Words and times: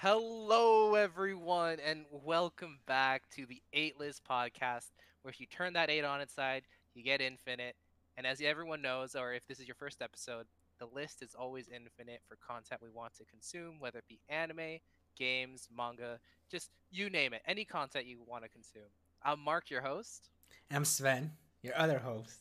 Hello, 0.00 0.94
everyone, 0.94 1.78
and 1.84 2.04
welcome 2.12 2.78
back 2.86 3.28
to 3.30 3.46
the 3.46 3.60
Eight 3.72 3.98
List 3.98 4.22
podcast, 4.22 4.92
where 5.22 5.32
if 5.32 5.40
you 5.40 5.46
turn 5.48 5.72
that 5.72 5.90
eight 5.90 6.04
on 6.04 6.20
its 6.20 6.32
side, 6.32 6.62
you 6.94 7.02
get 7.02 7.20
infinite. 7.20 7.74
And 8.16 8.24
as 8.24 8.40
everyone 8.40 8.80
knows, 8.80 9.16
or 9.16 9.32
if 9.32 9.44
this 9.48 9.58
is 9.58 9.66
your 9.66 9.74
first 9.74 10.00
episode, 10.00 10.46
the 10.78 10.86
list 10.86 11.20
is 11.20 11.34
always 11.34 11.66
infinite 11.66 12.20
for 12.28 12.36
content 12.36 12.80
we 12.80 12.90
want 12.90 13.16
to 13.16 13.24
consume, 13.24 13.80
whether 13.80 13.98
it 13.98 14.04
be 14.08 14.20
anime, 14.28 14.78
games, 15.18 15.66
manga, 15.76 16.20
just 16.48 16.70
you 16.92 17.10
name 17.10 17.32
it, 17.32 17.42
any 17.44 17.64
content 17.64 18.06
you 18.06 18.18
want 18.24 18.44
to 18.44 18.48
consume. 18.48 18.90
I'm 19.24 19.40
Mark, 19.40 19.68
your 19.68 19.82
host. 19.82 20.28
I'm 20.70 20.84
Sven, 20.84 21.32
your 21.64 21.76
other 21.76 21.98
host. 21.98 22.38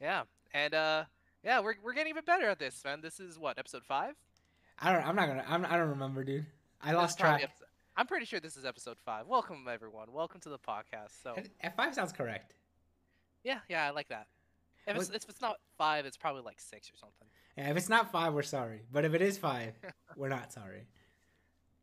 Yeah, 0.00 0.24
and 0.52 0.74
uh, 0.74 1.04
yeah, 1.44 1.60
we're 1.60 1.74
we're 1.84 1.94
getting 1.94 2.10
even 2.10 2.24
better 2.24 2.48
at 2.48 2.58
this, 2.58 2.74
Sven. 2.74 3.00
This 3.00 3.20
is 3.20 3.38
what 3.38 3.60
episode 3.60 3.84
five. 3.84 4.16
I 4.80 4.92
don't. 4.92 5.06
I'm 5.06 5.14
not 5.14 5.28
gonna. 5.28 5.44
I'm, 5.46 5.64
I 5.64 5.76
don't 5.76 5.90
remember, 5.90 6.24
dude. 6.24 6.46
I 6.82 6.92
lost 6.92 7.18
track. 7.18 7.42
episode- 7.42 7.66
I'm 7.96 8.06
pretty 8.06 8.24
sure 8.24 8.40
this 8.40 8.56
is 8.56 8.64
episode 8.64 8.98
five. 9.04 9.26
Welcome, 9.26 9.66
everyone. 9.70 10.12
Welcome 10.12 10.40
to 10.42 10.48
the 10.48 10.58
podcast. 10.58 11.22
So. 11.22 11.36
F 11.60 11.76
five 11.76 11.94
sounds 11.94 12.12
correct. 12.12 12.54
Yeah, 13.44 13.58
yeah, 13.68 13.86
I 13.86 13.90
like 13.90 14.08
that. 14.08 14.26
If 14.86 14.96
it's, 14.96 15.10
if 15.10 15.28
it's 15.28 15.40
not 15.42 15.56
five, 15.76 16.06
it's 16.06 16.16
probably 16.16 16.42
like 16.42 16.60
six 16.60 16.88
or 16.88 16.96
something. 16.96 17.28
Yeah, 17.56 17.70
if 17.70 17.76
it's 17.76 17.88
not 17.88 18.10
five, 18.10 18.32
we're 18.32 18.42
sorry. 18.42 18.82
But 18.90 19.04
if 19.04 19.12
it 19.12 19.20
is 19.20 19.36
five, 19.36 19.74
we're 20.16 20.28
not 20.30 20.52
sorry. 20.52 20.86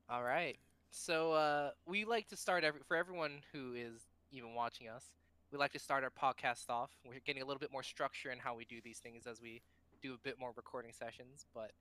All 0.09 0.23
right. 0.23 0.57
So 0.89 1.33
uh, 1.33 1.71
we 1.85 2.05
like 2.05 2.27
to 2.29 2.35
start 2.37 2.63
every 2.63 2.81
for 2.87 2.97
everyone 2.97 3.41
who 3.53 3.73
is 3.75 4.07
even 4.31 4.55
watching 4.55 4.87
us. 4.87 5.05
We 5.51 5.57
like 5.57 5.73
to 5.73 5.79
start 5.79 6.03
our 6.03 6.09
podcast 6.09 6.69
off. 6.69 6.91
We're 7.07 7.19
getting 7.25 7.41
a 7.43 7.45
little 7.45 7.59
bit 7.59 7.71
more 7.71 7.83
structure 7.83 8.31
in 8.31 8.39
how 8.39 8.55
we 8.55 8.65
do 8.65 8.81
these 8.83 8.97
things 8.99 9.27
as 9.27 9.41
we 9.41 9.61
do 10.01 10.13
a 10.13 10.17
bit 10.17 10.39
more 10.39 10.51
recording 10.55 10.91
sessions. 10.91 11.45
But 11.53 11.71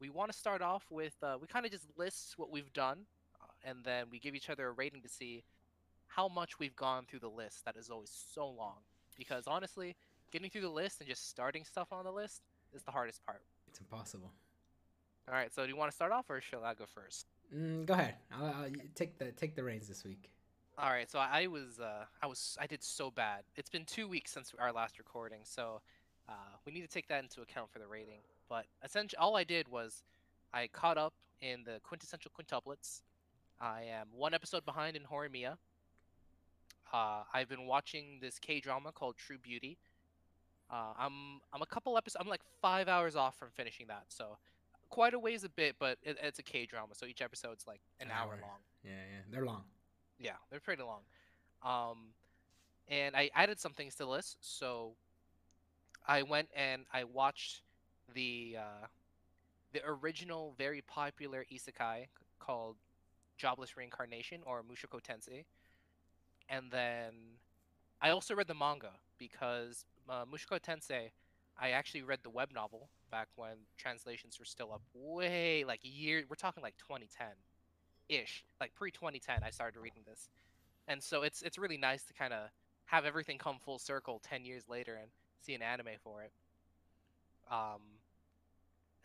we 0.00 0.10
want 0.10 0.30
to 0.30 0.36
start 0.36 0.62
off 0.62 0.84
with 0.90 1.14
uh, 1.22 1.36
we 1.40 1.46
kind 1.46 1.64
of 1.64 1.72
just 1.72 1.86
list 1.96 2.34
what 2.36 2.50
we've 2.50 2.72
done, 2.72 2.98
uh, 3.40 3.68
and 3.68 3.84
then 3.84 4.06
we 4.10 4.18
give 4.18 4.34
each 4.34 4.50
other 4.50 4.68
a 4.68 4.72
rating 4.72 5.02
to 5.02 5.08
see 5.08 5.44
how 6.08 6.28
much 6.28 6.58
we've 6.58 6.76
gone 6.76 7.04
through 7.08 7.20
the 7.20 7.28
list. 7.28 7.64
That 7.64 7.76
is 7.76 7.90
always 7.90 8.10
so 8.34 8.48
long 8.48 8.76
because 9.16 9.44
honestly, 9.46 9.96
getting 10.32 10.50
through 10.50 10.62
the 10.62 10.68
list 10.68 11.00
and 11.00 11.08
just 11.08 11.28
starting 11.28 11.64
stuff 11.64 11.88
on 11.92 12.04
the 12.04 12.12
list 12.12 12.42
is 12.74 12.82
the 12.82 12.90
hardest 12.90 13.24
part. 13.24 13.42
It's 13.68 13.80
impossible. 13.80 14.32
All 15.28 15.34
right, 15.34 15.52
so 15.52 15.62
do 15.64 15.68
you 15.68 15.76
want 15.76 15.90
to 15.90 15.94
start 15.94 16.12
off, 16.12 16.30
or 16.30 16.40
shall 16.40 16.62
I 16.62 16.74
go 16.74 16.84
first? 16.86 17.26
Mm, 17.54 17.84
go 17.84 17.94
ahead. 17.94 18.14
I'll, 18.32 18.46
I'll 18.46 18.70
take 18.94 19.18
the 19.18 19.32
take 19.32 19.56
the 19.56 19.64
reins 19.64 19.88
this 19.88 20.04
week. 20.04 20.30
All 20.78 20.90
right, 20.90 21.10
so 21.10 21.18
I 21.18 21.46
was, 21.46 21.80
uh, 21.80 22.04
I 22.22 22.26
was, 22.26 22.58
I 22.60 22.66
did 22.66 22.82
so 22.82 23.10
bad. 23.10 23.44
It's 23.56 23.70
been 23.70 23.86
two 23.86 24.06
weeks 24.06 24.30
since 24.30 24.52
our 24.58 24.72
last 24.72 24.98
recording, 24.98 25.40
so 25.42 25.80
uh, 26.28 26.32
we 26.66 26.72
need 26.72 26.82
to 26.82 26.88
take 26.88 27.08
that 27.08 27.22
into 27.22 27.40
account 27.40 27.70
for 27.70 27.78
the 27.78 27.86
rating. 27.86 28.20
But 28.48 28.66
essentially, 28.84 29.18
all 29.18 29.36
I 29.36 29.44
did 29.44 29.68
was 29.68 30.02
I 30.52 30.68
caught 30.68 30.98
up 30.98 31.14
in 31.40 31.64
the 31.64 31.80
quintessential 31.82 32.30
quintuplets. 32.38 33.02
I 33.60 33.82
am 33.90 34.08
one 34.14 34.34
episode 34.34 34.64
behind 34.64 34.96
in 34.96 35.02
Horimiya. 35.02 35.56
Uh, 36.92 37.22
I've 37.34 37.48
been 37.48 37.66
watching 37.66 38.18
this 38.20 38.38
K 38.38 38.60
drama 38.60 38.92
called 38.92 39.16
True 39.16 39.38
Beauty. 39.38 39.76
Uh, 40.70 40.92
I'm 40.98 41.40
I'm 41.52 41.62
a 41.62 41.66
couple 41.66 41.96
episodes. 41.96 42.20
I'm 42.20 42.28
like 42.28 42.42
five 42.60 42.88
hours 42.88 43.16
off 43.16 43.36
from 43.36 43.48
finishing 43.54 43.86
that, 43.88 44.04
so 44.08 44.36
quite 44.88 45.14
a 45.14 45.18
ways 45.18 45.42
a 45.44 45.48
bit, 45.48 45.76
but 45.80 45.98
it, 46.02 46.16
it's 46.22 46.38
a 46.38 46.42
K 46.42 46.66
drama, 46.66 46.94
so 46.94 47.06
each 47.06 47.20
episode's 47.22 47.66
like 47.66 47.80
an, 48.00 48.06
An 48.08 48.12
hour 48.12 48.32
hour. 48.32 48.38
long. 48.40 48.58
Yeah, 48.84 48.90
yeah, 48.92 49.20
they're 49.30 49.44
long. 49.44 49.64
Yeah, 50.18 50.32
they're 50.50 50.60
pretty 50.60 50.82
long. 50.82 51.00
Um, 51.64 51.98
and 52.88 53.16
I 53.16 53.30
added 53.34 53.58
some 53.58 53.72
things 53.72 53.94
to 53.96 54.04
the 54.04 54.10
list. 54.10 54.38
So 54.40 54.92
I 56.06 56.22
went 56.22 56.48
and 56.54 56.82
I 56.92 57.04
watched 57.04 57.62
the 58.14 58.56
uh, 58.58 58.86
the 59.72 59.80
original, 59.86 60.54
very 60.56 60.82
popular 60.82 61.44
isekai 61.52 62.06
called 62.38 62.76
Jobless 63.36 63.76
Reincarnation 63.76 64.40
or 64.46 64.62
Mushoku 64.62 65.00
Tensei. 65.02 65.44
And 66.48 66.70
then 66.70 67.12
I 68.00 68.10
also 68.10 68.34
read 68.34 68.46
the 68.46 68.54
manga 68.54 68.92
because 69.18 69.84
uh, 70.08 70.24
Mushoku 70.24 70.60
Tensei, 70.60 71.10
I 71.58 71.70
actually 71.70 72.02
read 72.02 72.20
the 72.22 72.30
web 72.30 72.50
novel 72.54 72.88
back 73.10 73.28
when 73.36 73.56
translations 73.76 74.38
were 74.38 74.44
still 74.44 74.72
up 74.72 74.82
way 74.94 75.64
like 75.66 75.80
year. 75.82 76.24
We're 76.28 76.36
talking 76.36 76.62
like 76.62 76.76
2010 76.78 77.26
ish, 78.08 78.44
like 78.60 78.74
pre 78.74 78.90
2010. 78.90 79.40
I 79.42 79.50
started 79.50 79.80
reading 79.80 80.02
this, 80.06 80.28
and 80.88 81.02
so 81.02 81.22
it's 81.22 81.42
it's 81.42 81.58
really 81.58 81.78
nice 81.78 82.04
to 82.04 82.14
kind 82.14 82.32
of 82.32 82.48
have 82.86 83.04
everything 83.04 83.36
come 83.36 83.58
full 83.58 83.78
circle 83.78 84.20
10 84.24 84.44
years 84.44 84.62
later 84.68 84.94
and 84.94 85.10
see 85.40 85.54
an 85.54 85.62
anime 85.62 85.98
for 86.02 86.22
it. 86.22 86.30
Um, 87.50 87.80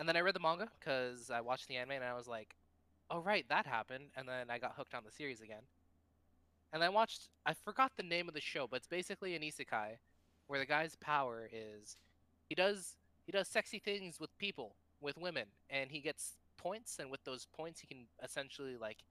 and 0.01 0.09
then 0.09 0.17
I 0.17 0.21
read 0.21 0.33
the 0.33 0.39
manga 0.39 0.67
because 0.79 1.29
I 1.29 1.41
watched 1.41 1.67
the 1.67 1.75
anime 1.75 1.91
and 1.91 2.03
I 2.03 2.15
was 2.15 2.27
like, 2.27 2.55
oh 3.11 3.19
right, 3.19 3.45
that 3.49 3.67
happened. 3.67 4.05
And 4.17 4.27
then 4.27 4.49
I 4.49 4.57
got 4.57 4.73
hooked 4.75 4.95
on 4.95 5.03
the 5.05 5.11
series 5.11 5.41
again. 5.41 5.61
And 6.73 6.83
I 6.83 6.89
watched. 6.89 7.29
I 7.45 7.53
forgot 7.53 7.91
the 7.95 8.03
name 8.03 8.27
of 8.27 8.33
the 8.33 8.41
show, 8.41 8.65
but 8.67 8.77
it's 8.77 8.87
basically 8.87 9.35
an 9.35 9.43
isekai, 9.43 9.97
where 10.47 10.57
the 10.57 10.65
guy's 10.65 10.95
power 10.95 11.47
is, 11.53 11.97
he 12.49 12.55
does 12.55 12.95
he 13.27 13.31
does 13.31 13.47
sexy 13.47 13.77
things 13.77 14.19
with 14.19 14.35
people, 14.39 14.73
with 15.01 15.19
women, 15.19 15.45
and 15.69 15.91
he 15.91 15.99
gets 15.99 16.31
points, 16.57 16.97
and 16.97 17.11
with 17.11 17.23
those 17.23 17.45
points 17.55 17.79
he 17.79 17.85
can 17.85 18.07
essentially 18.23 18.77
like 18.77 19.03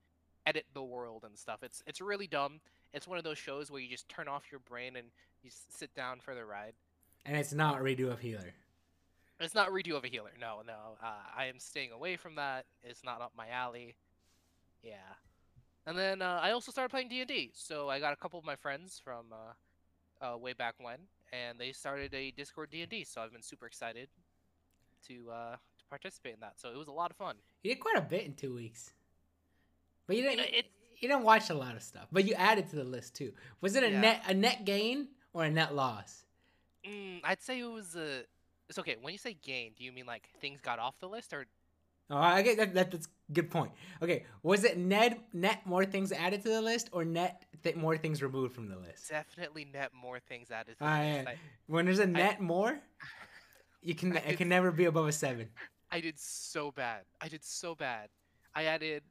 edit 0.45 0.65
the 0.75 0.83
world 0.83 1.23
and 1.25 1.39
stuff. 1.39 1.63
It's 1.63 1.85
it's 1.87 2.01
really 2.01 2.27
dumb. 2.27 2.59
It's 2.93 3.07
one 3.07 3.17
of 3.17 3.23
those 3.23 3.39
shows 3.39 3.71
where 3.71 3.81
you 3.81 3.89
just 3.89 4.09
turn 4.09 4.27
off 4.27 4.51
your 4.51 4.59
brain 4.59 4.97
and 4.97 5.07
you 5.45 5.51
sit 5.69 5.95
down 5.95 6.19
for 6.19 6.35
the 6.35 6.45
ride. 6.45 6.73
And 7.25 7.37
it's 7.37 7.53
not 7.53 7.79
redo 7.81 8.11
of 8.11 8.19
healer. 8.19 8.55
It's 9.41 9.55
not 9.55 9.71
redo 9.71 9.97
of 9.97 10.05
a 10.05 10.09
healer. 10.09 10.31
No, 10.39 10.61
no. 10.67 10.99
Uh, 11.03 11.13
I 11.37 11.47
am 11.47 11.59
staying 11.59 11.93
away 11.93 12.17
from 12.17 12.35
that. 12.37 12.67
It's 12.83 13.03
not 13.03 13.23
up 13.23 13.33
my 13.37 13.49
alley. 13.49 13.95
Yeah. 14.83 14.97
And 15.87 15.97
then 15.97 16.21
uh, 16.21 16.39
I 16.43 16.51
also 16.53 16.71
started 16.71 16.91
playing 16.91 17.09
D 17.09 17.21
and 17.21 17.29
D. 17.29 17.51
So 17.55 17.89
I 17.89 18.01
got 18.01 18.13
a 18.13 18.17
couple 18.17 18.39
of 18.39 18.45
my 18.45 18.57
friends 18.57 19.01
from 19.03 19.27
uh, 19.33 20.25
uh, 20.35 20.37
way 20.37 20.53
back 20.53 20.75
when, 20.79 20.99
and 21.33 21.59
they 21.59 21.73
started 21.73 22.13
a 22.15 22.31
Discord 22.33 22.71
D 22.71 22.83
and 22.83 22.91
D. 22.91 23.03
So 23.05 23.23
I've 23.23 23.33
been 23.33 23.43
super 23.43 23.67
excited 23.67 24.09
to 25.09 25.31
uh, 25.31 25.53
to 25.53 25.85
participate 25.89 26.35
in 26.35 26.41
that. 26.41 26.55
So 26.61 26.69
it 26.71 26.77
was 26.77 26.89
a 26.89 26.93
lot 26.93 27.11
of 27.11 27.17
fun. 27.17 27.37
You 27.63 27.73
did 27.75 27.81
quite 27.81 27.97
a 27.97 28.03
bit 28.03 28.25
in 28.27 28.35
two 28.35 28.55
weeks. 28.55 28.93
But 30.07 30.17
you 30.17 30.23
didn't. 30.23 30.41
it- 30.41 30.67
you 31.03 31.09
didn't 31.09 31.23
watch 31.25 31.49
a 31.49 31.55
lot 31.55 31.77
of 31.77 31.83
stuff. 31.83 32.09
But 32.13 32.27
you 32.27 32.35
added 32.35 32.69
to 32.69 32.77
the 32.77 32.85
list 32.85 33.15
too. 33.15 33.33
Was 33.63 33.75
it 33.75 33.83
a 33.83 33.89
Yeah. 33.91 34.01
net 34.03 34.23
a 34.29 34.35
net 34.35 34.67
gain 34.67 35.09
or 35.33 35.45
a 35.45 35.51
net 35.51 35.75
loss? 35.75 36.27
Mm, 36.87 37.23
I'd 37.25 37.41
say 37.41 37.61
it 37.61 37.65
was 37.65 37.97
a. 37.97 38.25
It's 38.71 38.79
okay. 38.79 38.97
When 39.03 39.13
you 39.13 39.19
say 39.19 39.37
gain, 39.43 39.73
do 39.77 39.85
you 39.85 39.91
mean 39.93 40.07
like 40.07 40.31
things 40.41 40.61
got 40.63 40.79
off 40.79 40.95
the 41.01 41.09
list, 41.09 41.33
or 41.33 41.45
Oh, 42.09 42.17
I 42.17 42.43
get 42.43 42.57
that, 42.57 42.75
that. 42.75 42.91
That's 42.91 43.07
a 43.07 43.33
good 43.33 43.51
point. 43.51 43.73
Okay, 44.03 44.25
was 44.43 44.65
it 44.65 44.79
net 44.79 45.21
net 45.33 45.67
more 45.67 45.85
things 45.85 46.13
added 46.13 46.43
to 46.43 46.49
the 46.49 46.63
list 46.63 46.89
or 46.93 47.05
net 47.05 47.45
th- 47.63 47.77
more 47.77 47.97
things 47.97 48.23
removed 48.23 48.55
from 48.55 48.69
the 48.69 48.77
list? 48.77 49.09
definitely 49.11 49.65
net 49.65 49.91
more 49.93 50.19
things 50.21 50.51
added 50.51 50.79
to 50.79 50.85
the 50.85 50.91
Ah, 50.91 51.01
list? 51.01 51.29
I, 51.29 51.35
When 51.67 51.85
there's 51.85 51.99
a 51.99 52.07
net 52.07 52.41
more, 52.41 52.81
you 53.83 53.95
can 53.95 54.17
it 54.31 54.39
can 54.39 54.49
never 54.49 54.71
be 54.71 54.85
above 54.87 55.07
a 55.09 55.13
seven. 55.13 55.49
I 55.91 56.01
did 56.01 56.19
so 56.19 56.71
bad. 56.71 57.03
I 57.21 57.29
did 57.29 57.45
so 57.45 57.75
bad. 57.75 58.09
I 58.55 58.65
added, 58.65 59.03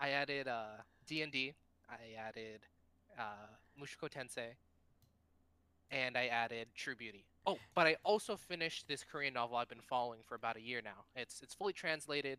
I 0.00 0.10
added 0.10 0.48
uh 0.48 0.82
D 1.06 1.22
and 1.22 1.30
D. 1.32 1.54
I 1.88 2.18
added 2.18 2.60
uh 3.18 3.46
Mushoku 3.80 4.10
Tensei, 4.10 4.54
and 5.90 6.16
I 6.16 6.26
added 6.26 6.66
True 6.74 6.96
Beauty. 6.96 7.29
Oh, 7.46 7.58
but 7.74 7.86
I 7.86 7.96
also 8.04 8.36
finished 8.36 8.86
this 8.86 9.04
Korean 9.04 9.34
novel 9.34 9.56
I've 9.56 9.68
been 9.68 9.80
following 9.80 10.20
for 10.22 10.34
about 10.34 10.56
a 10.56 10.60
year 10.60 10.80
now. 10.84 11.04
It's 11.16 11.40
it's 11.42 11.54
fully 11.54 11.72
translated. 11.72 12.38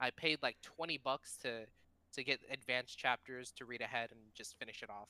I 0.00 0.10
paid 0.10 0.38
like 0.42 0.56
twenty 0.62 0.98
bucks 0.98 1.36
to 1.42 1.66
to 2.14 2.24
get 2.24 2.40
advanced 2.50 2.98
chapters 2.98 3.52
to 3.52 3.64
read 3.64 3.80
ahead 3.80 4.10
and 4.10 4.20
just 4.34 4.58
finish 4.58 4.82
it 4.82 4.90
off. 4.90 5.08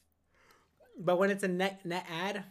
But 0.98 1.18
when 1.18 1.30
it's 1.30 1.42
a 1.42 1.48
net 1.48 1.84
net 1.84 2.06
ad, 2.08 2.44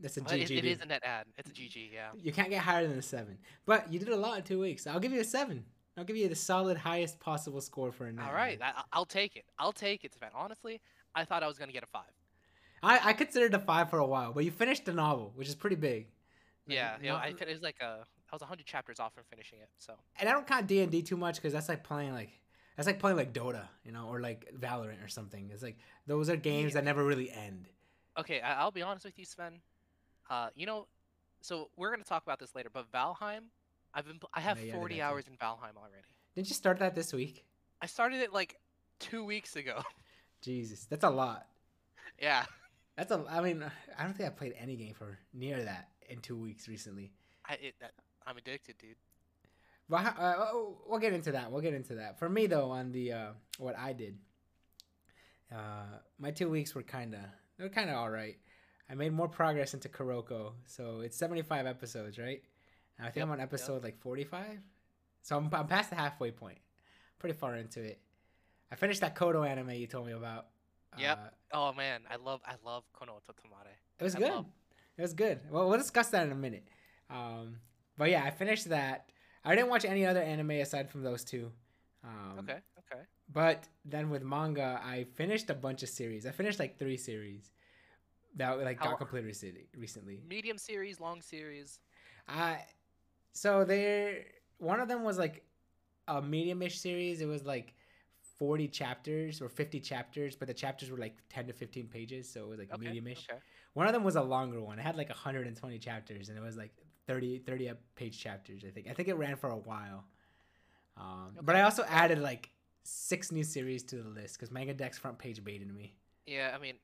that's 0.00 0.16
a 0.16 0.22
GG. 0.22 0.42
it 0.42 0.48
dude. 0.48 0.64
is 0.64 0.80
a 0.80 0.86
net 0.86 1.02
ad. 1.04 1.26
It's 1.38 1.50
a 1.50 1.52
GG. 1.52 1.92
Yeah. 1.92 2.08
You 2.16 2.32
can't 2.32 2.50
get 2.50 2.62
higher 2.62 2.86
than 2.86 2.98
a 2.98 3.02
seven. 3.02 3.38
But 3.66 3.92
you 3.92 3.98
did 3.98 4.08
a 4.08 4.16
lot 4.16 4.38
in 4.38 4.44
two 4.44 4.58
weeks. 4.58 4.86
I'll 4.86 5.00
give 5.00 5.12
you 5.12 5.20
a 5.20 5.24
seven. 5.24 5.64
I'll 5.96 6.04
give 6.04 6.16
you 6.16 6.28
the 6.28 6.34
solid 6.34 6.78
highest 6.78 7.20
possible 7.20 7.60
score 7.60 7.92
for 7.92 8.06
a 8.06 8.12
net. 8.12 8.26
All 8.26 8.34
right, 8.34 8.58
ad. 8.60 8.74
I, 8.76 8.82
I'll 8.92 9.04
take 9.04 9.36
it. 9.36 9.44
I'll 9.58 9.72
take 9.72 10.04
it, 10.04 10.14
Sven. 10.14 10.30
Honestly, 10.34 10.80
I 11.14 11.24
thought 11.24 11.42
I 11.42 11.48
was 11.48 11.58
gonna 11.58 11.72
get 11.72 11.84
a 11.84 11.86
five. 11.86 12.10
I 12.82 13.10
I 13.10 13.12
considered 13.12 13.54
a 13.54 13.58
five 13.58 13.90
for 13.90 13.98
a 13.98 14.06
while, 14.06 14.32
but 14.32 14.44
you 14.44 14.50
finished 14.50 14.84
the 14.84 14.92
novel, 14.92 15.32
which 15.36 15.48
is 15.48 15.54
pretty 15.54 15.76
big. 15.76 16.08
Yeah, 16.66 16.96
yeah. 17.02 17.16
I 17.16 17.30
No- 17.30 17.36
fin- 17.36 17.48
it 17.48 17.52
was 17.52 17.62
like 17.62 17.80
a 17.80 18.04
I 18.30 18.34
was 18.34 18.42
hundred 18.42 18.66
chapters 18.66 18.98
off 19.00 19.14
from 19.14 19.24
finishing 19.30 19.58
it. 19.60 19.68
So 19.78 19.94
and 20.18 20.28
I 20.28 20.32
don't 20.32 20.46
count 20.46 20.66
D 20.66 20.80
and 20.82 20.90
D 20.90 21.02
too 21.02 21.16
much 21.16 21.36
because 21.36 21.52
that's 21.52 21.68
like 21.68 21.84
playing 21.84 22.12
like 22.12 22.30
that's 22.76 22.86
like 22.86 22.98
playing 22.98 23.16
like 23.18 23.32
Dota, 23.32 23.66
you 23.84 23.92
know, 23.92 24.08
or 24.08 24.20
like 24.20 24.50
Valorant 24.58 25.04
or 25.04 25.08
something. 25.08 25.50
It's 25.52 25.62
like 25.62 25.76
those 26.06 26.30
are 26.30 26.36
games 26.36 26.70
Yeah. 26.72 26.80
that 26.80 26.84
never 26.84 27.04
really 27.04 27.30
end. 27.30 27.68
okay, 28.18 28.40
I, 28.40 28.60
I'll 28.60 28.70
be 28.70 28.82
honest 28.82 29.04
with 29.04 29.18
you, 29.18 29.24
Sven. 29.24 29.60
Uh, 30.30 30.48
you 30.54 30.66
know, 30.66 30.86
so 31.40 31.68
we're 31.76 31.90
gonna 31.90 32.04
talk 32.04 32.22
about 32.22 32.38
this 32.38 32.54
later, 32.54 32.70
but 32.72 32.90
Valheim, 32.92 33.42
I've 33.92 34.06
been 34.06 34.20
I 34.32 34.40
have 34.40 34.58
Yeah, 34.58 34.66
yeah, 34.66 34.74
forty 34.74 35.02
hours 35.02 35.26
in 35.28 35.34
Valheim 35.36 35.76
already. 35.76 36.08
Didn't 36.34 36.48
you 36.48 36.54
start 36.54 36.78
that 36.78 36.94
this 36.94 37.12
week? 37.12 37.44
I 37.82 37.86
started 37.86 38.20
it 38.20 38.32
like 38.32 38.56
two 38.98 39.24
weeks 39.24 39.56
ago. 39.56 39.82
Jesus, 40.42 40.86
that's 40.86 41.04
a 41.04 41.10
lot. 41.10 41.46
yeah, 42.20 42.44
That's 42.96 43.10
a. 43.10 43.24
I 43.28 43.40
mean, 43.40 43.64
I 43.98 44.04
don't 44.04 44.16
think 44.16 44.28
I 44.28 44.32
played 44.32 44.54
any 44.58 44.76
game 44.76 44.94
for 44.94 45.18
near 45.32 45.62
that 45.64 45.88
in 46.08 46.18
two 46.18 46.36
weeks 46.36 46.68
recently. 46.68 47.12
I 47.46 47.54
it, 47.54 47.74
that, 47.80 47.92
I'm 48.26 48.36
addicted, 48.36 48.76
dude. 48.78 48.96
But 49.88 50.06
uh, 50.18 50.34
oh, 50.38 50.78
we'll 50.86 51.00
get 51.00 51.12
into 51.12 51.32
that. 51.32 51.50
We'll 51.50 51.62
get 51.62 51.74
into 51.74 51.96
that. 51.96 52.18
For 52.18 52.28
me 52.28 52.46
though, 52.46 52.70
on 52.70 52.92
the 52.92 53.12
uh, 53.12 53.26
what 53.58 53.78
I 53.78 53.92
did, 53.92 54.16
uh, 55.50 55.98
my 56.18 56.30
two 56.30 56.48
weeks 56.48 56.74
were 56.74 56.82
kind 56.82 57.14
of 57.14 57.20
they 57.58 57.64
were 57.64 57.70
kind 57.70 57.90
of 57.90 57.96
all 57.96 58.10
right. 58.10 58.36
I 58.90 58.94
made 58.94 59.12
more 59.12 59.28
progress 59.28 59.74
into 59.74 59.88
Kuroko, 59.88 60.52
so 60.66 61.00
it's 61.00 61.16
seventy 61.16 61.42
five 61.42 61.66
episodes, 61.66 62.18
right? 62.18 62.42
And 62.98 63.06
I 63.06 63.10
think 63.10 63.16
Yep, 63.16 63.26
I'm 63.26 63.32
on 63.32 63.38
yep. 63.38 63.48
episode 63.48 63.82
like 63.82 63.98
forty 64.00 64.24
five, 64.24 64.58
so 65.22 65.36
I'm, 65.36 65.48
I'm 65.52 65.66
past 65.66 65.90
the 65.90 65.96
halfway 65.96 66.30
point. 66.30 66.58
Pretty 67.18 67.34
far 67.34 67.56
into 67.56 67.82
it. 67.82 68.00
I 68.70 68.74
finished 68.74 69.00
that 69.02 69.14
Kodo 69.14 69.46
anime 69.46 69.70
you 69.70 69.86
told 69.86 70.06
me 70.06 70.12
about. 70.12 70.46
Yep. 70.98 71.18
Uh, 71.18 71.28
Oh 71.54 71.72
man, 71.74 72.00
I 72.10 72.16
love 72.16 72.40
I 72.46 72.54
love 72.64 72.82
Kono 72.98 73.10
Oto 73.10 73.32
Tomare. 73.34 73.74
It 74.00 74.04
was 74.04 74.14
I 74.16 74.18
good. 74.20 74.30
love- 74.32 74.46
It 74.96 75.02
was 75.02 75.12
good. 75.14 75.40
Well, 75.50 75.68
we'll 75.68 75.78
discuss 75.78 76.08
that 76.08 76.24
in 76.26 76.32
a 76.32 76.36
minute. 76.36 76.66
Um, 77.10 77.56
but 77.98 78.08
yeah, 78.10 78.24
I 78.24 78.30
finished 78.30 78.68
that. 78.70 79.10
I 79.44 79.54
didn't 79.54 79.68
watch 79.70 79.84
any 79.84 80.06
other 80.06 80.20
anime 80.22 80.52
aside 80.52 80.88
from 80.90 81.02
those 81.02 81.24
two. 81.24 81.52
Um, 82.04 82.38
Okay, 82.40 82.58
okay. 82.80 83.02
But 83.30 83.68
then 83.84 84.08
with 84.10 84.22
manga, 84.22 84.80
I 84.82 85.04
finished 85.14 85.50
a 85.50 85.54
bunch 85.54 85.82
of 85.82 85.88
series. 85.90 86.24
I 86.26 86.30
finished 86.30 86.58
like 86.58 86.78
three 86.78 86.96
series 86.96 87.50
that 88.36 88.58
like 88.60 88.78
How- 88.78 88.90
got 88.90 88.98
completed 88.98 89.26
recently. 89.26 89.68
Recently, 89.76 90.20
Medium 90.26 90.56
series, 90.58 91.00
long 91.00 91.20
series. 91.20 91.80
I 92.28 92.64
so 93.32 93.64
there 93.64 94.24
one 94.58 94.80
of 94.80 94.88
them 94.88 95.02
was 95.04 95.18
like 95.18 95.44
a 96.08 96.22
medium-ish 96.22 96.78
series. 96.78 97.20
It 97.20 97.26
was 97.26 97.44
like. 97.44 97.74
40 98.42 98.66
chapters 98.66 99.40
or 99.40 99.48
50 99.48 99.78
chapters, 99.78 100.34
but 100.34 100.48
the 100.48 100.54
chapters 100.54 100.90
were 100.90 100.96
like 100.98 101.14
10 101.28 101.46
to 101.46 101.52
15 101.52 101.86
pages, 101.86 102.28
so 102.28 102.42
it 102.42 102.48
was 102.48 102.58
like 102.58 102.72
Okay, 102.74 102.86
medium-ish. 102.86 103.28
okay. 103.30 103.38
One 103.74 103.86
of 103.86 103.92
them 103.92 104.02
was 104.02 104.16
a 104.16 104.22
longer 104.22 104.60
one. 104.60 104.80
It 104.80 104.82
had 104.82 104.96
like 104.96 105.10
120 105.10 105.78
chapters, 105.78 106.28
and 106.28 106.36
it 106.36 106.40
was 106.42 106.56
like 106.56 106.72
30 107.06 107.38
30 107.38 107.70
page 107.94 108.18
chapters. 108.18 108.64
I 108.66 108.70
think. 108.70 108.88
I 108.90 108.94
think 108.94 109.06
it 109.08 109.14
ran 109.14 109.36
for 109.36 109.50
a 109.50 109.56
while. 109.56 110.06
Um, 110.96 111.38
But 111.40 111.54
I 111.54 111.62
also 111.62 111.84
added 111.88 112.18
like 112.18 112.50
six 112.82 113.30
new 113.30 113.44
series 113.44 113.84
to 113.84 114.02
the 114.02 114.08
list 114.10 114.36
because 114.40 114.50
MangaDex's 114.50 114.98
front 114.98 115.18
page 115.18 115.44
baited 115.44 115.72
me. 115.72 115.94
Yeah, 116.26 116.50
I 116.52 116.58
mean, 116.58 116.74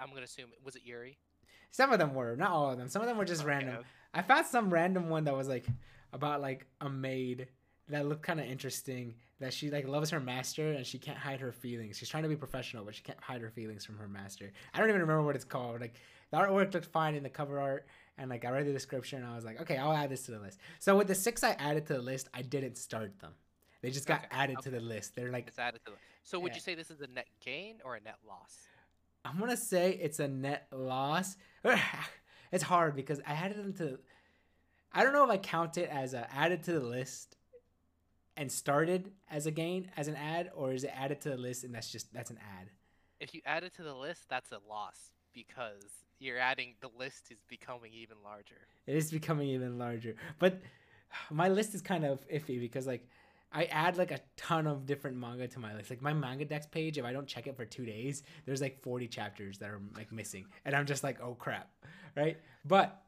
I'm 0.00 0.08
gonna 0.14 0.22
assume 0.22 0.48
was 0.64 0.76
it 0.76 0.82
Yuri? 0.86 1.18
Some 1.72 1.92
of 1.92 1.98
them 1.98 2.14
were, 2.14 2.36
not 2.36 2.52
all 2.52 2.70
of 2.72 2.78
them. 2.78 2.88
Some 2.88 3.02
of 3.02 3.08
them 3.08 3.18
were 3.18 3.26
just 3.26 3.42
Okay, 3.42 3.50
random. 3.50 3.76
okay. 3.76 3.86
I 4.14 4.22
found 4.22 4.46
some 4.46 4.72
random 4.72 5.10
one 5.10 5.24
that 5.24 5.36
was 5.36 5.46
like 5.46 5.66
about 6.14 6.40
like 6.40 6.64
a 6.80 6.88
maid 6.88 7.48
that 7.88 8.06
looked 8.08 8.22
kind 8.22 8.40
of 8.40 8.46
interesting. 8.46 9.14
That 9.40 9.54
she 9.54 9.70
like 9.70 9.88
loves 9.88 10.10
her 10.10 10.20
master 10.20 10.72
and 10.72 10.84
she 10.86 10.98
can't 10.98 11.16
hide 11.16 11.40
her 11.40 11.50
feelings. 11.50 11.96
She's 11.96 12.10
trying 12.10 12.24
to 12.24 12.28
be 12.28 12.36
professional, 12.36 12.84
but 12.84 12.94
she 12.94 13.02
can't 13.02 13.18
hide 13.22 13.40
her 13.40 13.48
feelings 13.48 13.86
from 13.86 13.96
her 13.96 14.06
master. 14.06 14.52
I 14.74 14.78
don't 14.78 14.90
even 14.90 15.00
remember 15.00 15.22
what 15.22 15.34
it's 15.34 15.46
called. 15.46 15.80
Like 15.80 15.94
the 16.30 16.36
artwork 16.36 16.74
looked 16.74 16.84
fine 16.86 17.14
in 17.14 17.22
the 17.22 17.30
cover 17.30 17.58
art, 17.58 17.86
and 18.18 18.28
like 18.28 18.44
I 18.44 18.50
read 18.50 18.66
the 18.66 18.72
description, 18.72 19.22
and 19.22 19.32
I 19.32 19.34
was 19.34 19.46
like, 19.46 19.58
okay, 19.62 19.78
I'll 19.78 19.94
add 19.94 20.10
this 20.10 20.26
to 20.26 20.32
the 20.32 20.38
list. 20.40 20.58
So 20.78 20.94
with 20.96 21.08
the 21.08 21.14
six 21.14 21.42
I 21.42 21.52
added 21.52 21.86
to 21.86 21.94
the 21.94 22.02
list, 22.02 22.28
I 22.34 22.42
didn't 22.42 22.76
start 22.76 23.18
them. 23.18 23.32
They 23.80 23.90
just 23.90 24.06
got 24.06 24.18
Okay, 24.18 24.28
added 24.30 24.60
to 24.60 24.70
the 24.70 24.80
list. 24.80 25.16
They're 25.16 25.32
like, 25.32 25.48
It's 25.48 25.58
added 25.58 25.80
to 25.86 25.92
the. 25.92 25.96
So 26.22 26.38
would 26.38 26.50
Yeah. 26.50 26.56
you 26.56 26.60
say 26.60 26.74
this 26.74 26.90
is 26.90 27.00
a 27.00 27.06
net 27.06 27.28
gain 27.42 27.80
or 27.82 27.96
a 27.96 28.00
net 28.00 28.18
loss? 28.28 28.68
I'm 29.24 29.38
gonna 29.38 29.56
say 29.56 29.98
it's 30.02 30.20
a 30.20 30.28
net 30.28 30.66
loss. 30.70 31.36
it's 32.52 32.62
hard 32.62 32.94
because 32.94 33.20
I 33.26 33.32
added 33.32 33.56
them 33.56 33.72
to. 33.74 33.98
I 34.92 35.02
don't 35.02 35.14
know 35.14 35.24
if 35.24 35.30
I 35.30 35.38
count 35.38 35.78
it 35.78 35.88
as 35.88 36.12
a 36.12 36.28
added 36.34 36.62
to 36.64 36.72
the 36.72 36.80
list 36.80 37.36
and 38.36 38.50
started 38.50 39.12
as 39.30 39.46
a 39.46 39.50
gain 39.50 39.90
as 39.96 40.08
an 40.08 40.16
ad, 40.16 40.50
or 40.54 40.72
is 40.72 40.84
it 40.84 40.92
added 40.94 41.20
to 41.22 41.30
the 41.30 41.36
list 41.36 41.64
and 41.64 41.74
that's 41.74 41.90
just 41.90 42.12
that's 42.12 42.30
an 42.30 42.38
ad. 42.58 42.68
If 43.18 43.34
you 43.34 43.42
add 43.44 43.64
it 43.64 43.74
to 43.74 43.82
the 43.82 43.94
list, 43.94 44.28
that's 44.28 44.50
a 44.52 44.58
loss 44.68 45.12
because 45.34 45.84
you're 46.18 46.38
adding 46.38 46.74
the 46.80 46.90
list 46.98 47.30
is 47.30 47.38
becoming 47.48 47.92
even 47.92 48.16
larger. 48.24 48.66
It 48.86 48.96
is 48.96 49.10
becoming 49.10 49.48
even 49.48 49.78
larger, 49.78 50.14
but 50.38 50.60
my 51.30 51.48
list 51.48 51.74
is 51.74 51.82
kind 51.82 52.04
of 52.04 52.26
iffy 52.28 52.60
because 52.60 52.86
like 52.86 53.06
I 53.52 53.64
add 53.64 53.98
like 53.98 54.12
a 54.12 54.20
ton 54.36 54.66
of 54.66 54.86
different 54.86 55.16
manga 55.16 55.48
to 55.48 55.58
my 55.58 55.74
list. 55.74 55.90
Like 55.90 56.02
my 56.02 56.12
MangaDex 56.12 56.70
page, 56.70 56.98
if 56.98 57.04
I 57.04 57.12
don't 57.12 57.26
check 57.26 57.46
it 57.46 57.56
for 57.56 57.64
two 57.64 57.84
days, 57.84 58.22
there's 58.46 58.60
like 58.60 58.80
40 58.80 59.08
chapters 59.08 59.58
that 59.58 59.70
are 59.70 59.80
like 59.96 60.12
missing, 60.12 60.46
and 60.64 60.74
I'm 60.74 60.86
just 60.86 61.02
like, 61.02 61.20
oh 61.20 61.34
crap, 61.34 61.68
right? 62.16 62.38
But 62.64 63.02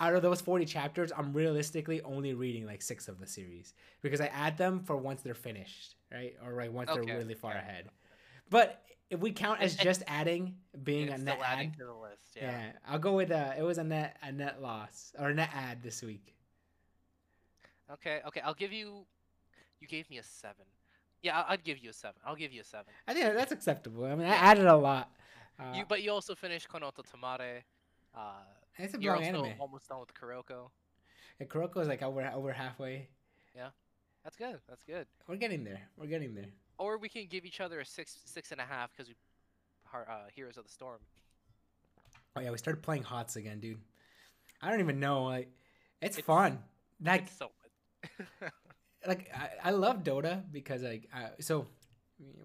out 0.00 0.14
of 0.14 0.22
those 0.22 0.40
40 0.40 0.64
chapters, 0.64 1.12
I'm 1.16 1.32
realistically 1.32 2.00
only 2.02 2.34
reading 2.34 2.66
like 2.66 2.80
six 2.82 3.06
of 3.06 3.20
the 3.20 3.26
series 3.26 3.74
because 4.00 4.20
I 4.20 4.26
add 4.26 4.56
them 4.56 4.80
for 4.80 4.96
once 4.96 5.22
they're 5.22 5.34
finished, 5.34 5.94
right? 6.10 6.34
Or 6.44 6.54
like 6.54 6.72
once 6.72 6.90
Okay, 6.90 7.04
they're 7.04 7.18
really 7.18 7.34
far 7.34 7.52
okay. 7.52 7.60
ahead. 7.60 7.90
But 8.48 8.82
if 9.10 9.20
we 9.20 9.30
count 9.32 9.60
as 9.60 9.76
just 9.76 10.02
adding 10.06 10.54
being 10.82 11.10
a 11.10 11.18
net 11.18 11.34
still 11.34 11.44
adding 11.44 11.68
ad, 11.68 11.78
to 11.78 11.84
the 11.84 11.92
list. 11.94 12.22
yeah. 12.34 12.42
Yeah. 12.50 12.72
I'll 12.88 12.98
go 12.98 13.14
with 13.14 13.30
a. 13.30 13.54
It 13.58 13.62
was 13.62 13.78
a 13.78 13.84
net 13.84 14.16
a 14.22 14.32
net 14.32 14.62
loss 14.62 15.12
or 15.18 15.28
a 15.28 15.34
net 15.34 15.50
ad 15.54 15.82
this 15.82 16.02
week. 16.02 16.34
Okay. 17.92 18.20
Okay. 18.26 18.40
I'll 18.40 18.54
give 18.54 18.72
you. 18.72 19.04
You 19.80 19.86
gave 19.88 20.08
me 20.10 20.18
a 20.18 20.22
seven. 20.22 20.64
Yeah, 21.22 21.44
I'd 21.48 21.64
give 21.64 21.78
you 21.78 21.90
a 21.90 21.92
seven. 21.92 22.16
I'll 22.24 22.36
give 22.36 22.52
you 22.52 22.62
a 22.62 22.64
seven. 22.64 22.86
I 23.06 23.12
think 23.12 23.34
that's 23.34 23.52
acceptable. 23.52 24.04
I 24.06 24.14
mean, 24.14 24.26
I 24.26 24.34
added 24.34 24.66
a 24.66 24.76
lot. 24.76 25.10
Uh, 25.58 25.72
you, 25.74 25.84
but 25.86 26.02
you 26.02 26.10
also 26.12 26.34
finished 26.34 26.68
Kono 26.68 26.84
Oto 26.84 27.02
Tomare. 27.02 27.62
Uh, 28.14 28.20
it's 28.84 28.94
a 28.94 29.00
you're 29.00 29.14
long 29.14 29.24
also 29.24 29.44
anime. 29.44 29.60
almost 29.60 29.88
done 29.88 30.00
with 30.00 30.12
Kuroko. 30.14 30.70
Yeah, 31.40 31.46
Kuroko 31.46 31.80
is 31.80 31.88
like 31.88 32.02
over 32.02 32.24
over 32.34 32.52
halfway. 32.52 33.08
Yeah, 33.54 33.68
that's 34.24 34.36
good. 34.36 34.58
That's 34.68 34.82
good. 34.84 35.06
We're 35.26 35.36
getting 35.36 35.64
there. 35.64 35.80
We're 35.96 36.06
getting 36.06 36.34
there. 36.34 36.46
Or 36.78 36.98
we 36.98 37.08
can 37.08 37.26
give 37.28 37.44
each 37.44 37.60
other 37.60 37.80
a 37.80 37.84
six, 37.84 38.16
six 38.24 38.52
and 38.52 38.60
a 38.60 38.64
half 38.64 38.90
because 38.92 39.08
we, 39.08 39.14
are 39.92 40.06
uh, 40.10 40.28
Heroes 40.34 40.56
of 40.56 40.64
the 40.64 40.70
Storm. 40.70 40.98
Oh 42.36 42.40
yeah, 42.40 42.50
we 42.50 42.58
started 42.58 42.82
playing 42.82 43.02
Hots 43.02 43.36
again, 43.36 43.60
dude. 43.60 43.78
I 44.62 44.70
don't 44.70 44.80
even 44.80 45.00
know. 45.00 45.24
Like, 45.24 45.50
it's, 46.00 46.16
It's- 46.18 46.26
fun. 46.26 46.58
Like, 47.02 47.22
it's 47.22 47.36
so 47.38 47.50
like 49.06 49.30
I, 49.34 49.68
I 49.68 49.70
love 49.72 50.04
Dota 50.04 50.42
because 50.52 50.82
like 50.82 51.08
I, 51.14 51.30
so 51.40 51.66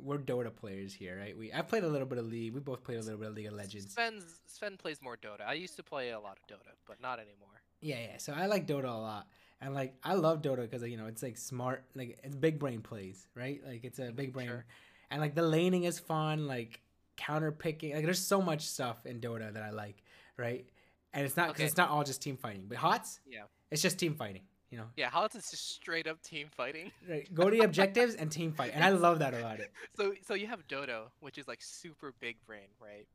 we're 0.01 0.17
Dota 0.17 0.55
players 0.55 0.93
here, 0.93 1.17
right? 1.19 1.37
We 1.37 1.51
I 1.53 1.61
played 1.61 1.83
a 1.83 1.87
little 1.87 2.07
bit 2.07 2.17
of 2.17 2.25
League. 2.25 2.53
We 2.53 2.59
both 2.59 2.83
played 2.83 2.97
a 2.99 3.01
little 3.01 3.19
bit 3.19 3.27
of 3.29 3.33
League 3.35 3.47
of 3.47 3.53
Legends. 3.53 3.93
Sven's, 3.93 4.23
Sven 4.45 4.77
plays 4.77 5.01
more 5.01 5.17
Dota. 5.17 5.45
I 5.45 5.53
used 5.53 5.75
to 5.77 5.83
play 5.83 6.11
a 6.11 6.19
lot 6.19 6.37
of 6.41 6.47
Dota, 6.55 6.71
but 6.87 7.01
not 7.01 7.19
anymore. 7.19 7.61
Yeah, 7.81 7.99
yeah. 7.99 8.17
So 8.17 8.33
I 8.33 8.45
like 8.45 8.67
Dota 8.67 8.85
a 8.85 8.97
lot, 8.97 9.27
and 9.61 9.73
like 9.73 9.95
I 10.03 10.13
love 10.13 10.41
Dota 10.41 10.61
because 10.61 10.81
like, 10.81 10.91
you 10.91 10.97
know 10.97 11.07
it's 11.07 11.21
like 11.23 11.37
smart, 11.37 11.83
like 11.95 12.19
it's 12.23 12.35
big 12.35 12.57
brain 12.59 12.81
plays, 12.81 13.27
right? 13.35 13.61
Like 13.65 13.83
it's 13.83 13.99
a 13.99 14.11
big 14.11 14.33
brain, 14.33 14.47
Sure. 14.47 14.65
and 15.11 15.19
like 15.21 15.35
the 15.35 15.41
laning 15.43 15.83
is 15.83 15.99
fun, 15.99 16.47
like 16.47 16.79
counter 17.17 17.51
picking. 17.51 17.93
Like 17.95 18.05
there's 18.05 18.19
so 18.25 18.41
much 18.41 18.61
stuff 18.67 19.05
in 19.05 19.19
Dota 19.19 19.53
that 19.53 19.63
I 19.63 19.71
like, 19.71 20.01
right? 20.37 20.65
And 21.13 21.25
it's 21.25 21.37
not 21.37 21.47
because 21.47 21.61
Okay. 21.61 21.67
it's 21.67 21.77
not 21.77 21.89
all 21.89 22.03
just 22.03 22.21
team 22.21 22.37
fighting, 22.37 22.65
but 22.67 22.77
HOTS, 22.77 23.19
Yeah. 23.25 23.43
it's 23.71 23.81
just 23.81 23.97
team 23.99 24.15
fighting. 24.15 24.41
You 24.71 24.79
know, 24.79 24.85
Yeah, 24.97 25.09
Hots 25.09 25.35
is 25.35 25.49
just 25.51 25.69
straight 25.75 26.07
up 26.07 26.21
team 26.21 26.47
fighting. 26.55 26.91
right? 27.09 27.31
go 27.33 27.49
to 27.49 27.55
the 27.55 27.63
objectives 27.63 28.15
and 28.15 28.31
team 28.31 28.51
fight, 28.51 28.71
and 28.73 28.83
I 28.83 28.89
love 29.05 29.19
that 29.19 29.33
about 29.33 29.59
it. 29.59 29.71
So 29.95 30.13
so 30.25 30.33
you 30.33 30.47
have 30.47 30.67
Dota, 30.67 31.03
which 31.19 31.37
is 31.37 31.47
like 31.47 31.59
super 31.61 32.13
big 32.19 32.37
brain, 32.45 32.67
right? 32.81 33.07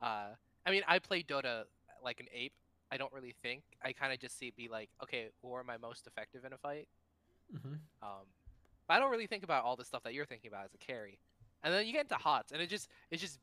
Uh, 0.00 0.34
I 0.64 0.70
mean, 0.70 0.82
I 0.86 0.98
play 0.98 1.22
Dota 1.22 1.64
like 2.02 2.20
an 2.20 2.26
ape. 2.32 2.52
I 2.92 2.96
don't 2.98 3.12
really 3.12 3.34
think. 3.42 3.62
I 3.82 3.92
kind 3.92 4.12
of 4.12 4.20
just 4.20 4.38
see 4.38 4.52
be 4.56 4.68
like, 4.68 4.88
okay, 5.02 5.30
who 5.42 5.56
am 5.58 5.68
I 5.70 5.76
most 5.76 6.06
effective 6.06 6.44
in 6.44 6.52
a 6.52 6.58
fight? 6.58 6.88
hmm 7.50 7.74
Um, 8.02 8.26
but 8.86 8.94
I 8.94 9.00
don't 9.00 9.10
really 9.10 9.26
think 9.26 9.42
about 9.42 9.64
all 9.64 9.74
the 9.74 9.84
stuff 9.84 10.04
that 10.04 10.14
you're 10.14 10.24
thinking 10.26 10.48
about 10.48 10.66
as 10.66 10.74
a 10.74 10.78
carry. 10.78 11.18
And 11.64 11.74
then 11.74 11.84
you 11.86 11.92
get 11.92 12.02
into 12.02 12.14
Hots, 12.14 12.52
and 12.52 12.62
it 12.62 12.68
just 12.68 12.88
it's 13.10 13.20
just 13.20 13.40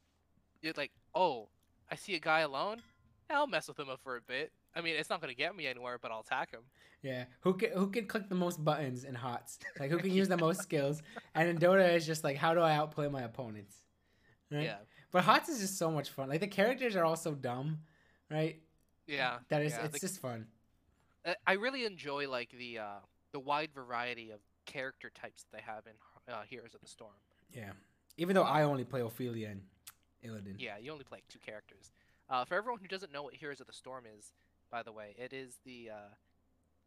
it's 0.62 0.78
like, 0.78 0.92
oh, 1.14 1.50
I 1.92 1.96
see 1.96 2.16
a 2.16 2.20
guy 2.20 2.40
alone. 2.40 2.82
I'll 3.30 3.48
mess 3.48 3.68
with 3.68 3.78
him 3.78 3.90
up 3.90 4.00
for 4.02 4.16
a 4.16 4.22
bit. 4.22 4.52
I 4.76 4.82
mean, 4.82 4.96
it's 4.96 5.10
not 5.10 5.22
gonna 5.22 5.34
get 5.34 5.56
me 5.56 5.68
anywhere, 5.68 5.98
but 6.02 6.12
I'll 6.12 6.22
attack 6.22 6.52
him. 6.52 6.62
Yeah, 7.02 7.26
who 7.42 7.54
can 7.54 7.72
who 7.72 7.88
can 7.88 8.08
click 8.08 8.30
the 8.30 8.36
most 8.36 8.64
buttons 8.64 9.04
in 9.04 9.16
HOTS? 9.16 9.60
Like 9.80 9.92
who 9.92 9.98
can 9.98 10.12
use 10.12 10.28
the 10.28 10.38
most 10.38 10.62
skills? 10.62 11.02
And 11.36 11.50
in 11.50 11.58
Dota, 11.58 11.94
is 11.94 12.06
just 12.06 12.24
like 12.24 12.38
how 12.38 12.54
do 12.54 12.62
I 12.62 12.76
outplay 12.76 13.08
my 13.10 13.22
opponents? 13.22 13.76
Right? 14.52 14.64
Yeah, 14.64 14.78
But 15.12 15.24
HOTS 15.24 15.50
is 15.50 15.60
just 15.60 15.78
so 15.78 15.92
much 15.92 16.10
fun. 16.12 16.30
Like 16.30 16.40
the 16.40 16.48
characters 16.48 16.96
are 16.96 17.04
all 17.04 17.16
so 17.16 17.34
dumb, 17.34 17.80
right? 18.30 18.62
yeah. 19.08 19.40
That 19.50 19.64
is, 19.64 19.74
yeah, 19.74 19.86
it's 19.86 20.00
just 20.00 20.20
fun. 20.20 20.48
I 21.48 21.54
really 21.54 21.86
enjoy 21.86 22.30
like 22.30 22.52
the 22.58 22.80
uh, 22.80 23.00
the 23.32 23.40
wide 23.40 23.72
variety 23.74 24.32
of 24.32 24.40
character 24.66 25.10
types 25.10 25.44
that 25.44 25.58
they 25.58 25.64
have 25.64 25.84
in 25.88 26.34
uh, 26.34 26.42
Heroes 26.50 26.74
of 26.74 26.82
the 26.82 26.88
Storm. 26.88 27.14
Yeah. 27.52 27.72
Even 28.18 28.36
though 28.36 28.44
I 28.44 28.64
only 28.64 28.84
play 28.84 29.02
Ophelia 29.02 29.50
and 29.50 29.62
Illidan. 30.24 30.56
Yeah, 30.60 30.78
you 30.80 30.92
only 30.92 31.04
play 31.04 31.22
two 31.30 31.40
characters. 31.40 31.92
Uh, 32.30 32.46
for 32.46 32.56
everyone 32.56 32.80
who 32.82 32.88
doesn't 32.88 33.12
know 33.12 33.24
what 33.24 33.34
Heroes 33.34 33.60
of 33.60 33.68
the 33.68 33.74
Storm 33.74 34.06
is, 34.18 34.32
by 34.74 34.82
the 34.82 34.92
way, 34.92 35.14
it 35.20 35.34
is 35.34 35.60
the 35.66 35.92
uh, 35.92 36.14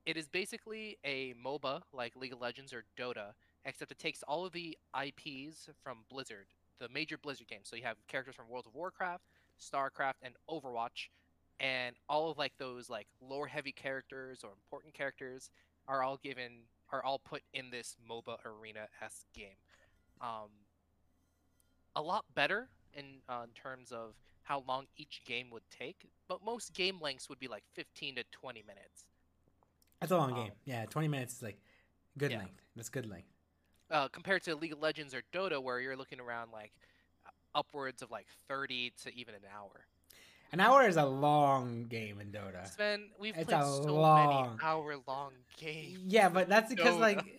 it 0.04 0.16
is 0.16 0.28
basically 0.28 0.98
a 1.04 1.34
MOBA 1.34 1.82
like 1.92 2.16
League 2.16 2.32
of 2.32 2.40
Legends 2.40 2.72
or 2.72 2.82
Dota, 2.98 3.34
except 3.64 3.92
it 3.92 3.98
takes 4.00 4.24
all 4.24 4.44
of 4.44 4.52
the 4.52 4.76
IPs 4.92 5.68
from 5.84 5.98
Blizzard, 6.10 6.48
the 6.80 6.88
major 6.88 7.16
Blizzard 7.16 7.46
games. 7.46 7.68
So 7.68 7.76
you 7.76 7.84
have 7.84 7.96
characters 8.08 8.34
from 8.34 8.48
World 8.48 8.66
of 8.66 8.74
Warcraft, 8.74 9.22
StarCraft, 9.60 10.14
and 10.20 10.34
Overwatch, 10.50 11.10
and 11.60 11.94
all 12.08 12.28
of 12.28 12.38
like 12.38 12.54
those 12.58 12.90
like 12.90 13.06
lore 13.20 13.46
heavy 13.46 13.72
characters 13.72 14.40
or 14.42 14.50
important 14.50 14.92
characters 14.92 15.50
are 15.86 16.02
all 16.02 16.16
given 16.16 16.62
are 16.90 17.04
all 17.04 17.20
put 17.20 17.42
in 17.54 17.70
this 17.70 17.96
MOBA 18.10 18.38
arena 18.44 18.88
esque 19.00 19.26
game. 19.32 19.58
Um, 20.20 20.50
a 21.94 22.02
lot 22.02 22.24
better 22.34 22.68
in 22.94 23.04
uh, 23.28 23.44
in 23.44 23.50
terms 23.50 23.92
of 23.92 24.14
how 24.46 24.62
long 24.68 24.86
each 24.96 25.22
game 25.26 25.50
would 25.50 25.64
take, 25.76 26.06
but 26.28 26.38
most 26.44 26.72
game 26.72 27.00
lengths 27.00 27.28
would 27.28 27.40
be 27.40 27.48
like 27.48 27.64
15 27.74 28.14
to 28.14 28.24
20 28.30 28.62
minutes. 28.62 29.04
That's 30.00 30.12
a 30.12 30.16
long 30.16 30.32
Um, 30.34 30.44
game. 30.44 30.52
Yeah, 30.64 30.86
20 30.86 31.08
minutes 31.08 31.34
is 31.34 31.42
like 31.42 31.58
Good 32.16 32.30
Yeah. 32.30 32.38
length. 32.38 32.62
That's 32.74 32.88
good 32.88 33.06
length. 33.06 33.28
uh, 33.90 34.08
compared 34.08 34.42
to 34.42 34.54
League 34.56 34.72
of 34.72 34.80
Legends 34.80 35.14
or 35.14 35.22
Dota, 35.32 35.62
where 35.62 35.80
you're 35.80 35.96
looking 35.96 36.18
around 36.18 36.50
like 36.50 36.72
upwards 37.54 38.02
of 38.02 38.10
like 38.10 38.26
30 38.48 38.90
to 39.02 39.14
even 39.14 39.34
an 39.34 39.42
hour. 39.54 39.86
An 40.52 40.60
hour 40.60 40.88
is 40.88 40.96
a 40.96 41.04
long 41.04 41.84
game 41.84 42.20
in 42.20 42.32
Dota. 42.32 42.66
Sven, 42.68 43.10
we've 43.18 43.36
It's 43.36 43.48
played 43.50 43.60
a 43.60 43.64
so 43.64 43.82
long- 43.94 44.46
many 44.56 44.58
hour-long 44.62 45.34
games. 45.58 45.98
Yeah, 46.04 46.28
but 46.30 46.48
that's 46.48 46.68
because 46.74 46.94
Dota. 46.94 47.00
like 47.00 47.35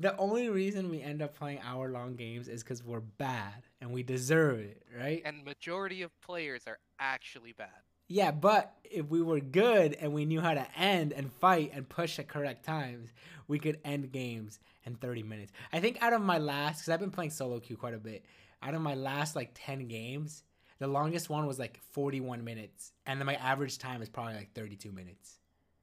the 0.00 0.16
only 0.16 0.48
reason 0.48 0.88
we 0.88 1.02
end 1.02 1.20
up 1.20 1.36
playing 1.36 1.60
hour 1.62 1.90
long 1.90 2.16
games 2.16 2.48
is 2.48 2.62
because 2.62 2.82
we're 2.82 3.00
bad 3.00 3.62
and 3.80 3.92
we 3.92 4.02
deserve 4.02 4.58
it, 4.58 4.82
right? 4.98 5.22
and 5.24 5.44
majority 5.44 6.02
of 6.02 6.10
players 6.22 6.62
are 6.66 6.78
actually 6.98 7.52
bad. 7.52 7.68
Yeah, 8.08 8.32
but 8.32 8.74
if 8.82 9.06
we 9.06 9.22
were 9.22 9.38
good 9.38 9.94
and 10.00 10.12
we 10.12 10.24
knew 10.24 10.40
how 10.40 10.54
to 10.54 10.66
end 10.76 11.12
and 11.12 11.32
fight 11.34 11.70
and 11.74 11.88
push 11.88 12.18
at 12.18 12.26
correct 12.28 12.64
times, 12.64 13.12
we 13.46 13.58
could 13.58 13.78
end 13.84 14.10
games 14.10 14.58
in 14.84 14.96
30 14.96 15.22
minutes. 15.22 15.52
I 15.72 15.80
think 15.80 16.02
out 16.02 16.14
of 16.14 16.22
my 16.22 16.38
last, 16.38 16.80
because 16.80 16.88
I've 16.88 17.00
been 17.00 17.10
playing 17.10 17.30
solo 17.30 17.60
queue 17.60 17.76
quite 17.76 17.94
a 17.94 17.98
bit, 17.98 18.24
out 18.62 18.74
of 18.74 18.80
my 18.80 18.94
last 18.94 19.36
like 19.36 19.50
10 19.54 19.86
games, 19.86 20.42
the 20.78 20.88
longest 20.88 21.28
one 21.28 21.46
was 21.46 21.58
like 21.58 21.78
41 21.92 22.42
minutes, 22.42 22.92
and 23.04 23.20
then 23.20 23.26
my 23.26 23.34
average 23.34 23.78
time 23.78 24.00
is 24.00 24.08
probably 24.08 24.34
like 24.34 24.54
32 24.54 24.90
minutes. 24.90 25.39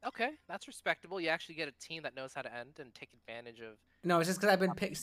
Okay, 0.07 0.29
that's 0.47 0.67
respectable. 0.67 1.19
You 1.19 1.27
actually 1.29 1.55
get 1.55 1.67
a 1.67 1.73
team 1.85 2.03
that 2.03 2.15
knows 2.15 2.33
how 2.33 2.41
to 2.41 2.53
end 2.53 2.79
and 2.79 2.93
take 2.95 3.09
advantage 3.13 3.59
of 3.59 3.77
No, 4.05 4.19
it's 4.19 4.29
just 4.29 4.39
because 4.39 4.53
I've 4.53 4.59
been 4.59 4.73
pick, 4.73 4.95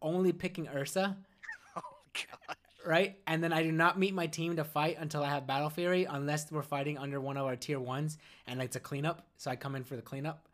only 0.00 0.32
picking 0.32 0.66
Ursa, 0.68 1.18
Oh 1.76 1.82
god. 2.14 2.56
right? 2.86 3.16
And 3.26 3.44
then 3.44 3.52
I 3.52 3.62
do 3.62 3.70
not 3.70 3.98
meet 3.98 4.14
my 4.14 4.26
team 4.26 4.56
to 4.56 4.64
fight 4.64 4.96
until 4.98 5.22
I 5.22 5.28
have 5.28 5.46
Battle 5.46 5.68
Fury, 5.68 6.04
unless 6.04 6.50
we're 6.50 6.62
fighting 6.62 6.96
under 6.96 7.20
one 7.20 7.36
of 7.36 7.44
our 7.44 7.56
tier 7.56 7.78
ones, 7.78 8.16
and 8.46 8.62
it's 8.62 8.76
a 8.76 8.80
cleanup. 8.80 9.26
So 9.36 9.50
I 9.50 9.56
come 9.56 9.76
in 9.76 9.84
for 9.84 9.96
the 9.96 10.02
cleanup, 10.02 10.48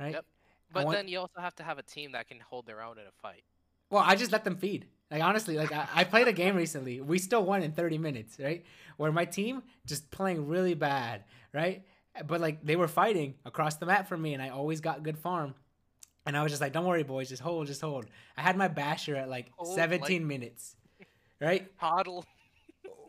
right? 0.00 0.14
Yep. 0.14 0.24
But 0.72 0.86
want- 0.86 0.96
then 0.96 1.08
you 1.08 1.20
also 1.20 1.40
have 1.40 1.54
to 1.56 1.62
have 1.62 1.78
a 1.78 1.82
team 1.84 2.12
that 2.12 2.26
can 2.26 2.40
hold 2.40 2.66
their 2.66 2.82
own 2.82 2.98
in 2.98 3.06
a 3.06 3.12
fight. 3.22 3.44
Well, 3.90 4.02
I 4.04 4.16
just 4.16 4.32
let 4.32 4.42
them 4.42 4.56
feed. 4.56 4.86
Like 5.10 5.22
honestly, 5.22 5.56
like 5.56 5.70
I, 5.72 5.86
I 5.94 6.04
played 6.04 6.26
a 6.26 6.32
game 6.32 6.56
recently. 6.56 7.00
We 7.00 7.20
still 7.20 7.44
won 7.44 7.62
in 7.62 7.70
30 7.70 7.98
minutes, 7.98 8.38
right? 8.42 8.64
Where 8.96 9.12
my 9.12 9.24
team 9.24 9.62
just 9.86 10.10
playing 10.10 10.48
really 10.48 10.74
bad, 10.74 11.22
right? 11.52 11.84
But 12.26 12.40
like 12.40 12.64
they 12.64 12.76
were 12.76 12.88
fighting 12.88 13.34
across 13.44 13.76
the 13.76 13.86
map 13.86 14.08
from 14.08 14.22
me, 14.22 14.34
and 14.34 14.42
I 14.42 14.50
always 14.50 14.80
got 14.80 15.02
good 15.02 15.18
farm. 15.18 15.54
And 16.26 16.36
I 16.36 16.42
was 16.42 16.50
just 16.50 16.60
like, 16.60 16.72
"Don't 16.72 16.86
worry, 16.86 17.02
boys, 17.02 17.28
just 17.28 17.42
hold, 17.42 17.66
just 17.66 17.80
hold." 17.80 18.06
I 18.36 18.42
had 18.42 18.56
my 18.56 18.68
basher 18.68 19.16
at 19.16 19.28
like 19.28 19.52
oh 19.58 19.64
Hold, 19.64 19.76
17 19.76 20.22
like- 20.22 20.26
minutes, 20.26 20.76
right? 21.40 21.70
Hodl. 21.78 22.24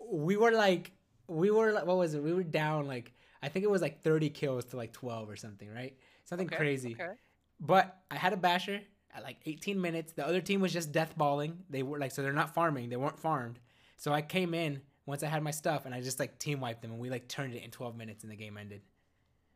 We 0.09 0.37
were 0.37 0.51
like, 0.51 0.91
we 1.27 1.51
were 1.51 1.73
like, 1.73 1.85
what 1.85 1.97
was 1.97 2.13
it? 2.13 2.23
We 2.23 2.33
were 2.33 2.43
down 2.43 2.87
like 2.87 3.11
I 3.41 3.49
think 3.49 3.63
it 3.63 3.71
was 3.71 3.81
like 3.81 4.03
30 4.03 4.29
kills 4.29 4.65
to 4.65 4.77
like 4.77 4.93
12 4.93 5.29
or 5.29 5.35
something, 5.35 5.71
right? 5.71 5.95
Something 6.25 6.47
Okay, 6.47 6.55
crazy. 6.55 6.97
Okay. 6.99 7.13
But 7.59 7.97
I 8.11 8.15
had 8.15 8.33
a 8.33 8.37
basher 8.37 8.81
at 9.15 9.23
like 9.23 9.37
18 9.45 9.79
minutes. 9.79 10.13
The 10.13 10.25
other 10.25 10.41
team 10.41 10.59
was 10.59 10.73
just 10.73 10.91
death 10.91 11.13
balling. 11.17 11.59
They 11.69 11.83
were 11.83 11.99
like, 11.99 12.11
so 12.11 12.21
they're 12.21 12.33
not 12.33 12.53
farming. 12.53 12.89
They 12.89 12.97
weren't 12.97 13.19
farmed. 13.19 13.59
So 13.95 14.13
I 14.13 14.21
came 14.21 14.53
in 14.53 14.81
once 15.05 15.23
I 15.23 15.27
had 15.27 15.41
my 15.43 15.51
stuff 15.51 15.85
and 15.85 15.93
I 15.93 16.01
just 16.01 16.19
like 16.19 16.37
team 16.39 16.59
wiped 16.59 16.81
them 16.81 16.91
and 16.91 16.99
we 16.99 17.09
like 17.09 17.27
turned 17.27 17.53
it 17.53 17.63
in 17.63 17.71
12 17.71 17.95
minutes 17.95 18.23
and 18.23 18.31
the 18.31 18.35
game 18.35 18.57
ended. 18.57 18.81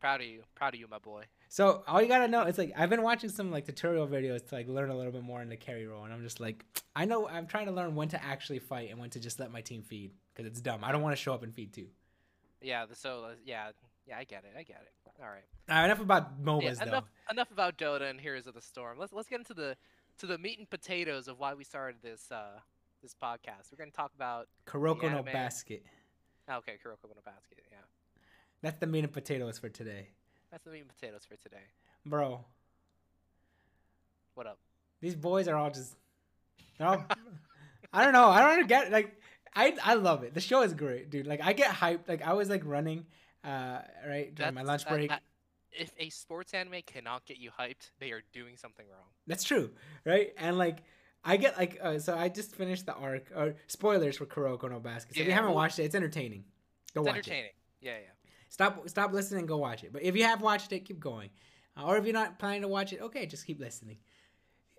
Proud 0.02 0.20
of 0.20 0.26
you. 0.26 0.42
Proud 0.56 0.74
of 0.74 0.80
you, 0.80 0.88
my 0.90 0.98
boy. 0.98 1.22
So 1.48 1.84
all 1.86 2.02
you 2.02 2.08
gotta 2.08 2.26
know, 2.26 2.42
it's 2.42 2.58
like 2.58 2.72
I've 2.76 2.90
been 2.90 3.02
watching 3.02 3.30
some 3.30 3.52
like 3.52 3.66
tutorial 3.66 4.08
videos 4.08 4.44
to 4.48 4.56
like 4.56 4.66
learn 4.66 4.90
a 4.90 4.96
little 4.96 5.12
bit 5.12 5.22
more 5.22 5.40
in 5.40 5.48
the 5.48 5.56
carry 5.56 5.86
role, 5.86 6.02
and 6.02 6.12
I'm 6.12 6.22
just 6.24 6.40
like, 6.40 6.64
I 6.96 7.04
know 7.04 7.28
I'm 7.28 7.46
trying 7.46 7.66
to 7.66 7.72
learn 7.72 7.94
when 7.94 8.08
to 8.08 8.20
actually 8.22 8.58
fight 8.58 8.90
and 8.90 8.98
when 8.98 9.10
to 9.10 9.20
just 9.20 9.38
let 9.38 9.52
my 9.52 9.60
team 9.60 9.82
feed 9.82 10.10
because 10.34 10.50
it's 10.50 10.60
dumb. 10.60 10.82
I 10.82 10.90
don't 10.90 11.02
want 11.02 11.14
to 11.16 11.22
show 11.22 11.32
up 11.32 11.44
and 11.44 11.54
feed 11.54 11.72
too. 11.72 11.86
Yeah. 12.60 12.84
The 12.86 12.96
so 12.96 13.30
yeah 13.44 13.70
yeah 14.08 14.18
I 14.18 14.24
get 14.24 14.42
it. 14.44 14.54
I 14.58 14.64
get 14.64 14.82
it. 14.82 14.92
All 15.22 15.28
right. 15.28 15.44
All 15.70 15.76
right, 15.76 15.84
enough 15.84 16.00
about 16.00 16.32
Yeah, 16.40 16.46
MOBAs 16.46 16.78
though. 16.78 16.84
enough 16.90 17.04
enough 17.30 17.50
about 17.52 17.78
Dota 17.78 18.10
and 18.10 18.20
Heroes 18.20 18.48
of 18.48 18.54
the 18.54 18.60
Storm. 18.60 18.98
Let's 18.98 19.12
let's 19.12 19.28
get 19.28 19.38
into 19.38 19.54
the 19.54 19.76
to 20.18 20.26
the 20.26 20.36
meat 20.36 20.58
and 20.58 20.68
potatoes 20.68 21.28
of 21.28 21.38
why 21.38 21.54
we 21.54 21.62
started 21.62 22.02
this 22.02 22.32
uh 22.32 22.58
this 23.02 23.14
podcast. 23.14 23.70
We're 23.70 23.78
gonna 23.78 23.92
talk 23.92 24.10
about 24.16 24.48
Kuroko 24.66 25.12
no 25.12 25.22
basket. 25.22 25.84
okay, 26.50 26.72
Kuroko 26.84 27.08
no 27.14 27.20
Basket. 27.24 27.60
Yeah, 28.62 28.70
That's 28.70 28.80
the 28.80 28.86
meat 28.86 29.04
and 29.04 29.12
potatoes 29.12 29.58
for 29.58 29.68
today, 29.68 30.08
that's 30.50 30.64
the 30.64 30.70
meat 30.70 30.80
and 30.80 30.88
potatoes 30.88 31.22
for 31.28 31.36
today. 31.36 31.62
bro. 32.06 32.44
What 34.34 34.46
up? 34.46 34.58
These 35.00 35.14
boys 35.16 35.48
are 35.48 35.56
all 35.56 35.70
just. 35.70 35.94
They're 36.78 36.86
all, 36.88 37.04
I 37.92 38.04
don't 38.04 38.12
know. 38.12 38.28
I 38.28 38.56
don't 38.56 38.68
get 38.68 38.90
like. 38.92 39.18
I 39.54 39.76
I 39.84 39.94
love 39.94 40.22
it. 40.22 40.32
The 40.32 40.40
show 40.40 40.62
is 40.62 40.72
great, 40.72 41.10
dude. 41.10 41.26
Like 41.26 41.42
I 41.42 41.52
get 41.52 41.74
hyped. 41.74 42.08
Like 42.08 42.22
I 42.22 42.32
was 42.32 42.48
like 42.48 42.62
running, 42.64 43.04
uh, 43.44 43.80
right 44.08 44.34
during 44.34 44.54
my 44.54 44.62
lunch 44.62 44.86
break. 44.88 45.10
that- 45.10 45.22
if 45.74 45.90
a 45.98 46.10
sports 46.10 46.52
anime 46.52 46.82
cannot 46.84 47.24
get 47.24 47.38
you 47.38 47.50
hyped, 47.50 47.92
they 47.98 48.10
are 48.10 48.20
doing 48.34 48.58
something 48.58 48.84
wrong. 48.90 49.06
That's 49.26 49.42
true, 49.42 49.70
right? 50.04 50.34
And 50.36 50.58
like 50.58 50.82
I 51.24 51.38
get 51.38 51.56
like 51.56 51.78
uh, 51.82 51.98
so 51.98 52.14
I 52.16 52.28
just 52.28 52.54
finished 52.56 52.84
the 52.86 52.94
arc. 52.94 53.30
Or 53.34 53.54
spoilers 53.68 54.18
for 54.18 54.26
Kuroko 54.26 54.70
no 54.70 54.80
Basket. 54.80 55.14
So 55.16 55.22
if 55.22 55.26
you 55.26 55.32
haven't 55.32 55.54
watched 55.54 55.78
it, 55.78 55.84
it's 55.84 55.94
entertaining. 55.94 56.44
Go 56.94 57.00
It's 57.00 57.06
watch 57.06 57.16
it. 57.16 57.18
entertaining. 57.20 57.50
Yeah, 57.80 57.92
yeah. 57.92 58.21
Stop 58.52 58.86
stop 58.86 59.14
listening 59.14 59.38
and 59.40 59.48
go 59.48 59.56
watch 59.56 59.82
it. 59.82 59.94
But 59.94 60.02
if 60.02 60.14
you 60.14 60.24
have 60.24 60.42
watched 60.42 60.72
it, 60.72 60.80
keep 60.80 61.00
going. 61.00 61.30
Uh, 61.74 61.84
or 61.86 61.96
if 61.96 62.04
you're 62.04 62.12
not 62.12 62.38
planning 62.38 62.60
to 62.60 62.68
watch 62.68 62.92
it, 62.92 63.00
okay, 63.00 63.24
just 63.24 63.46
keep 63.46 63.58
listening. 63.58 63.96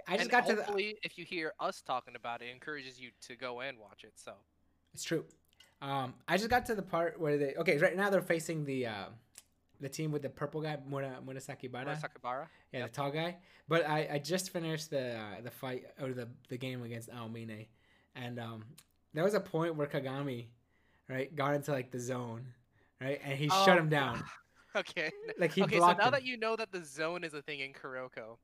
I 0.08 0.12
just 0.12 0.22
and 0.22 0.30
got 0.30 0.46
to 0.46 0.54
the. 0.54 0.64
hopefully, 0.64 0.98
if 1.02 1.18
you 1.18 1.26
hear 1.26 1.54
us 1.60 1.82
talking 1.82 2.16
about 2.16 2.44
it, 2.44 2.50
it 2.50 2.52
encourages 2.52 3.02
you 3.02 3.10
to 3.22 3.36
go 3.36 3.62
and 3.62 3.80
watch 3.80 4.04
it. 4.04 4.14
So 4.14 4.34
It's 4.94 5.04
true. 5.04 5.26
Um, 5.82 6.14
I 6.28 6.38
just 6.38 6.52
got 6.52 6.68
to 6.68 6.76
the 6.76 6.84
part 6.84 7.20
where 7.20 7.40
they 7.40 7.56
okay. 7.56 7.80
Right 7.80 7.98
now 7.98 8.12
they're 8.12 8.22
facing 8.22 8.64
the 8.64 8.86
uh, 8.86 9.06
the 9.82 9.90
team 9.90 10.12
with 10.12 10.22
the 10.22 10.30
purple 10.30 10.62
guy, 10.62 10.78
Mura, 10.88 11.18
Murasakibara. 11.26 12.00
Sakabara. 12.00 12.46
Yeah, 12.72 12.82
Yep. 12.82 12.92
the 12.92 12.96
tall 12.96 13.12
guy. 13.12 13.38
But 13.68 13.90
I, 13.90 14.08
I 14.14 14.20
just 14.20 14.52
finished 14.52 14.92
the 14.92 15.16
uh, 15.16 15.42
the 15.44 15.50
fight 15.50 15.86
or 16.00 16.14
the 16.14 16.28
the 16.50 16.58
game 16.58 16.84
against 16.84 17.10
Aomine, 17.10 17.66
and 18.14 18.40
um, 18.40 18.66
there 19.16 19.24
was 19.24 19.34
a 19.34 19.40
point 19.40 19.76
where 19.76 19.88
Kagami, 19.88 20.46
right, 21.10 21.36
got 21.36 21.56
into 21.56 21.72
like 21.72 21.90
the 21.90 22.00
zone, 22.00 22.46
right, 23.04 23.20
and 23.24 23.38
he 23.38 23.50
shut 23.50 23.78
Oh, 23.78 23.78
him 23.78 23.90
down. 23.90 24.24
Okay. 24.76 25.12
Like 25.38 25.52
he 25.54 25.62
okay, 25.64 25.80
so 25.80 25.94
now 25.94 26.10
him. 26.10 26.12
that 26.12 26.24
you 26.24 26.38
know 26.38 26.56
that 26.56 26.72
the 26.72 26.84
zone 26.84 27.24
is 27.24 27.34
a 27.34 27.42
thing 27.44 27.60
in 27.60 27.74
Kuroko, 27.74 28.38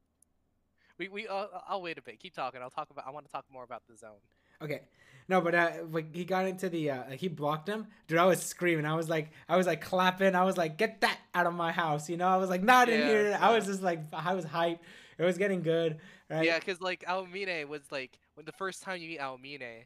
we 0.98 1.08
we 1.08 1.28
uh, 1.28 1.48
I'll 1.68 1.82
wait 1.82 1.98
a 1.98 2.02
bit. 2.02 2.20
Keep 2.20 2.34
talking. 2.36 2.62
I'll 2.62 2.70
talk 2.70 2.90
about. 2.92 3.08
I 3.08 3.12
want 3.12 3.26
to 3.26 3.32
talk 3.32 3.46
more 3.52 3.64
about 3.64 3.84
the 3.88 3.96
zone. 3.98 4.20
Okay. 4.62 4.82
No, 5.28 5.42
but 5.42 5.54
uh, 5.54 5.72
like 5.92 6.14
he 6.16 6.26
got 6.26 6.48
into 6.48 6.70
the 6.70 6.92
uh, 6.92 7.04
he 7.12 7.28
blocked 7.28 7.70
him. 7.70 7.88
Dude, 8.08 8.18
I 8.18 8.26
was 8.26 8.42
screaming. 8.42 8.86
I 8.86 8.96
was 8.96 9.08
like, 9.10 9.32
I 9.48 9.58
was 9.58 9.68
like 9.68 9.82
clapping. 9.82 10.36
I 10.36 10.44
was 10.44 10.58
like, 10.58 10.78
get 10.78 11.02
that 11.02 11.18
out 11.36 11.46
of 11.46 11.54
my 11.54 11.72
house. 11.72 12.10
You 12.10 12.18
know, 12.18 12.28
I 12.28 12.38
was 12.38 12.50
like, 12.50 12.64
not 12.64 12.90
in 12.90 13.02
Yeah, 13.02 13.08
here. 13.08 13.38
I 13.40 13.52
was 13.56 13.66
just 13.66 13.82
like, 13.82 14.02
I 14.12 14.34
was 14.34 14.46
hyped. 14.46 14.80
It 15.18 15.24
was 15.24 15.38
getting 15.38 15.62
good. 15.62 16.00
Right. 16.30 16.46
Yeah, 16.46 16.60
because 16.60 16.82
like 16.82 17.04
Aomine 17.08 17.68
was 17.68 17.92
like 17.92 18.18
when 18.36 18.46
the 18.46 18.52
first 18.52 18.82
time 18.84 19.02
you 19.02 19.10
meet 19.10 19.20
Aomine, 19.20 19.86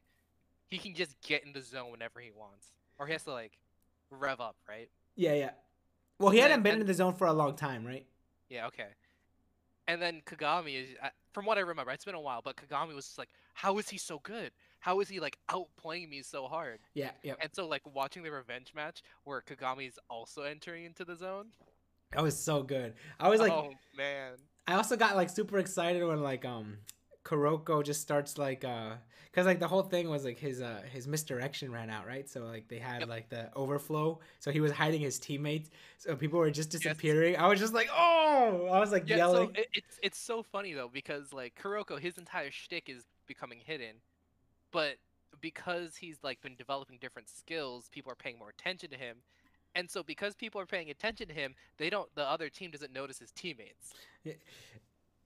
he 0.69 0.77
can 0.77 0.95
just 0.95 1.19
get 1.21 1.45
in 1.45 1.53
the 1.53 1.61
zone 1.61 1.91
whenever 1.91 2.19
he 2.19 2.31
wants, 2.31 2.67
or 2.97 3.07
he 3.07 3.13
has 3.13 3.23
to 3.23 3.31
like 3.31 3.53
rev 4.09 4.41
up, 4.41 4.55
right? 4.67 4.89
Yeah, 5.15 5.33
yeah. 5.33 5.51
Well, 6.19 6.31
he 6.31 6.39
And 6.39 6.49
hadn't 6.49 6.63
been 6.63 6.79
in 6.81 6.87
the 6.87 6.93
zone 6.93 7.13
for 7.13 7.27
a 7.27 7.33
long 7.33 7.55
time, 7.55 7.85
right? 7.85 8.05
Yeah, 8.49 8.67
okay. 8.67 8.87
And 9.87 10.01
then 10.01 10.21
Kagami 10.25 10.81
is, 10.81 10.89
from 11.33 11.45
what 11.45 11.57
I 11.57 11.61
remember, 11.61 11.91
it's 11.91 12.05
been 12.05 12.15
a 12.15 12.21
while, 12.21 12.41
but 12.43 12.55
Kagami 12.55 12.95
was 12.95 13.05
just 13.05 13.17
like, 13.17 13.29
how 13.53 13.77
is 13.77 13.89
he 13.89 13.97
so 13.97 14.19
good? 14.23 14.51
How 14.79 14.99
is 14.99 15.09
he 15.09 15.19
like 15.19 15.37
outplaying 15.49 16.09
me 16.09 16.21
so 16.21 16.47
hard? 16.47 16.79
Yeah, 16.93 17.11
yeah. 17.23 17.33
And 17.41 17.49
so 17.53 17.67
like 17.67 17.81
watching 17.93 18.23
the 18.23 18.31
revenge 18.31 18.73
match 18.75 19.01
where 19.23 19.41
Kagami 19.41 19.87
is 19.87 19.99
also 20.09 20.43
entering 20.43 20.85
into 20.85 21.05
the 21.05 21.15
zone. 21.15 21.47
That 22.13 22.21
was 22.21 22.37
so 22.37 22.63
good. 22.63 22.93
I 23.19 23.29
was 23.29 23.39
like, 23.39 23.51
oh 23.51 23.71
man. 23.97 24.33
I 24.67 24.75
also 24.75 24.95
got 24.95 25.15
like 25.15 25.29
super 25.29 25.57
excited 25.57 26.05
when 26.05 26.21
like 26.21 26.45
um 26.45 26.77
Kuroko 27.23 27.83
just 27.83 28.01
starts 28.01 28.37
like 28.37 28.63
uh 28.65 28.93
because 29.31 29.45
like 29.45 29.59
the 29.59 29.67
whole 29.67 29.83
thing 29.83 30.09
was 30.09 30.25
like 30.25 30.37
his 30.39 30.61
uh 30.61 30.81
his 30.91 31.07
misdirection 31.07 31.71
ran 31.71 31.89
out 31.89 32.05
right? 32.07 32.29
So 32.29 32.41
like 32.45 32.67
they 32.67 32.79
had 32.79 33.05
Yep. 33.05 33.09
like 33.09 33.29
the 33.29 33.49
overflow. 33.55 34.19
So 34.39 34.51
he 34.51 34.59
was 34.59 34.71
hiding 34.71 35.01
his 35.01 35.19
teammates. 35.19 35.69
So 35.97 36.15
people 36.15 36.39
were 36.39 36.51
just 36.51 36.69
disappearing. 36.69 37.37
I 37.37 37.47
was 37.47 37.59
just 37.59 37.73
like 37.73 37.89
oh! 37.95 38.67
I 38.71 38.79
was 38.79 38.91
like 38.91 39.07
Yeah, 39.07 39.17
yelling. 39.17 39.49
so 39.49 39.51
it, 39.55 39.67
it's 39.73 39.99
it's 40.01 40.19
so 40.19 40.43
funny 40.43 40.73
though 40.73 40.89
because 40.91 41.33
like 41.33 41.55
Kuroko, 41.61 41.99
his 41.99 42.17
entire 42.17 42.51
shtick 42.51 42.89
is 42.89 43.03
becoming 43.27 43.59
hidden, 43.59 43.97
but 44.71 44.97
because 45.41 45.97
he's 45.97 46.17
like 46.23 46.41
been 46.41 46.55
developing 46.55 46.97
different 47.01 47.29
skills, 47.29 47.89
people 47.91 48.11
are 48.11 48.15
paying 48.15 48.39
more 48.39 48.49
attention 48.49 48.89
to 48.91 48.97
him, 48.97 49.17
and 49.75 49.89
so 49.89 50.03
because 50.03 50.35
people 50.35 50.61
are 50.61 50.65
paying 50.65 50.89
attention 50.89 51.27
to 51.29 51.33
him, 51.33 51.55
they 51.77 51.89
don't. 51.89 52.13
The 52.15 52.29
other 52.29 52.49
team 52.49 52.71
doesn't 52.71 52.93
notice 52.93 53.19
his 53.19 53.31
teammates. 53.31 53.95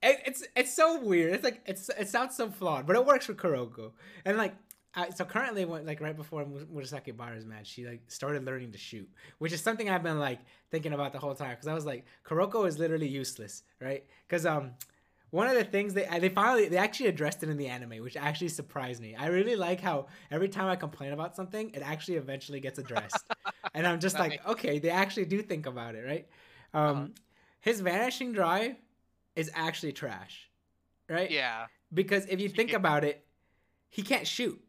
It, 0.09 0.17
it's 0.25 0.43
it's 0.55 0.73
so 0.73 0.87
weird. 0.99 1.33
It's 1.33 1.43
like 1.43 1.61
it's 1.65 1.89
it 1.89 2.07
sounds 2.07 2.35
so 2.35 2.49
flawed 2.49 2.85
but 2.87 2.95
it 2.95 3.05
works 3.05 3.25
for 3.27 3.33
Kuroko. 3.33 3.91
And 4.25 4.37
like 4.37 4.55
I, 4.95 5.09
so 5.11 5.25
currently 5.25 5.65
when 5.65 5.85
like 5.85 6.01
right 6.01 6.15
before 6.15 6.45
Mu- 6.45 6.65
Murasakibara's 6.73 7.45
match 7.45 7.67
she 7.67 7.85
like 7.85 8.01
started 8.07 8.45
learning 8.45 8.71
to 8.71 8.77
shoot 8.77 9.07
which 9.37 9.53
is 9.53 9.61
something 9.61 9.89
I've 9.89 10.03
been 10.03 10.19
like 10.19 10.39
thinking 10.71 10.93
about 10.93 11.11
the 11.13 11.19
whole 11.19 11.35
time 11.35 11.51
because 11.51 11.67
I 11.67 11.73
was 11.73 11.85
like 11.85 12.05
Kuroko 12.27 12.67
is 12.67 12.79
literally 12.79 13.07
useless 13.07 13.63
right? 13.81 14.03
Because 14.27 14.45
um 14.45 14.71
one 15.29 15.47
of 15.47 15.55
the 15.55 15.63
things 15.65 15.93
they 15.93 16.07
they 16.19 16.29
finally 16.29 16.67
they 16.69 16.77
actually 16.77 17.07
addressed 17.09 17.43
it 17.43 17.49
in 17.49 17.57
the 17.57 17.67
anime 17.67 18.01
which 18.01 18.15
actually 18.17 18.49
surprised 18.49 19.01
me. 19.01 19.15
I 19.15 19.27
really 19.27 19.55
like 19.55 19.81
how 19.81 20.07
every 20.31 20.49
time 20.49 20.67
I 20.67 20.75
complain 20.75 21.11
about 21.13 21.35
something 21.35 21.71
it 21.71 21.81
actually 21.83 22.15
eventually 22.17 22.59
gets 22.59 22.79
addressed. 22.79 23.25
And 23.73 23.85
I'm 23.85 23.99
just 23.99 24.17
like 24.17 24.39
okay 24.47 24.79
they 24.79 24.89
actually 24.89 25.25
do 25.25 25.41
think 25.41 25.65
about 25.67 25.95
it 25.95 26.03
right? 26.05 26.27
Um 26.73 26.87
Uh-huh. 26.97 27.07
his 27.59 27.81
vanishing 27.81 28.31
drive 28.33 28.75
is 29.38 29.50
actually 29.53 29.94
trash 29.94 30.50
right? 31.10 31.32
Yeah. 31.32 31.67
Because 31.94 32.25
if 32.25 32.41
you 32.41 32.50
think 32.50 32.74
about 32.74 33.06
it, 33.06 33.24
he 33.89 34.01
can't 34.01 34.27
shoot. 34.27 34.62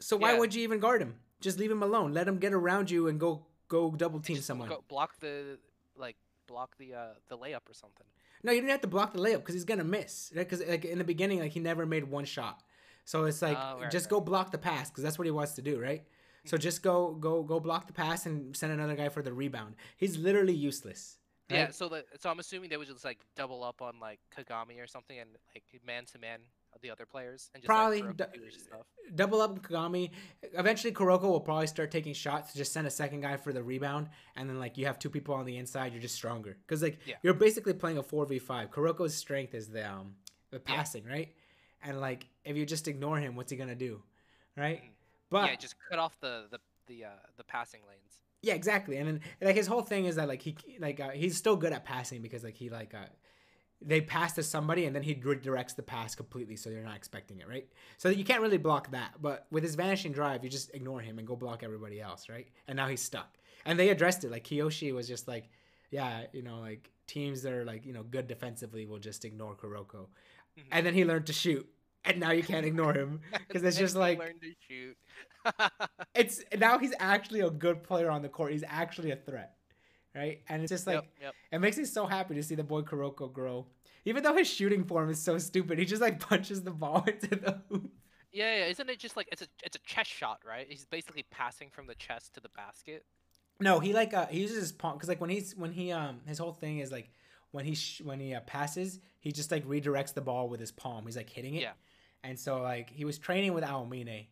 So 0.00 0.16
why 0.16 0.32
Yeah. 0.32 0.40
would 0.40 0.54
you 0.56 0.62
even 0.64 0.80
guard 0.80 1.00
him? 1.00 1.20
Just 1.40 1.58
leave 1.58 1.70
him 1.70 1.82
alone. 1.84 2.12
Let 2.12 2.26
him 2.26 2.38
get 2.38 2.52
around 2.52 2.90
you 2.90 3.06
and 3.08 3.20
go 3.20 3.46
go 3.68 3.90
double 3.92 4.18
team 4.20 4.38
someone. 4.38 4.68
Go 4.68 4.82
block 4.88 5.20
the 5.20 5.58
like 5.96 6.16
block 6.48 6.76
the 6.78 6.94
uh 6.94 7.14
the 7.28 7.38
layup 7.38 7.68
or 7.68 7.74
something. 7.74 8.06
No, 8.42 8.50
you 8.52 8.60
didn't 8.60 8.70
have 8.72 8.80
to 8.80 8.88
block 8.88 9.12
the 9.12 9.20
layup 9.20 9.36
because 9.38 9.54
he's 9.54 9.64
gonna 9.64 9.84
miss. 9.84 10.30
Because 10.34 10.60
like 10.66 10.84
in 10.84 10.98
the 10.98 11.04
beginning, 11.04 11.38
like 11.38 11.52
he 11.52 11.60
never 11.60 11.86
made 11.86 12.04
one 12.10 12.24
shot. 12.24 12.62
So 13.04 13.24
it's 13.24 13.40
like 13.40 13.56
Oh, 13.56 13.80
right, 13.82 13.90
just 13.90 14.06
right. 14.06 14.10
go 14.10 14.20
block 14.20 14.50
the 14.50 14.58
pass 14.58 14.90
because 14.90 15.04
that's 15.04 15.18
what 15.18 15.26
he 15.26 15.30
wants 15.30 15.52
to 15.52 15.62
do, 15.62 15.80
right? 15.80 16.02
So 16.44 16.56
just 16.56 16.82
go 16.82 17.12
go 17.14 17.42
go 17.44 17.60
block 17.60 17.86
the 17.86 17.92
pass 17.92 18.26
and 18.26 18.56
send 18.56 18.72
another 18.72 18.96
guy 18.96 19.08
for 19.10 19.22
the 19.22 19.32
rebound. 19.32 19.76
He's 19.96 20.16
literally 20.18 20.54
useless. 20.54 21.18
Yeah, 21.48 21.70
so 21.70 21.88
the 21.88 22.04
so 22.18 22.28
I'm 22.30 22.38
assuming 22.40 22.70
they 22.70 22.76
would 22.76 22.88
just 22.88 23.04
like 23.04 23.18
double 23.36 23.62
up 23.62 23.80
on 23.80 24.00
like 24.00 24.18
Kagami 24.36 24.82
or 24.82 24.86
something 24.86 25.18
and 25.18 25.30
like 25.54 25.62
man 25.86 26.04
to 26.06 26.18
man 26.18 26.40
the 26.82 26.90
other 26.90 27.06
players 27.06 27.50
and 27.54 27.62
just 27.62 27.68
Probably 27.68 28.02
like, 28.02 28.16
d- 28.18 28.24
Kuroko 28.24 28.34
do 28.34 28.44
his 28.44 28.62
stuff. 28.64 28.86
double 29.14 29.40
up 29.40 29.62
Kagami. 29.62 30.10
Eventually, 30.54 30.92
Kuroko 30.92 31.22
will 31.22 31.40
probably 31.40 31.66
start 31.68 31.90
taking 31.90 32.12
shots. 32.12 32.52
To 32.52 32.58
just 32.58 32.72
send 32.72 32.86
a 32.86 32.90
second 32.90 33.20
guy 33.22 33.36
for 33.38 33.52
the 33.52 33.62
rebound, 33.62 34.08
and 34.34 34.48
then 34.50 34.58
like 34.58 34.76
you 34.76 34.84
have 34.86 34.98
two 34.98 35.08
people 35.08 35.34
on 35.34 35.46
the 35.46 35.56
inside. 35.56 35.92
You're 35.92 36.02
just 36.02 36.16
stronger 36.16 36.56
because 36.66 36.82
like 36.82 36.98
Yeah. 37.06 37.14
you're 37.22 37.34
basically 37.34 37.72
playing 37.74 37.98
a 37.98 38.02
four 38.02 38.26
v 38.26 38.38
five. 38.38 38.70
Kuroko's 38.70 39.14
strength 39.14 39.54
is 39.54 39.68
the 39.68 39.88
um 39.90 40.16
the 40.50 40.60
Yeah. 40.68 40.76
passing, 40.76 41.04
right? 41.04 41.32
And 41.82 42.00
like 42.00 42.26
if 42.44 42.56
you 42.56 42.66
just 42.66 42.88
ignore 42.88 43.18
him, 43.18 43.36
what's 43.36 43.50
he 43.52 43.56
gonna 43.56 43.74
do, 43.76 44.02
right? 44.56 44.82
Mhm. 44.82 44.88
But 45.30 45.48
yeah, 45.50 45.56
just 45.56 45.76
cut 45.88 45.98
off 46.00 46.18
the 46.20 46.46
the 46.50 46.58
the 46.88 47.04
uh 47.04 47.08
the 47.36 47.44
passing 47.44 47.80
lanes. 47.88 48.22
Yeah, 48.46 48.54
exactly. 48.54 48.96
And 48.98 49.08
then 49.08 49.20
like 49.42 49.56
his 49.56 49.66
whole 49.66 49.82
thing 49.82 50.04
is 50.04 50.14
that 50.16 50.28
like 50.28 50.40
he 50.40 50.56
like 50.78 51.00
uh, 51.00 51.10
he's 51.10 51.36
still 51.36 51.56
good 51.56 51.72
at 51.72 51.84
passing 51.84 52.22
because 52.22 52.44
like 52.44 52.54
he 52.56 52.70
like 52.70 52.94
uh 52.94 53.06
they 53.82 54.00
pass 54.00 54.34
to 54.34 54.42
somebody 54.44 54.84
and 54.84 54.94
then 54.94 55.02
he 55.02 55.16
redirects 55.16 55.74
the 55.74 55.82
pass 55.82 56.14
completely 56.14 56.54
so 56.54 56.70
you're 56.70 56.84
not 56.84 56.94
expecting 56.96 57.40
it, 57.40 57.48
right? 57.48 57.66
So 57.98 58.08
you 58.08 58.24
can't 58.24 58.40
really 58.40 58.56
block 58.56 58.92
that. 58.92 59.14
But 59.20 59.46
with 59.50 59.64
his 59.64 59.74
vanishing 59.74 60.12
drive, 60.12 60.44
you 60.44 60.48
just 60.48 60.72
ignore 60.74 61.00
him 61.00 61.18
and 61.18 61.26
go 61.26 61.34
block 61.34 61.64
everybody 61.64 62.00
else, 62.00 62.28
right? 62.28 62.46
And 62.68 62.76
now 62.76 62.86
he's 62.86 63.02
stuck. 63.02 63.36
And 63.64 63.78
they 63.78 63.88
addressed 63.88 64.22
it. 64.22 64.30
Like 64.30 64.44
Kiyoshi 64.44 64.94
was 64.94 65.08
just 65.08 65.26
like, 65.26 65.50
yeah, 65.90 66.22
you 66.32 66.42
know, 66.42 66.60
like 66.60 66.88
teams 67.08 67.42
that 67.42 67.52
are 67.52 67.64
like, 67.64 67.84
you 67.84 67.92
know, 67.92 68.04
good 68.04 68.28
defensively 68.28 68.86
will 68.86 69.00
just 69.00 69.24
ignore 69.24 69.56
Kuroko. 69.56 70.06
Mhm. 70.56 70.62
And 70.70 70.86
then 70.86 70.94
he 70.94 71.04
learned 71.04 71.26
to 71.26 71.32
shoot. 71.32 71.68
And 72.06 72.20
now 72.20 72.30
you 72.30 72.42
can't 72.42 72.64
ignore 72.64 72.94
him 72.94 73.20
because 73.48 73.62
it's 73.62 73.76
just 73.76 73.96
like 73.96 74.18
learn 74.18 74.38
to 74.40 74.52
shoot. 74.68 74.96
it's 76.14 76.42
now 76.58 76.78
he's 76.78 76.94
actually 76.98 77.40
a 77.40 77.50
good 77.50 77.82
player 77.82 78.10
on 78.10 78.22
the 78.22 78.28
court. 78.28 78.52
He's 78.52 78.64
actually 78.66 79.10
a 79.10 79.16
threat, 79.16 79.56
right? 80.14 80.40
And 80.48 80.62
it's 80.62 80.70
just 80.70 80.86
like 80.86 80.96
yep, 80.96 81.06
yep. 81.20 81.34
it 81.52 81.58
makes 81.60 81.76
me 81.76 81.84
so 81.84 82.06
happy 82.06 82.34
to 82.34 82.42
see 82.42 82.54
the 82.54 82.64
boy 82.64 82.82
Kuroko 82.82 83.32
grow. 83.32 83.66
Even 84.04 84.22
though 84.22 84.36
his 84.36 84.48
shooting 84.48 84.84
form 84.84 85.10
is 85.10 85.20
so 85.20 85.36
stupid, 85.38 85.78
he 85.78 85.84
just 85.84 86.02
like 86.02 86.20
punches 86.28 86.62
the 86.62 86.70
ball 86.70 87.04
into 87.06 87.28
the 87.28 87.60
hoop. 87.68 87.90
Yeah, 88.32 88.58
yeah, 88.58 88.64
isn't 88.66 88.90
it 88.90 88.98
just 88.98 89.16
like 89.16 89.28
it's 89.32 89.42
a 89.42 89.46
it's 89.64 89.76
a 89.76 89.80
chest 89.80 90.10
shot, 90.10 90.40
right? 90.46 90.66
He's 90.68 90.84
basically 90.84 91.24
passing 91.30 91.70
from 91.70 91.86
the 91.86 91.94
chest 91.94 92.34
to 92.34 92.40
the 92.40 92.50
basket. 92.50 93.04
No, 93.60 93.80
he 93.80 93.92
like 93.92 94.14
uh 94.14 94.26
he 94.26 94.40
uses 94.40 94.58
his 94.58 94.72
palm 94.72 94.94
because 94.94 95.08
like 95.08 95.20
when 95.20 95.30
he's 95.30 95.56
when 95.56 95.72
he 95.72 95.90
um 95.92 96.20
his 96.26 96.38
whole 96.38 96.52
thing 96.52 96.78
is 96.78 96.92
like 96.92 97.10
when 97.52 97.64
he 97.64 97.74
sh- 97.74 98.02
when 98.04 98.20
he 98.20 98.34
uh, 98.34 98.40
passes 98.40 99.00
he 99.20 99.32
just 99.32 99.50
like 99.50 99.64
redirects 99.66 100.12
the 100.14 100.20
ball 100.20 100.48
with 100.48 100.60
his 100.60 100.70
palm. 100.70 101.06
He's 101.06 101.16
like 101.16 101.30
hitting 101.30 101.54
it. 101.54 101.62
Yeah. 101.62 101.72
And 102.24 102.38
so 102.38 102.60
like 102.62 102.90
he 102.90 103.04
was 103.04 103.18
training 103.18 103.54
with 103.54 103.64
Aomine, 103.64 104.26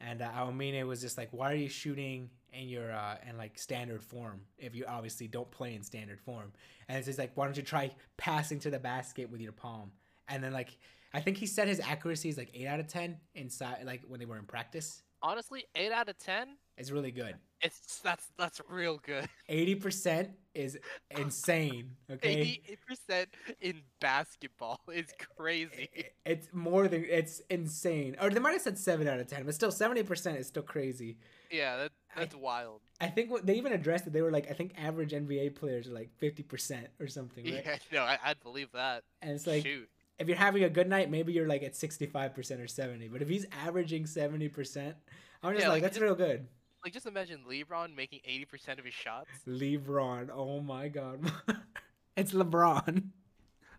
and 0.00 0.22
uh, 0.22 0.30
Aomine 0.30 0.86
was 0.86 1.00
just 1.00 1.16
like, 1.16 1.28
"Why 1.32 1.52
are 1.52 1.56
you 1.56 1.68
shooting 1.68 2.30
in 2.52 2.68
your 2.68 2.92
uh 2.92 3.16
in 3.28 3.36
like 3.36 3.58
standard 3.58 4.02
form 4.02 4.40
if 4.58 4.74
you 4.74 4.84
obviously 4.86 5.28
don't 5.28 5.50
play 5.50 5.74
in 5.74 5.82
standard 5.82 6.20
form?" 6.20 6.52
And 6.88 6.98
it's 6.98 7.06
just 7.06 7.18
like, 7.18 7.32
"Why 7.34 7.44
don't 7.44 7.56
you 7.56 7.62
try 7.62 7.92
passing 8.16 8.58
to 8.60 8.70
the 8.70 8.78
basket 8.78 9.30
with 9.30 9.40
your 9.40 9.52
palm?" 9.52 9.92
And 10.28 10.42
then 10.42 10.52
like 10.52 10.76
I 11.14 11.20
think 11.20 11.36
he 11.36 11.46
said 11.46 11.68
his 11.68 11.80
accuracy 11.80 12.28
is 12.28 12.36
like 12.36 12.50
eight 12.52 12.66
out 12.66 12.80
of 12.80 12.88
ten 12.88 13.18
inside 13.34 13.84
like 13.84 14.02
when 14.08 14.20
they 14.20 14.26
were 14.26 14.38
in 14.38 14.44
practice. 14.44 15.02
Honestly, 15.22 15.64
eight 15.74 15.92
out 15.92 16.08
of 16.08 16.18
ten. 16.18 16.56
It's 16.78 16.90
really 16.90 17.10
good. 17.10 17.34
It's 17.62 18.00
that's 18.00 18.26
that's 18.36 18.60
real 18.68 18.98
good. 19.02 19.26
Eighty 19.48 19.74
percent 19.74 20.30
is 20.54 20.78
insane. 21.10 21.92
Okay. 22.10 22.28
Eighty 22.28 22.78
percent 22.86 23.30
in 23.60 23.80
basketball 24.00 24.80
is 24.92 25.06
crazy. 25.36 25.88
I- 25.96 26.04
It's 26.26 26.48
more 26.52 26.86
than 26.86 27.04
it's 27.08 27.40
insane. 27.50 28.16
Or 28.20 28.28
they 28.28 28.40
might 28.40 28.52
have 28.52 28.60
said 28.62 28.78
seven 28.78 29.08
out 29.08 29.18
of 29.20 29.26
ten, 29.26 29.44
but 29.44 29.54
still 29.54 29.70
seventy 29.70 30.02
percent 30.02 30.38
is 30.38 30.46
still 30.48 30.62
crazy. 30.62 31.16
Yeah, 31.50 31.76
that 31.76 31.92
I- 32.14 32.20
that's 32.20 32.34
wild. 32.34 32.82
I 33.00 33.06
think 33.08 33.30
what 33.30 33.46
they 33.46 33.54
even 33.56 33.72
addressed 33.72 34.06
it. 34.06 34.12
They 34.12 34.22
were 34.22 34.30
like, 34.30 34.50
I 34.50 34.54
think 34.54 34.74
average 34.76 35.12
NBA 35.12 35.54
players 35.54 35.88
are 35.88 35.92
like 35.94 36.10
fifty 36.18 36.42
percent 36.42 36.88
or 37.00 37.08
something, 37.08 37.44
right? 37.44 37.64
Yeah, 37.64 37.76
no, 37.92 38.02
I, 38.02 38.18
I'd 38.22 38.40
believe 38.42 38.70
that. 38.72 39.02
And 39.22 39.30
it's 39.32 39.46
like 39.46 39.62
Shoot. 39.64 39.88
if 40.18 40.28
you're 40.28 40.36
having 40.36 40.64
a 40.64 40.70
good 40.70 40.88
night, 40.90 41.10
maybe 41.10 41.32
you're 41.32 41.48
like 41.48 41.62
at 41.62 41.74
sixty 41.74 42.04
five 42.04 42.34
percent 42.34 42.60
or 42.60 42.66
seventy. 42.68 43.08
But 43.08 43.22
if 43.22 43.28
he's 43.30 43.46
averaging 43.64 44.04
seventy 44.04 44.48
percent, 44.50 44.94
I'm 45.42 45.54
just 45.54 45.62
Yeah, 45.64 45.70
like, 45.70 45.82
like, 45.82 45.90
that's 45.92 45.98
real 46.02 46.14
good. 46.14 46.46
Like 46.84 46.92
just 46.92 47.06
imagine 47.06 47.40
LeBron 47.48 47.94
making 47.96 48.20
eighty 48.24 48.44
percent 48.44 48.78
of 48.78 48.84
his 48.84 48.94
shots. 48.94 49.28
LeBron, 49.46 50.28
oh 50.32 50.60
my 50.60 50.88
god, 50.88 51.20
it's 52.16 52.32
LeBron. 52.32 53.02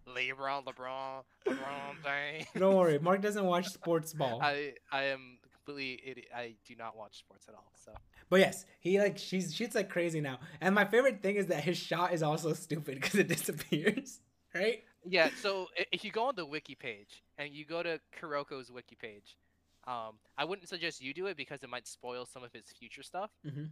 LeBron, 0.07 0.63
LeBron, 0.63 1.23
LeBron 1.47 2.03
James. 2.03 2.47
Don't 2.57 2.75
worry, 2.75 2.99
Mark 3.01 3.21
doesn't 3.21 3.45
watch 3.45 3.67
sports 3.67 4.13
ball. 4.13 4.39
I 4.41 4.73
I 4.91 5.03
am 5.05 5.37
completely 5.65 6.01
idiot. 6.05 6.27
I 6.35 6.55
do 6.65 6.75
not 6.77 6.97
watch 6.97 7.17
sports 7.19 7.45
at 7.49 7.55
all. 7.55 7.71
So 7.83 7.91
But 8.29 8.39
yes, 8.39 8.65
he 8.79 8.99
like 8.99 9.17
she's 9.17 9.53
shoots 9.53 9.75
like 9.75 9.89
crazy 9.89 10.21
now. 10.21 10.39
And 10.61 10.73
my 10.73 10.85
favorite 10.85 11.21
thing 11.21 11.35
is 11.35 11.47
that 11.47 11.63
his 11.63 11.77
shot 11.77 12.13
is 12.13 12.23
also 12.23 12.53
stupid 12.65 12.95
because 12.95 13.15
it 13.15 13.27
disappears. 13.27 14.19
Right? 14.55 14.83
yeah. 15.05 15.29
So 15.41 15.67
if 15.91 16.03
you 16.03 16.11
go 16.11 16.25
on 16.25 16.35
the 16.35 16.45
wiki 16.45 16.75
page 16.75 17.23
and 17.37 17.53
you 17.53 17.65
go 17.65 17.83
to 17.83 17.99
Kuroko's 18.19 18.71
wiki 18.71 18.95
page, 18.95 19.35
um, 19.87 20.15
I 20.37 20.43
wouldn't 20.45 20.67
suggest 20.67 21.01
you 21.01 21.13
do 21.13 21.27
it 21.27 21.37
because 21.37 21.63
it 21.63 21.69
might 21.69 21.87
spoil 21.87 22.25
some 22.25 22.43
of 22.43 22.51
his 22.53 22.65
future 22.79 23.03
stuff. 23.03 23.31
Mm-hmm. 23.45 23.63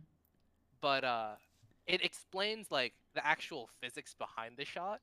But 0.81 1.03
uh, 1.03 1.31
it 1.85 2.03
explains 2.03 2.71
like 2.71 2.93
the 3.13 3.25
actual 3.25 3.69
physics 3.81 4.13
behind 4.17 4.55
the 4.57 4.65
shot 4.65 5.01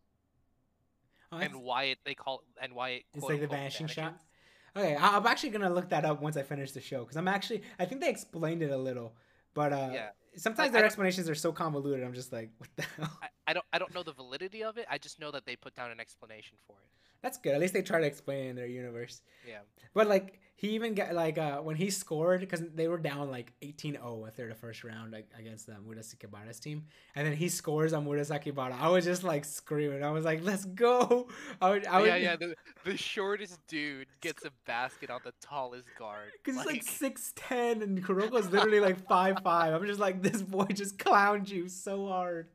Oh, 1.30 1.38
and 1.38 1.62
why 1.62 1.84
it 1.84 1.98
they 2.04 2.14
call 2.14 2.40
it 2.40 2.62
and 2.64 2.74
why 2.74 2.88
it. 2.90 3.02
it's 3.14 3.24
like 3.24 3.40
the 3.40 3.46
vanishing 3.46 3.86
shot. 3.86 4.16
Okay, 4.76 4.96
I- 4.96 5.16
I'm 5.16 5.26
actually 5.26 5.50
gonna 5.50 5.70
look 5.70 5.88
that 5.90 6.04
up 6.04 6.20
once 6.20 6.36
I 6.36 6.42
finish 6.42 6.72
the 6.72 6.80
show 6.80 7.00
because 7.00 7.16
I'm 7.16 7.28
actually 7.28 7.62
I 7.78 7.84
think 7.86 8.00
they 8.02 8.10
explained 8.10 8.62
it 8.62 8.70
a 8.70 8.76
little, 8.76 9.14
but 9.54 9.72
uh, 9.72 9.90
Yeah. 9.94 10.08
sometimes 10.36 10.66
Like, 10.66 10.72
their 10.72 10.82
I- 10.82 10.86
explanations 10.86 11.28
are 11.30 11.34
so 11.34 11.50
convoluted. 11.52 12.04
I'm 12.04 12.12
just 12.14 12.32
like, 12.32 12.50
what 12.58 12.68
the 12.76 12.82
hell? 12.98 13.18
I, 13.22 13.28
I 13.48 13.52
don't 13.54 13.64
I 13.72 13.78
don't 13.78 13.94
know 13.94 14.02
the 14.02 14.12
validity 14.12 14.62
of 14.62 14.76
it. 14.76 14.86
I 14.90 14.98
just 14.98 15.18
know 15.20 15.30
that 15.30 15.46
they 15.46 15.56
put 15.56 15.74
down 15.74 15.90
an 15.90 16.00
explanation 16.00 16.56
for 16.66 16.76
it. 16.84 16.90
That's 17.22 17.38
good. 17.38 17.54
At 17.54 17.60
least 17.60 17.74
they 17.74 17.82
try 17.82 18.00
to 18.00 18.06
explain 18.06 18.46
in 18.46 18.56
their 18.56 18.66
universe. 18.66 19.22
Yeah. 19.46 19.58
But 19.94 20.08
like 20.08 20.40
he 20.56 20.70
even 20.70 20.94
got 20.94 21.12
like 21.12 21.38
uh 21.38 21.58
when 21.58 21.74
he 21.74 21.90
scored 21.90 22.40
because 22.40 22.62
they 22.74 22.86
were 22.86 22.98
down 22.98 23.30
like 23.30 23.52
18-0 23.62 24.26
after 24.26 24.48
the 24.48 24.54
first 24.54 24.84
round 24.84 25.12
like, 25.12 25.28
against 25.38 25.66
the 25.66 25.72
Murasakibara's 25.72 26.60
team, 26.60 26.84
and 27.14 27.26
then 27.26 27.34
he 27.34 27.48
scores 27.48 27.92
on 27.92 28.06
Murasakibara. 28.06 28.80
I 28.80 28.88
was 28.88 29.04
just 29.04 29.24
like 29.24 29.44
screaming. 29.44 30.04
I 30.04 30.10
was 30.10 30.24
like, 30.24 30.42
"Let's 30.42 30.64
go!" 30.64 31.28
I 31.60 31.70
would, 31.70 31.86
I 31.86 32.00
would, 32.00 32.06
yeah, 32.06 32.16
yeah. 32.16 32.36
The, 32.36 32.54
the 32.84 32.96
shortest 32.96 33.58
dude 33.66 34.06
gets 34.20 34.44
a 34.44 34.50
basket 34.66 35.10
on 35.10 35.20
the 35.24 35.32
tallest 35.40 35.88
guard. 35.98 36.30
Because 36.44 36.60
he's 36.60 36.66
like 36.66 36.82
six 36.84 37.32
ten 37.34 37.82
and 37.82 38.04
Kuroko's 38.06 38.50
literally 38.50 38.80
like 38.80 39.06
five 39.06 39.38
five. 39.42 39.74
I'm 39.74 39.86
just 39.86 40.00
like 40.00 40.22
this 40.22 40.42
boy 40.42 40.66
just 40.66 40.96
clowned 40.96 41.48
you 41.48 41.68
so 41.68 42.06
hard. 42.06 42.48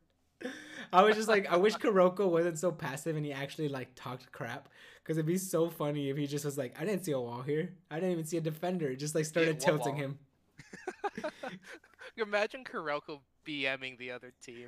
I 0.94 1.04
was 1.04 1.16
just 1.16 1.28
like, 1.28 1.52
I 1.52 1.58
wish 1.58 1.76
Kuroko 1.76 2.30
wasn't 2.30 2.60
so 2.60 2.72
passive 2.72 3.16
and 3.16 3.26
he 3.26 3.34
actually 3.34 3.68
like 3.70 3.90
talked 3.96 4.32
crap. 4.32 4.70
Because 5.04 5.18
it'd 5.18 5.26
be 5.26 5.38
so 5.38 5.70
funny 5.70 6.10
if 6.10 6.18
he 6.18 6.28
just 6.28 6.44
was 6.46 6.58
like, 6.58 6.76
I 6.80 6.86
didn't 6.86 7.06
see 7.06 7.14
a 7.14 7.20
wall 7.20 7.42
here. 7.42 7.74
I 7.90 7.96
didn't 7.96 8.12
even 8.12 8.26
see 8.26 8.38
a 8.38 8.42
defender. 8.42 8.94
Just 8.96 9.16
like 9.16 9.26
started 9.26 9.56
what 9.56 9.60
tilting 9.62 9.94
wall? 9.96 10.04
him. 10.04 10.20
Imagine 12.18 12.64
Kuroko 12.64 13.20
BMing 13.46 13.98
the 13.98 14.12
other 14.12 14.34
team. 14.42 14.68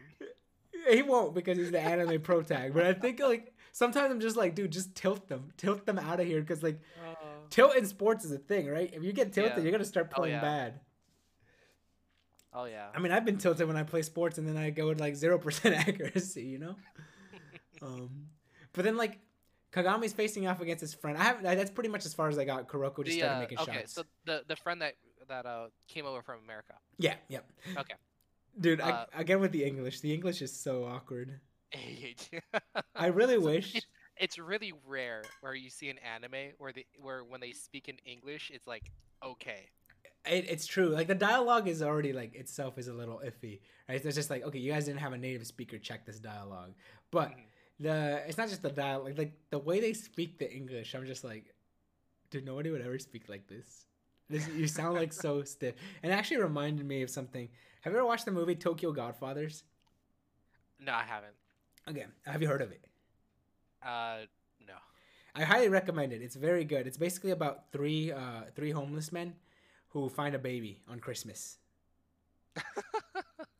He 0.89 1.01
won't 1.01 1.33
because 1.33 1.57
he's 1.57 1.71
the 1.71 1.79
anime 1.79 2.21
pro 2.21 2.41
tag. 2.41 2.73
But 2.73 2.85
I 2.85 2.93
think 2.93 3.19
like 3.19 3.53
sometimes 3.71 4.11
I'm 4.11 4.19
just 4.19 4.37
like, 4.37 4.55
dude, 4.55 4.71
just 4.71 4.95
tilt 4.95 5.27
them, 5.27 5.51
tilt 5.57 5.85
them 5.85 5.99
out 5.99 6.19
of 6.19 6.27
here. 6.27 6.39
Because 6.41 6.63
like 6.63 6.79
oh. 7.05 7.15
tilt 7.49 7.75
in 7.75 7.85
sports 7.85 8.23
is 8.23 8.31
a 8.31 8.37
thing, 8.37 8.67
right? 8.69 8.89
If 8.93 9.03
you 9.03 9.11
get 9.11 9.33
tilted, 9.33 9.57
Yeah. 9.57 9.63
you're 9.63 9.71
gonna 9.71 9.83
start 9.85 10.09
Oh, 10.13 10.19
playing 10.19 10.35
yeah. 10.35 10.41
bad. 10.41 10.79
Oh 12.61 12.65
yeah. 12.65 12.87
I 12.93 12.99
mean, 12.99 13.11
I've 13.11 13.25
been 13.25 13.37
tilted 13.37 13.67
when 13.67 13.77
I 13.77 13.83
play 13.83 14.01
sports, 14.01 14.37
and 14.37 14.47
then 14.47 14.57
I 14.57 14.69
go 14.69 14.87
with 14.87 14.99
like 14.99 15.15
zero 15.15 15.37
percent 15.45 15.75
accuracy, 15.75 16.43
you 16.43 16.59
know. 16.59 16.75
um, 17.81 18.27
but 18.73 18.83
then 18.85 18.97
like 18.97 19.19
Kagami's 19.71 20.13
facing 20.13 20.47
off 20.47 20.61
against 20.61 20.81
his 20.81 20.93
friend. 20.93 21.17
I 21.17 21.23
have 21.23 21.43
that's 21.43 21.71
pretty 21.71 21.89
much 21.89 22.05
as 22.05 22.13
far 22.13 22.27
as 22.29 22.37
I 22.37 22.45
got. 22.45 22.67
Kuroko 22.67 22.97
just 23.05 23.15
The, 23.15 23.19
started 23.19 23.35
uh, 23.35 23.39
making 23.39 23.59
okay, 23.59 23.73
shots. 23.81 23.93
so 23.93 24.03
the 24.25 24.43
the 24.47 24.55
friend 24.55 24.81
that 24.81 24.95
that 25.27 25.45
uh 25.45 25.67
came 25.87 26.05
over 26.05 26.21
from 26.21 26.39
America. 26.43 26.73
yeah, 26.97 27.15
yep. 27.27 27.45
Okay. 27.77 27.93
Dude, 28.59 28.81
Uh, 28.81 29.05
I, 29.13 29.21
again 29.21 29.39
with 29.39 29.51
the 29.51 29.63
English. 29.63 30.01
The 30.01 30.13
English 30.13 30.41
is 30.41 30.51
so 30.51 30.83
awkward. 30.85 31.39
I 32.95 33.07
really 33.07 33.37
wish. 33.37 33.79
it's 34.17 34.37
really 34.39 34.73
rare 34.87 35.23
where 35.41 35.53
you 35.53 35.69
see 35.69 35.89
an 35.89 35.97
anime 35.99 36.53
where 36.57 36.73
the 36.73 36.85
where 36.99 37.23
when 37.23 37.39
they 37.41 37.51
speak 37.51 37.87
in 37.87 37.97
English, 38.05 38.51
it's 38.53 38.65
like 38.67 38.91
okay. 39.23 39.69
It, 40.25 40.45
it's 40.49 40.65
true. 40.67 40.89
Like 40.89 41.07
the 41.07 41.15
dialogue 41.15 41.67
is 41.67 41.81
already 41.81 42.13
like 42.13 42.35
itself 42.35 42.77
is 42.77 42.87
a 42.87 42.93
little 42.93 43.21
iffy, 43.25 43.59
right? 43.87 44.01
So 44.01 44.07
it's 44.09 44.15
just 44.17 44.29
like 44.29 44.43
okay, 44.43 44.59
you 44.59 44.71
guys 44.71 44.85
didn't 44.85 44.99
have 44.99 45.13
a 45.13 45.17
native 45.17 45.45
speaker 45.47 45.77
check 45.77 46.05
this 46.05 46.19
dialogue, 46.19 46.73
but 47.11 47.29
Mhm. 47.31 47.43
the 47.79 48.23
it's 48.27 48.37
not 48.37 48.49
just 48.49 48.61
the 48.61 48.69
dialogue, 48.69 49.05
like, 49.07 49.17
like 49.17 49.33
the 49.49 49.59
way 49.59 49.79
they 49.79 49.93
speak 49.93 50.37
the 50.37 50.51
English. 50.51 50.93
I'm 50.93 51.05
just 51.05 51.23
like, 51.23 51.53
dude, 52.29 52.45
nobody 52.45 52.69
would 52.69 52.81
ever 52.81 52.99
speak 52.99 53.29
like 53.29 53.47
this. 53.47 53.85
This 54.29 54.47
you 54.49 54.67
sound 54.67 54.95
like 54.95 55.13
so 55.13 55.41
stiff. 55.55 55.75
And 56.03 56.11
it 56.11 56.15
actually 56.15 56.37
reminded 56.41 56.85
me 56.85 57.01
of 57.01 57.09
something. 57.09 57.47
Have 57.81 57.93
you 57.93 57.99
ever 57.99 58.05
watched 58.05 58.25
the 58.25 58.31
movie 58.31 58.55
Tokyo 58.55 58.91
Godfathers? 58.91 59.63
No, 60.79 60.93
I 60.93 61.03
haven't. 61.03 61.33
Okay, 61.89 62.05
have 62.25 62.41
you 62.41 62.47
heard 62.47 62.61
of 62.61 62.71
it? 62.71 62.81
Uh, 63.81 64.19
no. 64.67 64.73
I 65.35 65.43
highly 65.43 65.69
recommend 65.69 66.11
it. 66.13 66.21
It's 66.21 66.35
very 66.35 66.65
good. 66.65 66.85
It's 66.87 66.97
basically 66.97 67.31
about 67.31 67.71
three 67.71 68.11
uh 68.11 68.41
three 68.55 68.71
homeless 68.71 69.11
men 69.11 69.33
who 69.89 70.09
find 70.09 70.35
a 70.35 70.39
baby 70.39 70.79
on 70.87 70.99
Christmas. 70.99 71.57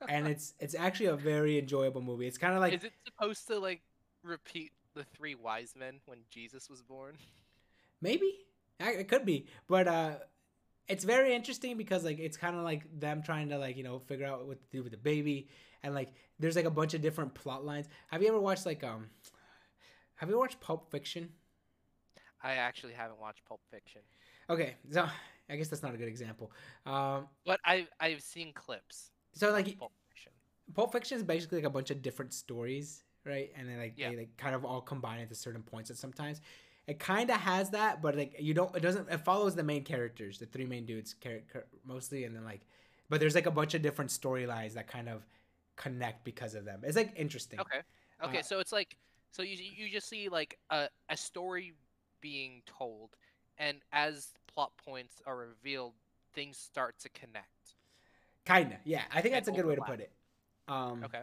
and 0.08 0.28
it's 0.28 0.54
it's 0.60 0.76
actually 0.76 1.08
a 1.08 1.16
very 1.16 1.58
enjoyable 1.60 2.02
movie. 2.02 2.28
It's 2.28 2.38
kind 2.38 2.54
of 2.54 2.60
like 2.60 2.74
Is 2.74 2.84
it 2.84 2.94
supposed 3.06 3.48
to 3.48 3.60
like 3.60 3.82
repeat 4.24 4.72
the 4.96 5.04
three 5.04 5.36
wise 5.36 5.74
men 5.78 6.00
when 6.06 6.20
Jesus 6.30 6.70
was 6.70 6.82
born? 6.82 7.16
maybe 8.02 8.34
it 8.80 9.08
could 9.10 9.26
be, 9.26 9.48
but 9.68 9.88
uh 9.88 10.12
it's 10.88 11.04
very 11.04 11.36
interesting 11.36 11.78
because 11.78 12.04
like 12.04 12.18
it's 12.20 12.38
kind 12.38 12.56
of 12.56 12.64
like 12.64 12.84
them 13.00 13.22
trying 13.22 13.50
to 13.50 13.58
like 13.58 13.78
you 13.78 13.84
know 13.84 14.00
figure 14.00 14.26
out 14.26 14.48
what 14.48 14.60
to 14.62 14.68
do 14.72 14.82
with 14.82 14.92
the 14.92 14.98
baby 14.98 15.48
and 15.84 15.94
like 15.94 16.14
there's 16.40 16.56
like 16.56 16.66
a 16.66 16.72
bunch 16.72 16.94
of 16.94 17.02
different 17.02 17.34
plot 17.36 17.66
lines. 17.66 17.88
Have 18.08 18.22
you 18.22 18.28
ever 18.30 18.40
watched 18.40 18.66
like 18.66 18.84
um 18.84 19.10
have 20.16 20.30
you 20.30 20.38
watched 20.38 20.60
Pulp 20.60 20.90
Fiction? 20.92 21.30
I 22.42 22.54
actually 22.54 22.94
haven't 22.94 23.20
watched 23.20 23.44
Pulp 23.46 23.62
Fiction, 23.70 24.02
Okay, 24.50 24.76
so 24.92 25.08
I 25.50 25.56
guess 25.56 25.68
that's 25.70 25.84
not 25.84 25.94
a 25.94 25.98
good 25.98 26.08
example. 26.08 26.52
Um 26.86 27.28
but 27.46 27.60
I 27.66 27.88
I've 28.00 28.22
seen 28.22 28.54
clips. 28.54 29.12
so 29.34 29.52
like 29.52 29.78
Pulp 29.78 29.92
Fiction. 30.10 30.32
Pulp 30.74 30.92
Fiction 30.92 31.18
is 31.18 31.24
basically 31.24 31.60
like 31.60 31.66
a 31.66 31.70
bunch 31.70 31.92
of 31.92 32.02
different 32.02 32.34
stories, 32.34 33.04
right? 33.26 33.52
And 33.58 33.68
then 33.68 33.78
like 33.78 33.96
Yeah. 33.98 34.10
they 34.12 34.18
like 34.18 34.38
kind 34.38 34.56
of 34.56 34.66
all 34.66 34.82
combine 34.82 35.20
at 35.22 35.36
certain 35.36 35.64
points. 35.64 35.90
And 35.90 35.98
sometimes 35.98 36.42
it 36.88 37.00
kind 37.00 37.30
of 37.30 37.38
has 37.38 37.70
that, 37.72 38.02
but 38.02 38.16
like 38.16 38.36
you 38.40 38.54
don't. 38.54 38.76
It 38.76 38.82
doesn't. 38.82 39.10
It 39.10 39.20
follows 39.20 39.56
the 39.56 39.64
main 39.64 39.84
characters, 39.84 40.40
the 40.40 40.46
three 40.48 40.66
main 40.66 40.86
dudes, 40.86 41.16
mostly, 41.86 42.24
and 42.24 42.36
then 42.36 42.44
like, 42.44 42.62
but 43.10 43.20
there's 43.20 43.36
like 43.36 43.46
a 43.46 43.52
bunch 43.52 43.74
of 43.74 43.82
different 43.82 44.12
storylines 44.12 44.74
that 44.74 44.88
kind 44.88 45.08
of 45.10 45.26
connect 45.76 46.24
because 46.26 46.56
of 46.56 46.66
them. 46.66 46.82
It's 46.84 46.96
like 46.98 47.14
interesting. 47.16 47.60
Okay. 47.60 47.82
Okay, 48.24 48.40
Uh, 48.40 48.42
so 48.42 48.60
it's 48.60 48.72
like 48.72 48.98
so 49.32 49.44
you 49.44 49.56
you 49.56 49.90
just 49.92 50.10
see 50.10 50.30
like 50.30 50.58
a 50.72 50.90
a 51.10 51.18
story 51.18 51.74
being 52.22 52.62
told, 52.66 53.16
and 53.60 53.78
as 53.92 54.30
plot 54.48 54.72
points 54.84 55.22
are 55.26 55.38
revealed, 55.38 55.94
things 56.34 56.58
start 56.58 56.98
to 57.00 57.10
connect. 57.10 57.76
Kinda, 58.46 58.78
yeah. 58.86 59.04
I 59.12 59.22
think 59.22 59.36
And 59.36 59.46
that's 59.46 59.50
a 59.50 59.52
good 59.52 59.66
way 59.66 59.76
to 59.76 59.82
put 59.82 60.00
it. 60.00 60.12
Um, 60.68 61.04
Okay. 61.04 61.22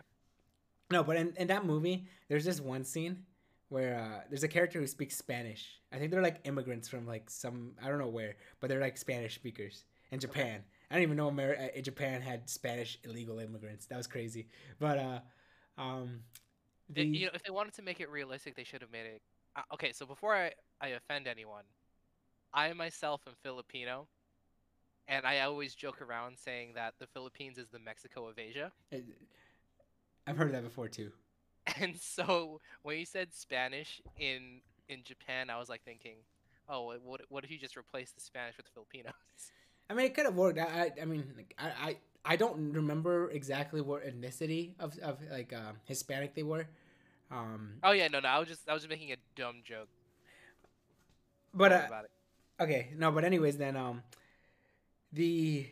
No, 0.90 1.03
but 1.03 1.16
in, 1.16 1.35
in 1.37 1.49
that 1.49 1.64
movie, 1.66 2.07
there's 2.29 2.44
this 2.44 2.61
one 2.61 2.85
scene 2.85 3.25
where 3.68 3.99
uh, 3.99 4.20
there's 4.29 4.44
a 4.44 4.49
character 4.49 4.79
who 4.79 4.87
speaks 4.87 5.16
Spanish. 5.16 5.81
I 5.92 5.99
think 5.99 6.12
they're 6.12 6.22
like 6.22 6.40
immigrants 6.44 6.88
from 6.88 7.07
like 7.07 7.29
some 7.29 7.72
I 7.83 7.88
don't 7.88 7.99
know 7.99 8.09
where, 8.09 8.37
but 8.61 8.68
they're 8.68 8.81
like 8.81 8.96
Spanish 8.96 9.35
speakers 9.35 9.85
in 10.12 10.20
Japan. 10.20 10.62
I 10.90 10.94
don't 10.94 11.03
even 11.03 11.16
know 11.16 11.27
America, 11.27 11.83
Japan 11.83 12.20
had 12.20 12.49
Spanish 12.49 12.99
illegal 13.05 13.40
immigrants. 13.40 13.87
That 13.87 13.96
was 13.96 14.07
crazy. 14.07 14.46
But 14.79 14.99
uh, 14.99 15.18
um, 15.79 16.20
the 16.88 17.05
you 17.05 17.27
know, 17.27 17.33
if 17.35 17.42
they 17.42 17.51
wanted 17.51 17.75
to 17.75 17.83
make 17.83 17.99
it 18.01 18.09
realistic, 18.09 18.55
they 18.55 18.64
should 18.64 18.83
have 18.83 18.92
made 18.92 19.07
it. 19.07 19.22
Uh, 19.57 19.62
okay, 19.75 19.92
so 19.92 20.07
before 20.07 20.35
I 20.37 20.53
I 20.81 20.88
offend 20.88 21.27
anyone, 21.27 21.64
I 22.57 22.73
myself 22.73 23.21
am 23.27 23.35
Filipino, 23.42 24.09
and 25.09 25.27
I 25.27 25.40
always 25.40 25.75
joke 25.75 26.01
around 26.03 26.38
saying 26.38 26.73
that 26.75 26.95
the 26.99 27.07
Philippines 27.07 27.59
is 27.59 27.69
the 27.69 27.79
Mexico 27.79 28.27
of 28.27 28.38
Asia. 28.38 28.73
I've 30.27 30.37
heard 30.37 30.53
that 30.55 30.64
before 30.64 30.88
too. 30.88 31.12
And 31.81 31.97
so 31.97 32.61
when 32.83 32.99
you 32.99 33.05
said 33.05 33.35
Spanish 33.35 34.01
in 34.19 34.61
in 34.88 35.03
Japan, 35.03 35.51
I 35.51 35.59
was 35.59 35.69
like 35.69 35.83
thinking, 35.85 36.16
oh, 36.69 36.95
what- 37.05 37.23
what 37.29 37.45
if 37.45 37.51
you 37.51 37.59
just 37.59 37.77
replace 37.77 38.12
the 38.12 38.21
Spanish 38.21 38.57
with 38.57 38.69
Filipinos? 38.73 39.12
I 39.90 39.95
mean, 39.95 40.07
it 40.07 40.14
could 40.14 40.27
have 40.27 40.37
worked. 40.37 40.59
I, 40.59 40.62
I, 40.64 41.03
I 41.03 41.05
mean, 41.05 41.25
like, 41.37 41.55
I, 41.59 41.69
I, 41.88 41.97
I 42.25 42.37
don't 42.37 42.73
remember 42.73 43.31
exactly 43.31 43.81
what 43.81 44.05
ethnicity 44.05 44.75
of, 44.81 44.99
of 44.99 45.19
like 45.31 45.53
uh, 45.53 45.73
Hispanic 45.85 46.35
they 46.35 46.42
were. 46.42 46.66
Um, 47.31 47.75
Oh 47.83 47.92
yeah, 47.92 48.09
no, 48.09 48.21
no, 48.21 48.29
I 48.29 48.38
was 48.38 48.49
just 48.49 48.69
I 48.69 48.73
was 48.73 48.83
just 48.83 48.90
making 48.90 49.12
a 49.12 49.16
dumb 49.37 49.62
joke. 49.64 49.88
but 51.55 51.73
uh, 51.73 51.83
about 51.87 52.05
it. 52.05 52.11
Okay, 52.61 52.92
no, 52.97 53.11
but 53.12 53.25
anyways, 53.25 53.59
then 53.59 53.77
um, 53.77 54.03
the 55.12 55.66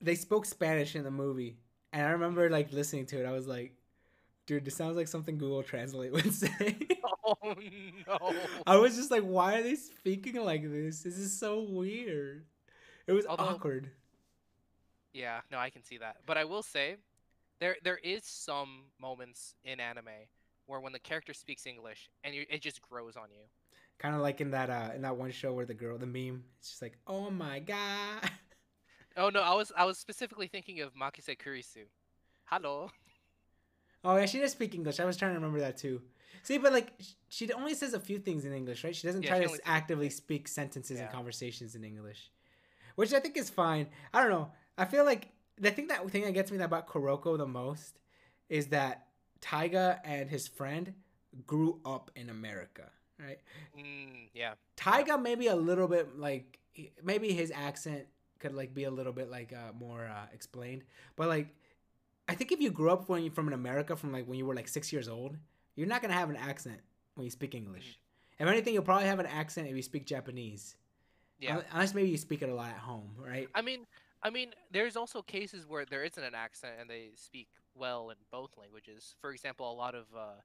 they 0.00 0.14
spoke 0.14 0.46
Spanish 0.46 0.96
in 0.96 1.04
the 1.04 1.10
movie, 1.10 1.56
and 1.92 2.06
I 2.06 2.10
remember 2.10 2.48
like 2.48 2.72
listening 2.72 3.06
to 3.06 3.20
it. 3.20 3.26
I 3.26 3.32
was 3.32 3.46
like, 3.46 3.72
dude, 4.46 4.64
this 4.64 4.74
sounds 4.76 4.96
like 4.96 5.08
something 5.08 5.36
Google 5.38 5.62
Translate 5.62 6.12
would 6.12 6.32
say. 6.32 6.76
Oh 7.24 7.36
no. 8.08 8.34
I 8.66 8.76
was 8.78 8.96
just 8.96 9.10
like, 9.10 9.22
why 9.22 9.58
are 9.58 9.62
they 9.62 9.76
speaking 9.76 10.36
like 10.42 10.62
this? 10.62 11.02
This 11.02 11.18
is 11.18 11.38
so 11.38 11.60
weird. 11.62 12.44
It 13.06 13.12
was 13.12 13.26
Although- 13.26 13.44
awkward. 13.44 13.90
Yeah, 15.12 15.40
no, 15.50 15.58
I 15.58 15.70
can 15.70 15.82
see 15.82 15.98
that. 15.98 16.18
But 16.24 16.38
I 16.38 16.44
will 16.44 16.62
say, 16.62 16.96
there 17.58 17.76
there 17.82 17.98
is 18.02 18.24
some 18.24 18.84
moments 19.00 19.54
in 19.64 19.80
anime 19.80 20.06
where 20.66 20.80
when 20.80 20.92
the 20.92 20.98
character 21.00 21.34
speaks 21.34 21.66
English 21.66 22.08
and 22.24 22.32
you, 22.34 22.46
it 22.48 22.62
just 22.62 22.80
grows 22.80 23.16
on 23.16 23.24
you. 23.32 23.42
Kind 24.00 24.14
of 24.16 24.22
like 24.22 24.40
in 24.40 24.50
that 24.50 24.70
uh 24.70 24.90
in 24.96 25.02
that 25.02 25.16
one 25.16 25.30
show 25.30 25.52
where 25.52 25.66
the 25.66 25.74
girl, 25.74 25.96
the 25.98 26.06
meme, 26.06 26.42
it's 26.58 26.70
just 26.70 26.82
like, 26.82 26.98
oh 27.06 27.30
my 27.30 27.60
god. 27.60 28.28
Oh 29.16 29.28
no, 29.28 29.40
I 29.40 29.54
was 29.54 29.70
I 29.76 29.84
was 29.84 29.98
specifically 29.98 30.46
thinking 30.48 30.80
of 30.80 30.94
Makise 30.94 31.36
Kurisu. 31.36 31.84
Hello. 32.46 32.90
Oh 34.02 34.16
yeah, 34.16 34.24
she 34.26 34.38
does 34.40 34.52
speak 34.52 34.74
English. 34.74 34.98
I 35.00 35.04
was 35.04 35.16
trying 35.16 35.32
to 35.32 35.34
remember 35.36 35.60
that 35.60 35.76
too. 35.76 36.00
See, 36.42 36.56
but 36.58 36.72
like 36.72 36.92
she 37.28 37.52
only 37.52 37.74
says 37.74 37.92
a 37.92 38.00
few 38.00 38.18
things 38.18 38.44
in 38.44 38.52
English, 38.54 38.82
right? 38.84 38.96
She 38.96 39.06
doesn't 39.06 39.22
Yeah, 39.22 39.30
try 39.30 39.38
she 39.38 39.42
to 39.44 39.48
only 39.48 39.58
s- 39.58 39.60
says 39.64 39.68
a 39.68 39.72
few 39.72 39.74
actively 39.74 40.10
speak 40.10 40.48
sentences 40.48 40.98
and 41.00 41.10
conversations 41.10 41.74
in 41.74 41.84
English, 41.84 42.30
which 42.94 43.12
I 43.12 43.20
think 43.20 43.36
is 43.36 43.50
fine. 43.50 43.88
I 44.14 44.20
don't 44.22 44.30
know. 44.30 44.52
I 44.78 44.86
feel 44.86 45.04
like 45.04 45.28
the 45.58 45.70
thing 45.70 45.88
that 45.88 46.08
thing 46.10 46.22
that 46.22 46.32
gets 46.32 46.50
me 46.50 46.58
about 46.58 46.88
Kuroko 46.88 47.36
the 47.36 47.46
most 47.46 47.98
is 48.48 48.68
that 48.68 49.08
Taiga 49.42 50.00
and 50.04 50.30
his 50.30 50.48
friend 50.48 50.94
grew 51.46 51.80
up 51.84 52.10
in 52.16 52.30
America, 52.30 52.90
right? 53.24 53.38
Mm, 53.78 54.28
yeah. 54.34 54.54
Taiga 54.76 55.18
maybe 55.18 55.48
a 55.48 55.56
little 55.56 55.88
bit 55.88 56.18
like 56.18 56.58
maybe 57.02 57.32
his 57.32 57.52
accent 57.54 58.06
could 58.38 58.54
like 58.54 58.74
be 58.74 58.84
a 58.84 58.90
little 58.90 59.12
bit 59.12 59.30
like 59.30 59.52
uh, 59.52 59.72
more 59.78 60.06
uh, 60.06 60.26
explained, 60.32 60.82
but 61.16 61.28
like 61.28 61.48
I 62.28 62.34
think 62.34 62.52
if 62.52 62.60
you 62.60 62.70
grew 62.70 62.90
up 62.90 63.08
when 63.08 63.22
you 63.22 63.30
from 63.30 63.48
in 63.48 63.54
America 63.54 63.96
from 63.96 64.12
like 64.12 64.26
when 64.26 64.38
you 64.38 64.46
were 64.46 64.54
like 64.54 64.68
six 64.68 64.92
years 64.92 65.08
old, 65.08 65.36
you're 65.74 65.88
not 65.88 66.02
gonna 66.02 66.14
have 66.14 66.30
an 66.30 66.36
accent 66.36 66.80
when 67.14 67.24
you 67.24 67.30
speak 67.30 67.54
English. 67.54 67.98
If 68.38 68.48
anything, 68.48 68.72
you'll 68.72 68.82
probably 68.82 69.06
have 69.06 69.18
an 69.18 69.26
accent 69.26 69.68
if 69.68 69.76
you 69.76 69.82
speak 69.82 70.06
Japanese. 70.06 70.76
Yeah. 71.40 71.60
Unless 71.72 71.94
maybe 71.94 72.08
you 72.08 72.16
speak 72.16 72.42
it 72.42 72.48
a 72.48 72.54
lot 72.54 72.70
at 72.70 72.78
home, 72.78 73.10
right? 73.18 73.48
I 73.54 73.62
mean, 73.62 73.86
I 74.22 74.30
mean, 74.30 74.50
there's 74.70 74.96
also 74.96 75.22
cases 75.22 75.66
where 75.66 75.84
there 75.84 76.04
isn't 76.04 76.22
an 76.22 76.34
accent 76.34 76.74
and 76.80 76.88
they 76.88 77.10
speak 77.16 77.48
well 77.74 78.10
in 78.10 78.16
both 78.30 78.50
languages. 78.58 79.14
For 79.20 79.32
example, 79.32 79.70
a 79.70 79.74
lot 79.74 79.94
of 79.94 80.06
uh, 80.16 80.40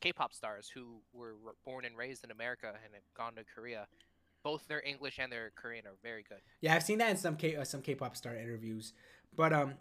K-pop 0.00 0.32
stars 0.32 0.68
who 0.68 1.00
were 1.12 1.34
born 1.64 1.84
and 1.84 1.96
raised 1.96 2.24
in 2.24 2.30
America 2.30 2.68
and 2.68 2.94
have 2.94 3.02
gone 3.16 3.34
to 3.34 3.44
Korea, 3.54 3.86
both 4.42 4.66
their 4.68 4.82
English 4.84 5.18
and 5.18 5.30
their 5.30 5.52
Korean 5.54 5.86
are 5.86 5.96
very 6.02 6.24
good. 6.28 6.40
Yeah, 6.60 6.74
I've 6.74 6.82
seen 6.82 6.98
that 6.98 7.10
in 7.10 7.16
some 7.16 7.36
K 7.36 7.56
uh, 7.56 7.64
some 7.64 7.82
K-pop 7.82 8.16
star 8.16 8.34
interviews, 8.34 8.92
but 9.36 9.52
um, 9.52 9.74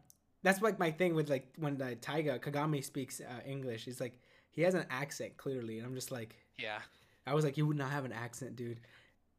that's 0.43 0.61
like 0.61 0.79
my 0.79 0.91
thing 0.91 1.15
with 1.15 1.29
like 1.29 1.47
when 1.57 1.77
the 1.77 1.95
Taiga 1.95 2.39
Kagami 2.39 2.83
speaks 2.83 3.21
uh, 3.21 3.47
English. 3.47 3.85
He's 3.85 4.01
like 4.01 4.19
he 4.51 4.61
has 4.63 4.73
an 4.73 4.85
accent 4.89 5.37
clearly, 5.37 5.77
and 5.77 5.87
I'm 5.87 5.95
just 5.95 6.11
like. 6.11 6.35
Yeah. 6.57 6.79
I 7.25 7.33
was 7.33 7.45
like, 7.45 7.57
you 7.57 7.67
would 7.67 7.77
not 7.77 7.91
have 7.91 8.05
an 8.05 8.11
accent, 8.11 8.55
dude. 8.55 8.79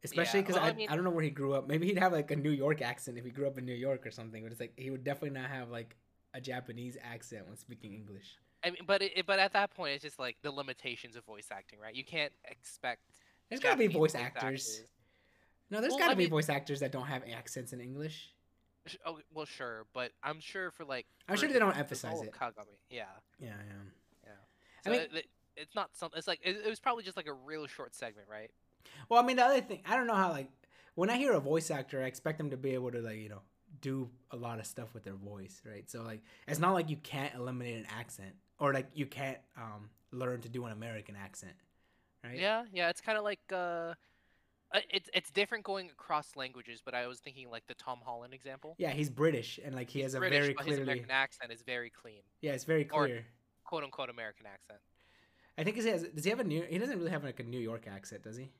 Especially 0.05 0.40
Yeah, 0.40 0.47
because 0.47 0.57
well, 0.57 0.64
I, 0.64 0.69
I 0.69 0.73
mean- 0.75 0.88
I 0.88 0.95
don't 0.95 1.05
know 1.05 1.11
where 1.11 1.25
he 1.25 1.31
grew 1.31 1.55
up. 1.55 1.66
Maybe 1.69 1.87
he'd 1.87 1.99
have 1.99 2.12
like 2.12 2.31
a 2.31 2.37
New 2.37 2.51
York 2.51 2.81
accent 2.83 3.19
if 3.19 3.25
he 3.25 3.31
grew 3.31 3.47
up 3.47 3.59
in 3.59 3.66
New 3.66 3.75
York 3.75 4.07
or 4.07 4.11
something. 4.11 4.43
But 4.43 4.53
it's 4.53 4.61
like 4.61 4.73
he 4.77 4.90
would 4.90 5.05
definitely 5.05 5.38
not 5.38 5.51
have 5.51 5.71
like 5.71 5.97
a 6.33 6.40
Japanese 6.40 6.97
accent 7.03 7.47
when 7.49 7.57
speaking 7.57 7.93
English. 7.95 8.38
I 8.64 8.70
mean, 8.70 8.83
but 8.87 9.03
it, 9.03 9.27
but 9.27 9.38
at 9.38 9.53
that 9.55 9.75
point, 9.75 9.94
it's 9.94 10.03
just 10.05 10.18
like 10.18 10.37
the 10.42 10.51
limitations 10.51 11.16
of 11.16 11.25
voice 11.25 11.49
acting, 11.51 11.79
right? 11.79 11.94
You 11.94 12.05
can't 12.05 12.33
expect. 12.44 13.01
There's 13.49 13.61
gotta 13.61 13.77
be 13.79 13.87
voice 13.87 14.14
actors. 14.14 14.83
No, 15.70 15.81
there's 15.81 15.90
Well, 15.92 15.99
gotta 16.01 16.16
be 16.16 16.25
mean- 16.25 16.31
voice 16.31 16.49
actors 16.49 16.81
that 16.81 16.92
don't 16.92 17.07
have 17.07 17.23
accents 17.33 17.73
in 17.73 17.81
English. 17.81 18.33
Sh- 18.87 18.96
Oh, 19.05 19.18
well, 19.33 19.46
sure, 19.46 19.87
but 19.92 20.12
I'm 20.23 20.40
sure 20.40 20.70
for 20.70 20.85
like. 20.85 21.07
I'm 21.29 21.37
for 21.37 21.40
sure 21.40 21.53
they 21.53 21.59
don't 21.59 21.77
emphasize 21.77 22.20
it. 22.23 22.33
Kagami, 22.33 22.77
yeah. 22.90 23.05
Yeah, 23.38 23.49
yeah. 23.49 23.73
Yeah. 24.25 24.31
I 24.87 24.88
mean- 24.90 25.01
it- 25.01 25.14
it- 25.14 25.31
it's 25.57 25.75
not 25.75 25.94
something. 25.94 26.16
It's 26.18 26.29
like 26.29 26.40
it, 26.42 26.57
it 26.64 26.68
was 26.68 26.81
probably 26.81 27.05
just 27.05 27.16
like 27.16 27.27
a 27.27 27.33
real 27.33 27.66
short 27.66 27.94
segment, 27.94 28.29
right? 28.31 28.51
Well, 29.09 29.23
I 29.23 29.27
mean, 29.27 29.37
the 29.37 29.44
other 29.44 29.61
thing, 29.61 29.83
I 29.87 29.96
don't 29.96 30.07
know 30.07 30.14
how 30.14 30.31
like 30.31 30.49
when 30.94 31.11
I 31.11 31.16
hear 31.16 31.33
a 31.33 31.40
voice 31.40 31.70
actor, 31.70 32.03
I 32.03 32.07
expect 32.07 32.38
them 32.38 32.51
to 32.51 32.57
be 32.57 32.70
able 32.75 32.90
to 32.92 33.01
like 33.01 33.18
you 33.18 33.29
know 33.29 33.42
do 33.83 34.11
a 34.31 34.37
lot 34.37 34.59
of 34.59 34.66
stuff 34.66 34.92
with 34.94 35.05
their 35.05 35.14
voice, 35.14 35.61
right? 35.64 35.88
So 35.90 36.03
like 36.03 36.23
it's 36.49 36.59
not 36.61 36.73
like 36.73 36.88
you 36.88 36.96
can't 36.96 37.35
eliminate 37.35 37.77
an 37.77 37.87
accent 37.90 38.35
or 38.61 38.73
like 38.73 38.87
you 38.94 39.07
can't 39.07 39.38
um 39.57 39.90
learn 40.12 40.40
to 40.42 40.49
do 40.49 40.64
an 40.66 40.73
American 40.73 41.16
accent, 41.16 41.55
right? 42.25 42.38
Yeah, 42.38 42.64
yeah. 42.73 42.88
It's 42.90 43.01
kind 43.01 43.18
of 43.18 43.25
like 43.25 43.40
uh, 43.53 43.94
uh, 44.73 44.81
it's 44.90 45.11
it's 45.12 45.31
different 45.31 45.64
going 45.64 45.90
across 45.90 46.37
languages, 46.37 46.81
but 46.85 46.94
I 46.94 47.07
was 47.07 47.18
thinking 47.18 47.51
like 47.51 47.66
the 47.66 47.75
Tom 47.75 47.99
Holland 48.05 48.35
example. 48.35 48.77
Yeah, 48.79 48.90
he's 48.90 49.11
British 49.11 49.59
and 49.64 49.75
like 49.75 49.90
he 49.90 50.01
has 50.01 50.14
a 50.14 50.20
very 50.20 50.55
but 50.55 50.66
his 50.66 50.79
American 50.79 51.11
accent 51.11 51.51
is 51.53 51.62
very 51.62 51.90
clean, 51.90 52.23
yeah, 52.40 52.53
it's 52.53 52.64
very 52.64 52.85
clear. 52.85 53.16
or- 53.16 53.25
quote 53.64 53.85
unquote 53.85 54.11
American 54.11 54.46
accent. 54.46 54.81
I 55.59 55.64
think 55.64 55.77
he 55.77 55.88
has. 55.88 56.05
Does 56.05 56.25
he 56.25 56.31
have 56.31 56.40
a 56.40 56.44
new? 56.44 56.62
He 56.68 56.79
doesn't 56.79 56.99
really 56.99 57.11
have 57.11 57.25
like 57.25 57.40
a 57.40 57.42
New 57.42 57.59
York 57.59 57.87
accent, 57.87 58.23
does 58.23 58.37
he? 58.37 58.51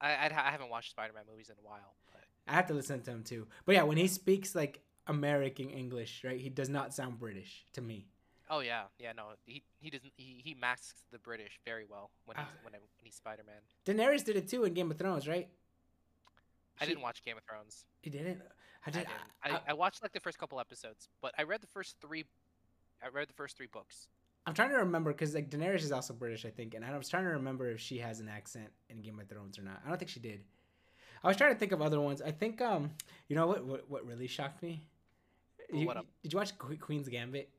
I 0.00 0.26
I'd, 0.26 0.32
I 0.32 0.50
haven't 0.50 0.70
watched 0.70 0.90
Spider-Man 0.90 1.24
movies 1.30 1.50
in 1.50 1.56
a 1.62 1.68
while, 1.68 1.94
but 2.12 2.22
I 2.48 2.54
have 2.54 2.66
to 2.68 2.74
listen 2.74 3.02
to 3.02 3.10
him 3.10 3.22
too. 3.22 3.46
But 3.66 3.74
yeah, 3.74 3.82
when 3.82 3.98
he 3.98 4.06
speaks 4.06 4.54
like 4.54 4.80
American 5.06 5.68
English, 5.68 6.22
right? 6.24 6.40
He 6.40 6.48
does 6.48 6.68
not 6.68 6.94
sound 6.94 7.18
British 7.18 7.66
to 7.74 7.82
me. 7.82 8.06
Oh 8.50 8.60
yeah, 8.60 8.82
yeah, 8.98 9.12
no, 9.12 9.24
he 9.46 9.62
he 9.78 9.88
doesn't 9.90 10.12
he, 10.16 10.40
he 10.44 10.54
masks 10.54 11.02
the 11.10 11.18
British 11.18 11.58
very 11.64 11.84
well 11.88 12.10
when 12.26 12.36
he's 12.36 12.46
Ah. 12.46 12.58
when, 12.64 12.72
when 12.74 12.80
he's 12.96 13.14
Spider-Man. 13.14 13.54
Daenerys 13.86 14.24
did 14.24 14.36
it 14.36 14.48
too 14.48 14.64
in 14.64 14.74
Game 14.74 14.90
of 14.90 14.98
Thrones, 14.98 15.26
right? 15.26 15.48
I 16.80 16.84
She- 16.84 16.90
didn't 16.90 17.02
watch 17.02 17.22
Game 17.24 17.36
of 17.36 17.44
Thrones. 17.44 17.84
He 18.02 18.10
didn't. 18.10 18.42
I 18.86 18.88
I 18.88 18.90
did. 18.90 18.98
didn't. 19.00 19.10
I, 19.44 19.50
I, 19.50 19.60
I 19.68 19.72
watched 19.74 20.02
like 20.02 20.12
the 20.12 20.20
first 20.20 20.38
couple 20.38 20.58
episodes, 20.60 21.08
but 21.22 21.32
I 21.38 21.42
read 21.44 21.60
the 21.62 21.66
first 21.66 21.96
three. 22.00 22.24
I 23.02 23.08
read 23.08 23.28
the 23.28 23.34
first 23.34 23.56
three 23.56 23.68
books. 23.70 24.08
I'm 24.46 24.54
trying 24.54 24.70
to 24.70 24.76
remember 24.76 25.12
because 25.12 25.34
like 25.34 25.50
Daenerys 25.50 25.82
is 25.82 25.92
also 25.92 26.14
British, 26.14 26.44
I 26.46 26.50
think, 26.50 26.74
and 26.74 26.84
I 26.84 26.96
was 26.96 27.08
trying 27.08 27.24
to 27.24 27.30
remember 27.30 27.70
if 27.70 27.80
she 27.80 27.98
has 27.98 28.20
an 28.20 28.28
accent 28.28 28.68
in 28.88 29.02
Game 29.02 29.20
of 29.20 29.28
Thrones 29.28 29.58
or 29.58 29.62
not. 29.62 29.80
I 29.84 29.88
don't 29.90 29.98
think 29.98 30.10
she 30.10 30.20
did. 30.20 30.40
I 31.22 31.28
was 31.28 31.36
trying 31.36 31.52
to 31.52 31.58
think 31.58 31.72
of 31.72 31.82
other 31.82 32.00
ones. 32.00 32.22
I 32.22 32.30
think 32.30 32.62
um, 32.62 32.90
you 33.28 33.36
know 33.36 33.46
what 33.46 33.64
what, 33.66 33.90
what 33.90 34.06
really 34.06 34.26
shocked 34.26 34.62
me? 34.62 34.82
Well, 35.70 35.80
You- 35.82 35.86
what 35.86 35.98
up? 35.98 36.06
Did 36.22 36.32
you 36.32 36.38
watch 36.38 36.52
Queen's 36.58 37.08
Gambit? 37.08 37.50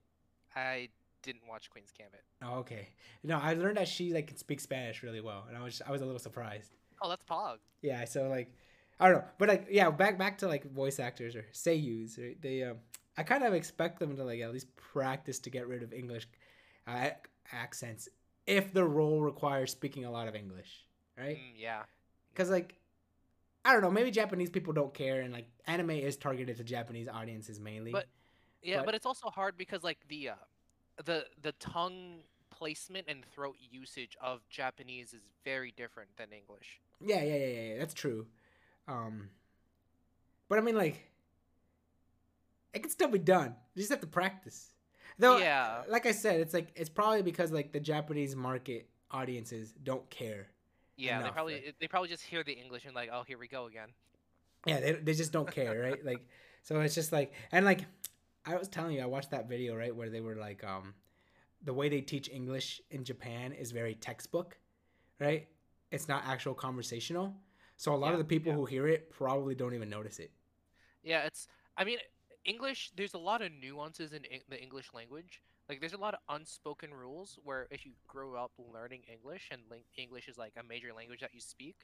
I 0.55 0.89
didn't 1.23 1.47
watch 1.47 1.69
Queen's 1.69 1.91
Gambit. 1.97 2.23
Oh, 2.43 2.59
okay. 2.59 2.89
No, 3.23 3.37
I 3.39 3.53
learned 3.53 3.77
that 3.77 3.87
she 3.87 4.13
like 4.13 4.27
can 4.27 4.37
speak 4.37 4.59
Spanish 4.59 5.03
really 5.03 5.21
well, 5.21 5.45
and 5.47 5.57
I 5.57 5.63
was 5.63 5.81
I 5.85 5.91
was 5.91 6.01
a 6.01 6.05
little 6.05 6.19
surprised. 6.19 6.71
Oh, 7.01 7.09
that's 7.09 7.23
Pog. 7.23 7.57
Yeah, 7.81 8.05
so 8.05 8.27
like 8.27 8.51
I 8.99 9.09
don't 9.09 9.19
know, 9.19 9.25
but 9.37 9.49
like 9.49 9.67
yeah, 9.69 9.89
back 9.89 10.17
back 10.17 10.37
to 10.39 10.47
like 10.47 10.69
voice 10.71 10.99
actors 10.99 11.35
or 11.35 11.45
seiyus, 11.53 12.17
right? 12.19 12.41
They 12.41 12.63
um, 12.63 12.77
I 13.17 13.23
kind 13.23 13.43
of 13.43 13.53
expect 13.53 13.99
them 13.99 14.15
to 14.17 14.23
like 14.23 14.41
at 14.41 14.51
least 14.51 14.75
practice 14.75 15.39
to 15.39 15.49
get 15.49 15.67
rid 15.67 15.83
of 15.83 15.93
English 15.93 16.27
uh, 16.87 17.09
accents 17.51 18.09
if 18.47 18.73
the 18.73 18.83
role 18.83 19.21
requires 19.21 19.71
speaking 19.71 20.05
a 20.05 20.11
lot 20.11 20.27
of 20.27 20.35
English, 20.35 20.85
right? 21.17 21.37
Mm, 21.37 21.53
yeah. 21.57 21.83
Because 22.33 22.49
like 22.49 22.75
I 23.63 23.73
don't 23.73 23.81
know, 23.83 23.91
maybe 23.91 24.09
Japanese 24.09 24.49
people 24.49 24.73
don't 24.73 24.93
care, 24.93 25.21
and 25.21 25.31
like 25.31 25.47
anime 25.67 25.91
is 25.91 26.17
targeted 26.17 26.57
to 26.57 26.63
Japanese 26.63 27.07
audiences 27.07 27.59
mainly. 27.59 27.91
But- 27.91 28.07
Yeah, 28.61 28.77
But- 28.77 28.85
but, 28.87 28.95
it's 28.95 29.05
also 29.05 29.29
hard 29.29 29.57
because 29.57 29.83
like 29.83 29.99
the 30.07 30.29
uh, 30.29 30.35
the 31.03 31.25
the 31.41 31.51
tongue 31.53 32.23
placement 32.49 33.07
and 33.07 33.25
throat 33.25 33.57
usage 33.59 34.15
of 34.21 34.47
Japanese 34.49 35.13
is 35.13 35.21
very 35.43 35.71
different 35.71 36.15
than 36.17 36.31
English. 36.31 36.79
Yeah, 36.99 37.23
yeah, 37.23 37.35
yeah, 37.35 37.61
yeah. 37.73 37.77
That's 37.79 37.93
true. 37.93 38.27
Um, 38.87 39.29
but 40.47 40.59
I 40.59 40.61
mean, 40.61 40.75
like, 40.75 41.09
it 42.73 42.81
can 42.81 42.91
still 42.91 43.07
be 43.07 43.19
done. 43.19 43.55
You 43.73 43.81
just 43.81 43.89
have 43.91 44.01
to 44.01 44.07
practice. 44.07 44.73
Though, 45.17 45.37
Yeah. 45.37 45.83
like 45.87 46.05
I 46.05 46.11
said, 46.11 46.39
it's 46.39 46.53
like 46.53 46.71
it's 46.75 46.89
probably 46.89 47.21
because 47.21 47.51
like 47.51 47.71
the 47.71 47.79
Japanese 47.79 48.35
market 48.35 48.89
audiences 49.09 49.73
don't 49.83 50.07
care. 50.09 50.47
Yeah, 50.97 51.23
they 51.23 51.29
probably 51.31 51.53
right? 51.55 51.75
they 51.79 51.87
probably 51.87 52.09
just 52.09 52.23
hear 52.23 52.43
the 52.43 52.53
English 52.53 52.85
and 52.85 52.93
like, 52.93 53.09
oh, 53.11 53.23
here 53.23 53.37
we 53.37 53.47
go 53.47 53.65
again. 53.65 53.89
Yeah, 54.65 54.79
they 54.79 54.91
they 54.93 55.13
just 55.13 55.31
don't 55.31 55.49
care, 55.49 55.79
right? 55.79 56.03
Like, 56.11 56.27
so 56.63 56.79
it's 56.81 56.93
just 56.93 57.11
like, 57.11 57.33
and 57.51 57.65
like, 57.65 57.81
I 58.45 58.55
was 58.55 58.67
telling 58.67 58.95
you, 58.95 59.01
I 59.01 59.05
watched 59.05 59.31
that 59.31 59.47
video 59.47 59.75
right 59.75 59.95
where 59.95 60.09
they 60.09 60.21
were 60.21 60.35
like, 60.35 60.63
um, 60.63 60.93
the 61.63 61.73
way 61.73 61.89
they 61.89 62.01
teach 62.01 62.29
English 62.29 62.81
in 62.89 63.03
Japan 63.03 63.51
is 63.51 63.71
very 63.71 63.95
textbook, 63.95 64.57
right? 65.19 65.47
It's 65.91 66.07
not 66.07 66.23
actual 66.25 66.53
conversational. 66.53 67.35
So 67.77 67.93
a 67.93 67.97
lot 67.97 68.13
of 68.13 68.19
the 68.19 68.25
people 68.25 68.51
yeah. 68.51 68.57
who 68.57 68.65
hear 68.65 68.87
it 68.87 69.09
probably 69.11 69.55
don't 69.55 69.73
even 69.73 69.89
notice 69.89 70.19
it. 70.19 70.31
Yeah, 71.03 71.23
it's. 71.25 71.47
I 71.77 71.83
mean, 71.83 71.97
English. 72.45 72.91
There's 72.95 73.13
a 73.13 73.19
lot 73.19 73.41
of 73.41 73.51
nuances 73.51 74.13
in 74.13 74.23
the 74.49 74.61
English 74.61 74.89
language. 74.93 75.41
Like, 75.69 75.79
there's 75.79 75.93
a 75.93 75.97
lot 75.97 76.13
of 76.13 76.19
unspoken 76.29 76.93
rules 76.93 77.39
where 77.43 77.67
if 77.71 77.85
you 77.85 77.93
grow 78.07 78.35
up 78.35 78.51
learning 78.57 79.01
English 79.11 79.49
and 79.51 79.61
English 79.97 80.27
is 80.27 80.37
like 80.37 80.53
a 80.59 80.63
major 80.63 80.93
language 80.93 81.21
that 81.21 81.33
you 81.33 81.39
speak, 81.39 81.75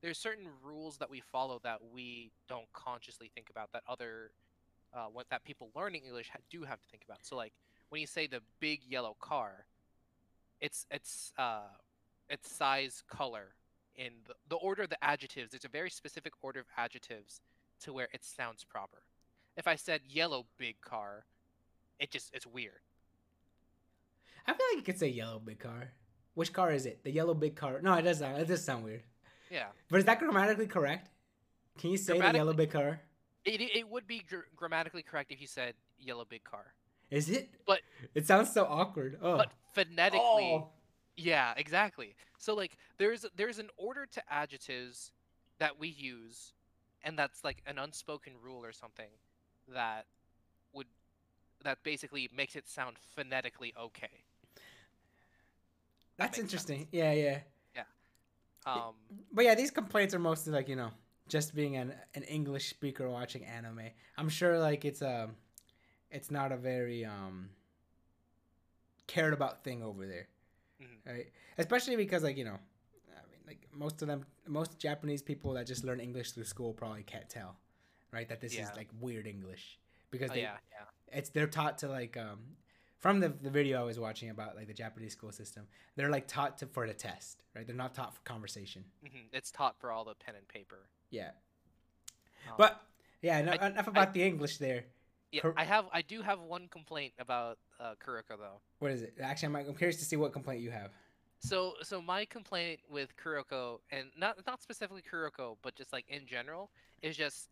there's 0.00 0.18
certain 0.18 0.48
rules 0.62 0.96
that 0.98 1.10
we 1.10 1.20
follow 1.20 1.60
that 1.62 1.78
we 1.92 2.32
don't 2.48 2.70
consciously 2.72 3.30
think 3.34 3.50
about 3.50 3.70
that 3.72 3.82
other, 3.88 4.30
uh, 4.94 5.06
what 5.12 5.26
that 5.30 5.44
people 5.44 5.70
learning 5.74 6.02
English 6.06 6.28
ha- 6.32 6.38
do 6.50 6.62
have 6.64 6.80
to 6.80 6.88
think 6.88 7.04
about. 7.04 7.18
So 7.22 7.36
like 7.36 7.52
when 7.90 8.00
you 8.00 8.06
say 8.06 8.26
the 8.26 8.40
big 8.60 8.80
yellow 8.88 9.16
car, 9.20 9.66
it's 10.60 10.86
it's 10.90 11.32
uh, 11.38 11.68
its 12.28 12.50
size, 12.50 13.02
color, 13.08 13.54
in 13.96 14.12
the, 14.26 14.34
the 14.48 14.56
order 14.56 14.82
of 14.82 14.90
the 14.90 15.02
adjectives. 15.02 15.52
There's 15.52 15.64
a 15.64 15.68
very 15.68 15.90
specific 15.90 16.32
order 16.42 16.60
of 16.60 16.66
adjectives 16.76 17.40
to 17.82 17.92
where 17.92 18.08
it 18.12 18.24
sounds 18.24 18.64
proper. 18.64 19.02
If 19.56 19.66
I 19.66 19.76
said 19.76 20.00
yellow 20.08 20.46
big 20.58 20.80
car, 20.80 21.24
it 21.98 22.10
just 22.10 22.30
it's 22.34 22.46
weird. 22.46 22.80
I 24.46 24.52
feel 24.52 24.66
like 24.70 24.76
you 24.76 24.82
could 24.82 24.98
say 24.98 25.08
yellow 25.08 25.38
big 25.38 25.58
car. 25.58 25.92
Which 26.34 26.52
car 26.52 26.72
is 26.72 26.86
it? 26.86 27.04
The 27.04 27.10
yellow 27.10 27.34
big 27.34 27.56
car. 27.56 27.80
No, 27.82 27.92
it 27.94 28.02
does 28.02 28.18
sound. 28.18 28.40
It 28.40 28.48
does 28.48 28.64
sound 28.64 28.84
weird. 28.84 29.02
Yeah, 29.50 29.66
But 29.90 29.98
is 29.98 30.04
that 30.04 30.20
grammatically 30.20 30.68
correct? 30.68 31.08
Can 31.78 31.90
you 31.90 31.96
say 31.96 32.20
the 32.20 32.32
yellow 32.32 32.52
big 32.52 32.70
car? 32.70 33.00
It 33.44 33.60
it 33.60 33.88
would 33.88 34.06
be 34.06 34.20
gr- 34.28 34.48
grammatically 34.56 35.02
correct 35.02 35.32
if 35.32 35.40
you 35.40 35.46
said 35.46 35.74
yellow 35.98 36.24
big 36.24 36.44
car, 36.44 36.72
Is 37.10 37.28
it? 37.28 37.50
But- 37.66 37.80
it 38.14 38.26
sounds 38.26 38.52
so 38.52 38.64
awkward. 38.66 39.18
Oh. 39.22 39.36
but 39.36 39.50
phonetically, 39.74 40.20
Oh. 40.54 40.68
yeah, 41.16 41.54
exactly. 41.56 42.14
So 42.38 42.54
like 42.54 42.76
there's 42.98 43.24
there's 43.36 43.58
an 43.58 43.68
order 43.76 44.06
to 44.06 44.22
adjectives 44.32 45.12
that 45.58 45.78
we 45.78 45.88
use, 45.88 46.52
and 47.04 47.18
that's 47.18 47.44
like 47.44 47.62
an 47.66 47.78
unspoken 47.78 48.32
rule 48.42 48.64
or 48.64 48.72
something 48.72 49.10
that 49.68 50.06
would 50.72 50.86
that 51.64 51.82
basically 51.82 52.28
makes 52.34 52.56
it 52.56 52.66
sound 52.68 52.96
phonetically 53.14 53.74
okay. 53.78 54.24
That's 56.16 56.36
makes 56.38 56.44
interesting. 56.52 56.78
sense. 56.80 56.88
Yeah, 56.92 57.12
yeah. 57.12 57.38
Um, 58.66 58.92
But 59.32 59.46
yeah, 59.46 59.54
these 59.54 59.70
complaints 59.70 60.12
are 60.12 60.18
mostly 60.18 60.52
like 60.52 60.68
you 60.68 60.76
know 60.76 60.90
just 61.30 61.54
being 61.54 61.76
an 61.76 61.94
an 62.14 62.24
English 62.24 62.68
speaker 62.68 63.08
watching 63.08 63.44
anime. 63.44 63.88
I'm 64.18 64.28
sure 64.28 64.58
like 64.58 64.84
it's 64.84 65.02
um 65.02 65.36
it's 66.10 66.30
not 66.30 66.52
a 66.52 66.56
very 66.56 67.04
um 67.04 67.50
cared 69.06 69.32
about 69.32 69.64
thing 69.64 69.82
over 69.82 70.06
there, 70.06 70.28
mhm. 70.82 71.12
right? 71.12 71.26
Especially 71.58 71.96
because 71.96 72.22
like 72.22 72.36
you 72.36 72.44
know, 72.44 72.58
I 73.18 73.22
mean 73.30 73.40
like 73.46 73.66
most 73.72 74.02
of 74.02 74.08
them, 74.08 74.26
most 74.46 74.78
Japanese 74.78 75.22
people 75.22 75.52
that 75.54 75.66
just 75.66 75.84
learn 75.84 76.00
English 76.00 76.32
through 76.32 76.44
school 76.44 76.72
probably 76.72 77.02
can't 77.02 77.28
tell, 77.28 77.56
right? 78.12 78.28
That 78.28 78.40
this 78.40 78.54
is 78.54 78.68
like 78.76 78.88
weird 79.00 79.26
English 79.26 79.78
because 80.10 80.30
Oh, 80.30 80.34
they 80.34 80.42
yeah, 80.42 80.58
yeah. 80.72 81.18
it's 81.18 81.30
they're 81.30 81.46
taught 81.46 81.78
to 81.78 81.88
like 81.88 82.16
um 82.16 82.40
from 82.98 83.18
the, 83.20 83.30
the 83.30 83.50
video 83.50 83.80
I 83.80 83.84
was 83.84 83.98
watching 83.98 84.28
about 84.28 84.56
like 84.56 84.66
the 84.66 84.74
Japanese 84.74 85.12
school 85.12 85.32
system, 85.32 85.66
they're 85.96 86.10
like 86.10 86.26
taught 86.26 86.58
to 86.58 86.66
for 86.66 86.86
the 86.86 86.92
test, 86.94 87.42
right? 87.56 87.66
They're 87.66 87.74
not 87.74 87.94
taught 87.94 88.14
for 88.14 88.20
conversation. 88.24 88.84
hmm 89.02 89.26
It's 89.32 89.50
taught 89.50 89.78
for 89.80 89.90
all 89.90 90.04
the 90.04 90.14
pen 90.14 90.34
and 90.36 90.46
paper. 90.48 90.80
Yeah. 91.10 91.30
Um, 92.48 92.54
But 92.56 92.80
yeah, 93.22 93.42
no, 93.42 93.52
I- 93.52 93.68
enough 93.68 93.88
about 93.88 94.14
the 94.14 94.22
English 94.22 94.58
there. 94.58 94.84
yeah, 95.32 95.42
I 95.56 95.64
have 95.64 95.86
I 95.92 96.02
do 96.02 96.22
have 96.22 96.40
one 96.40 96.68
complaint 96.68 97.12
about 97.18 97.58
uh, 97.78 97.94
Kuroko 98.04 98.36
though. 98.38 98.60
What 98.78 98.90
is 98.92 99.02
it? 99.02 99.14
Actually, 99.20 99.46
I'm, 99.60 99.68
I'm 99.68 99.74
curious 99.74 99.98
to 99.98 100.04
see 100.04 100.16
what 100.16 100.32
complaint 100.32 100.60
you 100.62 100.70
have. 100.70 100.90
So 101.40 101.74
so 101.82 102.02
my 102.02 102.24
complaint 102.24 102.80
with 102.90 103.10
Kuroko 103.16 103.80
and 103.90 104.08
not 104.18 104.38
not 104.46 104.62
specifically 104.62 105.02
Kuroko, 105.02 105.56
but 105.62 105.74
just 105.74 105.92
like 105.92 106.04
in 106.08 106.26
general, 106.26 106.70
is 107.02 107.16
just 107.16 107.48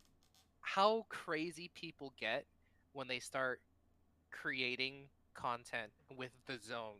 how 0.61 1.07
crazy 1.09 1.71
people 1.75 2.13
get 2.19 2.45
when 2.93 3.09
they 3.09 3.19
start 3.19 3.61
creating 4.31 5.05
content 5.35 5.91
with 6.17 6.31
the 6.47 6.59
zone 6.59 6.99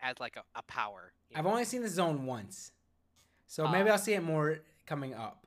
as 0.00 0.20
like 0.20 0.36
a, 0.36 0.42
a 0.54 0.62
power. 0.62 1.12
I've 1.34 1.44
know? 1.44 1.50
only 1.50 1.64
seen 1.64 1.82
the 1.82 1.88
zone 1.88 2.26
once, 2.26 2.70
so 3.46 3.66
maybe 3.66 3.88
Ah. 3.88 3.92
I'll 3.94 3.98
see 3.98 4.12
it 4.14 4.22
more 4.22 4.58
coming 4.86 5.14
up. 5.14 5.44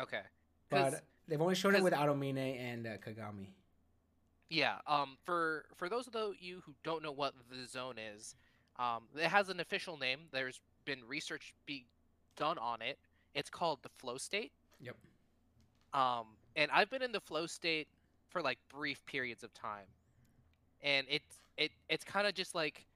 Okay. 0.00 0.22
But 0.70 1.02
they've 1.28 1.40
only 1.40 1.54
shown 1.54 1.74
it 1.74 1.82
with 1.82 1.92
Aomine 1.92 2.58
and 2.58 2.86
uh, 2.86 2.90
Kagami. 2.98 3.48
Yeah. 4.48 4.76
Um. 4.86 5.16
For 5.24 5.66
for 5.76 5.88
those 5.88 6.08
of 6.08 6.14
you 6.40 6.62
who 6.64 6.74
don't 6.82 7.02
know 7.02 7.12
what 7.12 7.34
the 7.50 7.66
zone 7.66 7.96
is, 7.98 8.34
um, 8.78 9.04
it 9.16 9.28
has 9.28 9.48
an 9.48 9.60
official 9.60 9.96
name. 9.96 10.20
There's 10.32 10.60
been 10.84 11.00
research 11.06 11.54
be 11.66 11.86
done 12.36 12.58
on 12.58 12.82
it. 12.82 12.98
It's 13.34 13.50
called 13.50 13.80
the 13.82 13.90
flow 13.98 14.16
state. 14.16 14.52
Yep. 14.80 14.96
Um. 15.94 16.26
And 16.56 16.70
I've 16.72 16.90
been 16.90 17.02
in 17.02 17.12
the 17.12 17.20
flow 17.20 17.46
state 17.46 17.86
for 18.28 18.42
like 18.42 18.58
brief 18.68 19.04
periods 19.06 19.44
of 19.44 19.54
time, 19.54 19.86
and 20.82 21.06
it's 21.08 21.40
it 21.56 21.70
it's 21.88 22.04
kind 22.04 22.26
of 22.26 22.34
just 22.34 22.54
like 22.54 22.86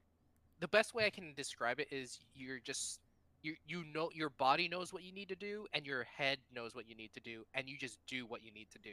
the 0.60 0.68
best 0.68 0.94
way 0.94 1.06
I 1.06 1.10
can 1.10 1.34
describe 1.36 1.78
it 1.78 1.88
is 1.90 2.20
you're 2.34 2.58
just 2.58 3.00
you 3.44 3.56
you 3.66 3.84
know 3.94 4.10
your 4.14 4.30
body 4.30 4.68
knows 4.68 4.92
what 4.92 5.04
you 5.04 5.12
need 5.12 5.28
to 5.28 5.36
do 5.36 5.66
and 5.74 5.86
your 5.86 6.04
head 6.04 6.38
knows 6.54 6.74
what 6.74 6.88
you 6.88 6.96
need 6.96 7.12
to 7.14 7.20
do 7.20 7.44
and 7.54 7.68
you 7.68 7.78
just 7.78 7.98
do 8.08 8.26
what 8.26 8.42
you 8.44 8.52
need 8.52 8.70
to 8.72 8.78
do. 8.78 8.92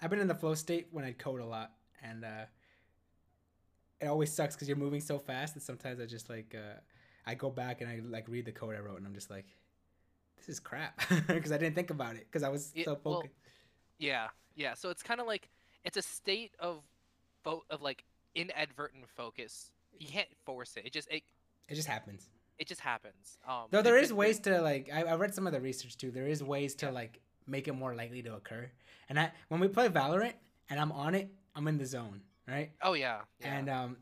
I've 0.00 0.10
been 0.10 0.20
in 0.20 0.28
the 0.28 0.34
flow 0.34 0.54
state 0.54 0.88
when 0.92 1.04
I 1.04 1.12
code 1.12 1.40
a 1.40 1.44
lot, 1.46 1.72
and 2.02 2.24
uh, 2.24 2.46
it 4.00 4.06
always 4.06 4.32
sucks 4.32 4.54
because 4.54 4.68
you're 4.68 4.76
moving 4.76 5.00
so 5.00 5.18
fast 5.18 5.54
that 5.54 5.62
sometimes 5.62 6.00
I 6.00 6.06
just 6.06 6.30
like 6.30 6.54
uh, 6.56 6.78
I 7.26 7.34
go 7.34 7.50
back 7.50 7.80
and 7.80 7.90
I 7.90 8.00
like 8.08 8.28
read 8.28 8.44
the 8.44 8.52
code 8.52 8.76
I 8.76 8.80
wrote, 8.80 8.98
and 8.98 9.06
I'm 9.06 9.14
just 9.14 9.30
like, 9.30 9.46
this 10.36 10.48
is 10.48 10.60
crap 10.60 11.00
because 11.28 11.52
I 11.52 11.58
didn't 11.58 11.74
think 11.74 11.90
about 11.90 12.16
it 12.16 12.26
because 12.30 12.42
I 12.42 12.48
was 12.48 12.72
Yeah, 12.74 12.84
so 12.84 12.98
well, 13.04 13.22
focused. 13.22 13.34
Yeah, 13.98 14.28
yeah. 14.56 14.74
So 14.74 14.90
it's 14.90 15.02
kind 15.02 15.20
of 15.20 15.26
like 15.26 15.50
it's 15.84 15.96
a 15.96 16.02
state 16.02 16.52
of 16.60 16.82
fo- 17.44 17.64
of 17.70 17.82
like 17.82 18.04
inadvertent 18.34 19.08
focus 19.16 19.72
you 19.98 20.08
can't 20.08 20.28
force 20.44 20.76
it. 20.76 20.86
It 20.86 20.92
just 20.92 21.08
it, 21.10 21.22
It 21.68 21.74
just 21.74 21.88
happens. 21.88 22.28
It 22.58 22.66
just 22.66 22.80
happens. 22.80 23.38
Um, 23.46 23.64
Though 23.70 23.82
there 23.82 23.96
is 23.98 24.12
ways 24.12 24.40
to 24.40 24.60
like 24.60 24.90
I, 24.92 25.02
I 25.04 25.14
read 25.14 25.34
some 25.34 25.46
of 25.46 25.52
the 25.52 25.60
research 25.60 25.96
too. 25.96 26.10
There 26.10 26.26
is 26.26 26.42
ways 26.42 26.74
to 26.76 26.90
like 26.90 27.20
make 27.46 27.68
it 27.68 27.72
more 27.72 27.94
likely 27.94 28.22
to 28.22 28.34
occur. 28.34 28.70
And 29.08 29.18
I 29.18 29.32
when 29.48 29.60
we 29.60 29.68
play 29.68 29.88
Valorant 29.88 30.34
and 30.70 30.80
I'm 30.80 30.92
on 30.92 31.14
it, 31.14 31.30
I'm 31.54 31.66
in 31.68 31.78
the 31.78 31.86
zone, 31.86 32.20
right? 32.46 32.70
Oh 32.82 32.92
yeah. 32.94 33.20
yeah. 33.40 33.54
And 33.54 33.68
um 33.70 33.96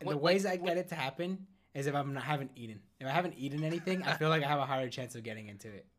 the 0.00 0.06
What- 0.06 0.14
like, 0.16 0.22
ways 0.24 0.46
I 0.46 0.56
what- 0.56 0.64
get 0.66 0.76
it 0.78 0.88
to 0.88 0.94
happen 0.94 1.46
is 1.74 1.86
if 1.86 1.94
I'm 1.94 2.12
not 2.14 2.22
haven't 2.24 2.50
eaten. 2.56 2.80
If 2.98 3.06
I 3.06 3.10
haven't 3.10 3.34
eaten 3.36 3.62
anything, 3.62 4.02
I 4.02 4.14
feel 4.14 4.28
like 4.30 4.42
I 4.42 4.48
have 4.48 4.58
a 4.58 4.66
higher 4.66 4.88
chance 4.88 5.14
of 5.14 5.22
getting 5.22 5.48
into 5.48 5.68
it. 5.68 5.86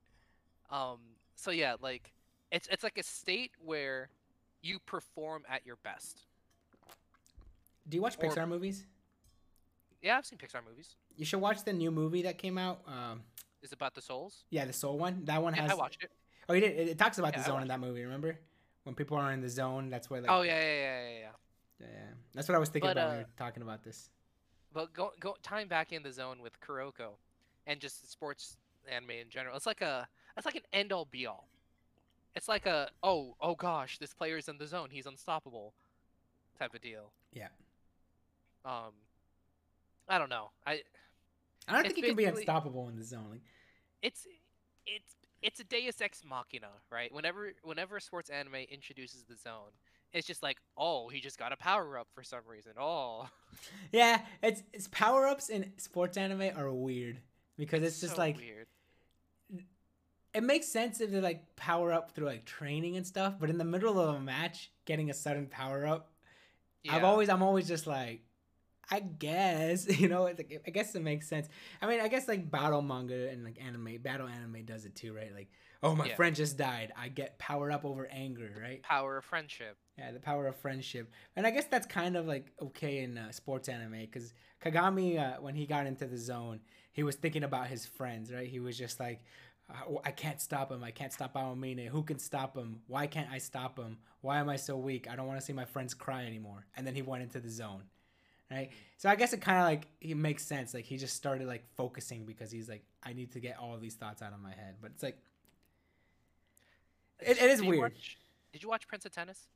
Um. 0.71 0.99
So 1.35 1.49
yeah, 1.51 1.75
like 1.81 2.11
it's 2.51 2.67
it's 2.71 2.83
like 2.83 2.97
a 2.99 3.03
state 3.03 3.51
where 3.63 4.09
you 4.61 4.77
perform 4.85 5.43
at 5.49 5.65
your 5.65 5.77
best. 5.83 6.25
Do 7.87 7.95
you 7.97 8.01
watch 8.03 8.17
Or- 8.21 8.29
Pixar 8.29 8.47
movies? 8.47 8.85
Yeah, 10.01 10.17
I've 10.17 10.25
seen 10.25 10.37
Pixar 10.37 10.61
movies. 10.69 10.95
You 11.19 11.25
should 11.25 11.41
watch 11.41 11.65
the 11.65 11.73
new 11.73 11.91
movie 11.91 12.21
that 12.23 12.37
came 12.37 12.57
out. 12.57 12.79
Um, 12.87 13.23
Is 13.61 13.71
it 13.71 13.75
about 13.75 13.93
the 13.93 14.01
souls? 14.01 14.45
yeah, 14.49 14.63
the 14.63 14.71
Soul 14.73 14.97
one. 14.97 15.25
That 15.25 15.43
one 15.43 15.53
Yeah, 15.53 15.63
has. 15.63 15.71
I 15.71 15.75
watched 15.75 16.01
it. 16.01 16.11
Oh, 16.47 16.53
you 16.53 16.61
did. 16.61 16.79
It, 16.79 16.87
it 16.93 16.97
talks 16.97 17.17
about 17.19 17.33
Yeah, 17.33 17.39
the 17.39 17.45
zone 17.45 17.61
in 17.61 17.67
that 17.67 17.81
movie. 17.81 18.03
Remember 18.03 18.39
when 18.85 18.95
people 18.95 19.17
are 19.17 19.31
in 19.33 19.41
the 19.41 19.49
zone? 19.49 19.89
That's 19.89 20.09
where 20.09 20.21
like. 20.21 20.31
oh 20.31 20.43
yeah, 20.43 20.57
yeah, 20.57 20.65
yeah, 20.65 21.01
yeah, 21.01 21.19
yeah. 21.19 21.27
yeah. 21.81 21.87
That's 22.33 22.47
what 22.47 22.55
I 22.55 22.59
was 22.59 22.69
thinking 22.69 22.87
But, 22.89 22.97
about 22.97 23.07
when 23.09 23.17
we 23.17 23.23
uh, 23.23 23.27
were 23.27 23.37
talking 23.37 23.63
about 23.63 23.83
this. 23.83 24.09
But 24.73 24.93
go 24.93 25.11
go 25.19 25.35
time 25.43 25.67
back 25.67 25.91
in 25.91 26.03
the 26.03 26.13
zone 26.13 26.37
with 26.41 26.57
Kuroko, 26.61 27.17
and 27.67 27.81
just 27.81 28.09
sports 28.09 28.55
anime 28.89 29.11
in 29.11 29.29
general. 29.29 29.57
It's 29.57 29.65
like 29.65 29.81
a 29.81 30.07
it's 30.37 30.45
like 30.45 30.55
an 30.55 30.61
end 30.71 30.93
all 30.93 31.03
be 31.05 31.27
all. 31.27 31.49
It's 32.35 32.47
like 32.47 32.65
a 32.65 32.89
oh 33.03 33.35
oh 33.41 33.55
gosh, 33.55 33.97
this 33.97 34.13
player's 34.13 34.47
in 34.47 34.57
the 34.57 34.67
zone. 34.67 34.87
He's 34.89 35.05
unstoppable, 35.05 35.73
type 36.57 36.73
of 36.73 36.79
deal. 36.81 37.11
Yeah. 37.33 37.49
Um, 38.63 38.93
I 40.07 40.17
don't 40.17 40.29
know. 40.29 40.51
I 40.65 40.81
I 41.69 41.73
don't 41.73 41.85
it's 41.85 41.93
think 41.93 42.05
you 42.05 42.11
can 42.11 42.17
be 42.17 42.25
unstoppable 42.25 42.89
in 42.89 42.97
the 42.97 43.03
zone. 43.03 43.27
Like, 43.29 43.41
it's 44.01 44.27
it's 44.85 45.15
it's 45.41 45.59
a 45.59 45.63
Deus 45.63 46.01
Ex 46.01 46.23
Machina, 46.25 46.69
right? 46.91 47.13
Whenever 47.13 47.53
whenever 47.63 47.97
a 47.97 48.01
sports 48.01 48.29
anime 48.29 48.55
introduces 48.55 49.23
the 49.23 49.35
zone, 49.35 49.71
it's 50.13 50.27
just 50.27 50.43
like, 50.43 50.57
oh, 50.77 51.09
he 51.09 51.19
just 51.19 51.37
got 51.37 51.51
a 51.51 51.57
power 51.57 51.97
up 51.97 52.07
for 52.13 52.23
some 52.23 52.41
reason. 52.47 52.73
Oh, 52.79 53.29
yeah, 53.91 54.21
it's, 54.41 54.63
it's 54.73 54.87
power 54.87 55.27
ups 55.27 55.49
in 55.49 55.71
sports 55.77 56.17
anime 56.17 56.51
are 56.57 56.71
weird 56.71 57.19
because 57.57 57.83
it's, 57.83 58.01
just 58.01 58.15
so 58.15 58.21
like 58.21 58.37
weird. 58.37 58.67
it 60.33 60.43
makes 60.43 60.67
sense 60.67 61.01
if 61.01 61.11
they 61.11 61.21
like 61.21 61.55
power 61.55 61.93
up 61.93 62.11
through 62.11 62.25
like 62.25 62.45
training 62.45 62.97
and 62.97 63.05
stuff, 63.05 63.35
but 63.39 63.49
in 63.49 63.57
the 63.57 63.65
middle 63.65 63.99
of 63.99 64.15
a 64.15 64.19
match, 64.19 64.71
getting 64.85 65.09
a 65.09 65.13
sudden 65.13 65.47
power 65.47 65.85
up, 65.85 66.11
I've 66.89 67.03
always 67.03 67.29
I'm 67.29 67.43
always 67.43 67.67
just 67.67 67.87
like, 67.87 68.21
I 68.91 68.99
guess 68.99 69.87
you 69.99 70.07
know, 70.07 70.23
like, 70.23 70.61
I 70.65 70.69
guess 70.71 70.95
it 70.95 71.01
makes 71.01 71.27
sense. 71.27 71.47
I 71.81 71.87
mean, 71.87 71.99
I 72.01 72.07
guess 72.07 72.27
like 72.27 72.49
battle 72.49 72.81
manga 72.81 73.29
and 73.29 73.43
like 73.43 73.57
anime, 73.63 73.97
battle 74.01 74.27
anime 74.27 74.65
does 74.65 74.85
it 74.85 74.95
too, 74.95 75.13
right? 75.13 75.33
Like, 75.33 75.49
oh 75.83 75.95
my 75.95 76.07
Yeah. 76.07 76.15
friend 76.15 76.35
just 76.35 76.57
died, 76.57 76.91
I 76.97 77.09
get 77.09 77.37
powered 77.39 77.71
up 77.71 77.85
over 77.85 78.07
anger, 78.11 78.51
right? 78.61 78.81
power 78.83 79.17
of 79.17 79.25
friendship. 79.25 79.77
Yeah, 79.97 80.11
the 80.11 80.19
power 80.19 80.47
of 80.47 80.55
friendship, 80.55 81.11
and 81.35 81.45
I 81.45 81.51
guess 81.51 81.65
that's 81.65 81.85
kind 81.87 82.15
of 82.15 82.25
like 82.25 82.51
okay 82.61 82.99
in 82.99 83.17
uh, 83.17 83.31
sports 83.31 83.67
anime 83.69 83.99
because 83.99 84.33
Kagami, 84.63 85.19
uh, 85.19 85.41
when 85.41 85.55
he 85.55 85.65
got 85.65 85.87
into 85.87 86.05
the 86.05 86.17
zone, 86.17 86.61
he 86.93 87.03
was 87.03 87.15
thinking 87.15 87.43
about 87.43 87.67
his 87.67 87.85
friends, 87.85 88.31
right? 88.31 88.47
He 88.47 88.59
was 88.59 88.77
just 88.77 88.99
like, 88.99 89.23
uh, 89.69 89.95
I 90.05 90.11
can't 90.11 90.41
stop 90.41 90.71
him. 90.71 90.83
I 90.83 90.91
can't 90.91 91.11
stop 91.13 91.33
Aomine. 91.35 91.87
Who 91.87 92.03
can 92.03 92.17
stop 92.19 92.55
him? 92.57 92.79
Why 92.87 93.07
can't 93.07 93.29
I 93.29 93.37
stop 93.39 93.77
him? 93.77 93.97
Why 94.21 94.37
am 94.39 94.49
I 94.49 94.55
so 94.55 94.77
weak? 94.77 95.07
I 95.09 95.15
don't 95.15 95.27
want 95.27 95.39
to 95.39 95.45
see 95.45 95.53
my 95.53 95.65
friends 95.65 95.93
cry 95.93 96.25
anymore. 96.25 96.65
And 96.75 96.85
then 96.87 96.95
he 96.95 97.01
went 97.01 97.23
into 97.23 97.39
the 97.39 97.49
zone, 97.49 97.83
right? 98.51 98.69
So 98.97 99.09
I 99.09 99.15
guess 99.15 99.33
it 99.33 99.41
kind 99.41 99.57
of 99.59 99.65
like 99.65 99.87
it 100.01 100.15
makes 100.17 100.43
sense. 100.45 100.73
Like 100.73 100.85
he 100.85 100.97
just 100.97 101.15
started 101.15 101.47
like 101.47 101.63
focusing 101.75 102.25
because 102.25 102.51
he's 102.51 102.67
like, 102.69 102.83
I 103.03 103.13
need 103.13 103.31
to 103.33 103.39
get 103.39 103.57
all 103.59 103.73
of 103.73 103.81
these 103.81 103.95
thoughts 103.95 104.21
out 104.21 104.33
of 104.33 104.41
my 104.41 104.49
head. 104.51 104.75
But 104.81 104.91
it's 104.93 105.03
like, 105.03 105.17
It- 107.19 107.37
it 107.37 107.49
is 107.49 107.59
Did 107.59 107.65
you 107.65 107.69
weird. 107.71 107.81
watch- 107.93 108.17
did 108.51 108.63
you 108.63 108.69
watch 108.69 108.87
Prince 108.87 109.05
of 109.05 109.11
Tennis? 109.11 109.47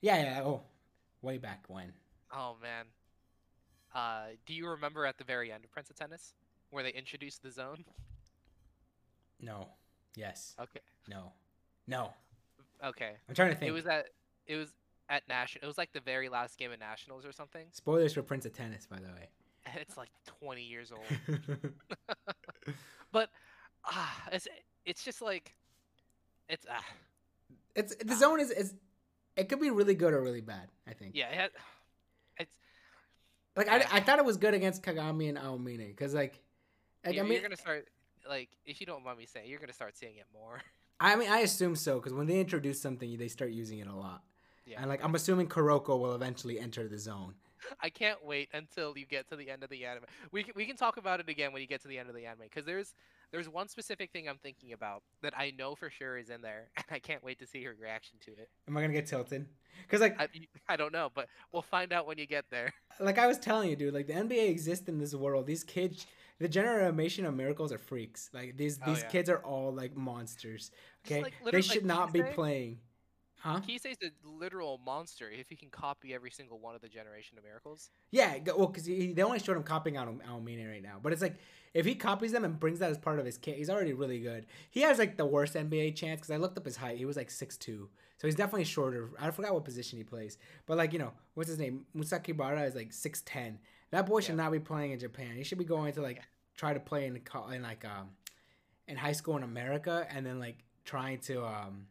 yeah, 0.00 0.22
yeah. 0.22 0.42
Oh, 0.42 0.62
way 1.22 1.38
back 1.38 1.64
when. 1.68 1.92
Oh 2.32 2.56
man. 2.62 2.86
Uh, 3.94 4.28
do 4.46 4.54
you 4.54 4.68
remember 4.68 5.04
at 5.04 5.18
the 5.18 5.24
very 5.24 5.50
end 5.52 5.64
of 5.64 5.70
Prince 5.72 5.90
of 5.90 5.96
Tennis 5.96 6.32
where 6.70 6.82
they 6.84 6.90
introduced 6.92 7.42
the 7.42 7.50
zone? 7.50 7.84
No. 9.40 9.68
Yes. 10.14 10.54
Okay. 10.60 10.80
No. 11.08 11.32
No. 11.86 12.14
Okay. 12.84 13.12
I'm 13.28 13.34
trying 13.34 13.50
to 13.50 13.56
think. 13.56 13.68
It 13.68 13.72
was 13.72 13.86
at 13.86 14.06
it 14.46 14.56
was 14.56 14.70
at 15.10 15.28
national. 15.28 15.64
It 15.64 15.66
was 15.66 15.76
like 15.76 15.92
the 15.92 16.00
very 16.00 16.30
last 16.30 16.56
game 16.56 16.72
of 16.72 16.78
nationals 16.78 17.26
or 17.26 17.32
something. 17.32 17.66
Spoilers 17.72 18.14
for 18.14 18.22
Prince 18.22 18.46
of 18.46 18.54
Tennis, 18.54 18.86
by 18.86 18.96
the 18.96 19.08
way. 19.08 19.28
And 19.66 19.76
it's 19.78 19.98
like 19.98 20.08
20 20.40 20.62
years 20.62 20.90
old. 20.90 21.40
but 23.12 23.28
ah, 23.84 24.28
it's 24.32 24.48
it's 24.86 25.04
just 25.04 25.20
like 25.20 25.54
it's 26.48 26.64
ah 26.70 26.84
it's 27.74 27.94
the 27.96 28.14
zone 28.14 28.40
is 28.40 28.50
is 28.50 28.74
it 29.36 29.48
could 29.48 29.60
be 29.60 29.70
really 29.70 29.94
good 29.94 30.14
or 30.14 30.22
really 30.22 30.40
bad. 30.40 30.68
I 30.88 30.92
think. 30.92 31.14
yeah. 31.14 31.28
It 31.28 31.34
had, 31.34 31.50
it's 32.38 32.52
Like 33.56 33.68
I, 33.68 33.84
I 33.92 34.00
thought 34.00 34.18
it 34.18 34.24
was 34.24 34.36
good 34.36 34.54
against 34.54 34.82
Kagami 34.82 35.28
and 35.28 35.38
Aomine 35.38 35.88
because 35.88 36.14
like, 36.14 36.40
like 37.04 37.16
you're, 37.16 37.24
I 37.24 37.28
mean 37.28 37.34
you're 37.34 37.42
gonna 37.42 37.56
start 37.56 37.88
like 38.28 38.48
if 38.64 38.80
you 38.80 38.86
don't 38.86 39.04
mind 39.04 39.18
me 39.18 39.26
saying, 39.26 39.48
you're 39.50 39.60
gonna 39.60 39.72
start 39.72 39.96
seeing 39.96 40.16
it 40.16 40.26
more. 40.32 40.60
I 41.00 41.16
mean 41.16 41.30
I 41.30 41.40
assume 41.40 41.76
so 41.76 41.96
because 41.96 42.12
when 42.12 42.26
they 42.26 42.40
introduce 42.40 42.80
something 42.80 43.16
they 43.18 43.28
start 43.28 43.50
using 43.50 43.80
it 43.80 43.88
a 43.88 43.94
lot. 43.94 44.22
Yeah. 44.70 44.80
And 44.80 44.88
like 44.88 45.04
I'm 45.04 45.14
assuming 45.14 45.48
Kuroko 45.48 45.98
will 45.98 46.14
eventually 46.14 46.60
enter 46.60 46.86
the 46.86 46.98
zone. 46.98 47.34
I 47.82 47.90
can't 47.90 48.24
wait 48.24 48.48
until 48.54 48.96
you 48.96 49.04
get 49.04 49.28
to 49.28 49.36
the 49.36 49.50
end 49.50 49.62
of 49.62 49.70
the 49.70 49.84
anime. 49.84 50.04
We 50.32 50.44
can, 50.44 50.54
we 50.56 50.64
can 50.64 50.76
talk 50.76 50.96
about 50.96 51.20
it 51.20 51.28
again 51.28 51.52
when 51.52 51.60
you 51.60 51.68
get 51.68 51.82
to 51.82 51.88
the 51.88 51.98
end 51.98 52.08
of 52.08 52.14
the 52.14 52.24
anime 52.26 52.44
because 52.44 52.64
there's 52.64 52.94
there's 53.32 53.48
one 53.48 53.68
specific 53.68 54.10
thing 54.12 54.28
I'm 54.28 54.38
thinking 54.38 54.72
about 54.72 55.02
that 55.22 55.34
I 55.36 55.52
know 55.56 55.74
for 55.74 55.90
sure 55.90 56.16
is 56.16 56.30
in 56.30 56.40
there, 56.42 56.70
and 56.76 56.86
I 56.90 56.98
can't 56.98 57.22
wait 57.22 57.38
to 57.40 57.46
see 57.46 57.58
your 57.58 57.74
reaction 57.80 58.18
to 58.26 58.32
it. 58.32 58.48
Am 58.68 58.76
I 58.76 58.80
gonna 58.80 58.92
get 58.92 59.06
tilted? 59.06 59.46
Because 59.82 60.00
like 60.00 60.20
I, 60.20 60.28
I 60.68 60.76
don't 60.76 60.92
know, 60.92 61.10
but 61.14 61.28
we'll 61.52 61.62
find 61.62 61.92
out 61.92 62.06
when 62.06 62.18
you 62.18 62.26
get 62.26 62.44
there. 62.50 62.72
like 63.00 63.18
I 63.18 63.26
was 63.26 63.38
telling 63.38 63.70
you, 63.70 63.76
dude, 63.76 63.94
like 63.94 64.06
the 64.06 64.14
NBA 64.14 64.48
exists 64.48 64.88
in 64.88 64.98
this 64.98 65.14
world. 65.14 65.46
These 65.46 65.64
kids, 65.64 66.06
the 66.38 66.48
generation 66.48 67.24
of 67.24 67.34
miracles 67.34 67.72
are 67.72 67.78
freaks. 67.78 68.30
Like 68.32 68.56
these 68.56 68.78
Oh, 68.84 68.92
these 68.92 69.02
yeah. 69.02 69.08
kids 69.08 69.30
are 69.30 69.38
all 69.38 69.72
like 69.72 69.96
monsters. 69.96 70.70
Okay, 71.06 71.22
like, 71.22 71.34
they 71.50 71.62
should 71.62 71.76
like 71.76 71.84
not 71.84 72.12
be 72.12 72.22
playing. 72.22 72.78
Huh? 73.40 73.60
Kise's 73.60 73.96
a 74.02 74.10
literal 74.28 74.78
monster 74.84 75.30
if 75.30 75.48
he 75.48 75.56
can 75.56 75.70
copy 75.70 76.12
every 76.12 76.30
single 76.30 76.58
one 76.58 76.74
of 76.74 76.82
the 76.82 76.88
Generation 76.88 77.38
of 77.38 77.44
Miracles. 77.44 77.90
Yeah, 78.10 78.36
well, 78.56 78.66
because 78.66 78.84
they 78.84 79.22
only 79.22 79.38
showed 79.38 79.56
him 79.56 79.62
copying 79.62 79.96
out 79.96 80.08
Aomine 80.08 80.68
right 80.68 80.82
now. 80.82 80.98
But 81.02 81.12
it's 81.12 81.22
like 81.22 81.36
if 81.72 81.86
he 81.86 81.94
copies 81.94 82.32
them 82.32 82.44
and 82.44 82.58
brings 82.60 82.80
that 82.80 82.90
as 82.90 82.98
part 82.98 83.18
of 83.18 83.24
his 83.24 83.38
kit, 83.38 83.56
he's 83.56 83.70
already 83.70 83.92
really 83.92 84.20
good. 84.20 84.46
He 84.70 84.82
has 84.82 84.98
like 84.98 85.16
the 85.16 85.24
worst 85.24 85.54
NBA 85.54 85.92
chance 85.92 86.20
because 86.20 86.30
I 86.30 86.36
looked 86.36 86.58
up 86.58 86.64
his 86.66 86.76
height. 86.76 86.98
He 86.98 87.04
was 87.06 87.16
like 87.16 87.30
6'2". 87.30 87.88
so 88.18 88.26
he's 88.26 88.34
definitely 88.34 88.64
shorter. 88.64 89.10
I 89.18 89.30
forgot 89.30 89.54
what 89.54 89.64
position 89.64 89.96
he 89.98 90.04
plays, 90.04 90.36
but 90.66 90.76
like 90.76 90.92
you 90.92 90.98
know, 90.98 91.12
what's 91.34 91.48
his 91.48 91.58
name? 91.58 91.86
Murasakibara 91.96 92.66
is 92.66 92.74
like 92.74 92.92
6'10". 92.92 93.58
That 93.90 94.06
boy 94.06 94.20
should 94.20 94.36
not 94.36 94.52
be 94.52 94.60
playing 94.60 94.92
in 94.92 94.98
Japan. 94.98 95.36
He 95.36 95.44
should 95.44 95.58
be 95.58 95.64
going 95.64 95.92
to 95.94 96.02
like 96.02 96.16
Yeah. 96.16 96.22
try 96.56 96.74
to 96.74 96.80
play 96.80 97.06
in 97.06 97.16
in 97.52 97.62
like 97.62 97.84
um 97.84 98.10
in 98.88 98.96
high 98.96 99.12
school 99.12 99.36
in 99.36 99.42
America 99.42 100.06
and 100.10 100.26
then 100.26 100.38
like 100.38 100.58
trying 100.84 101.18
to 101.20 101.44
um 101.44 101.86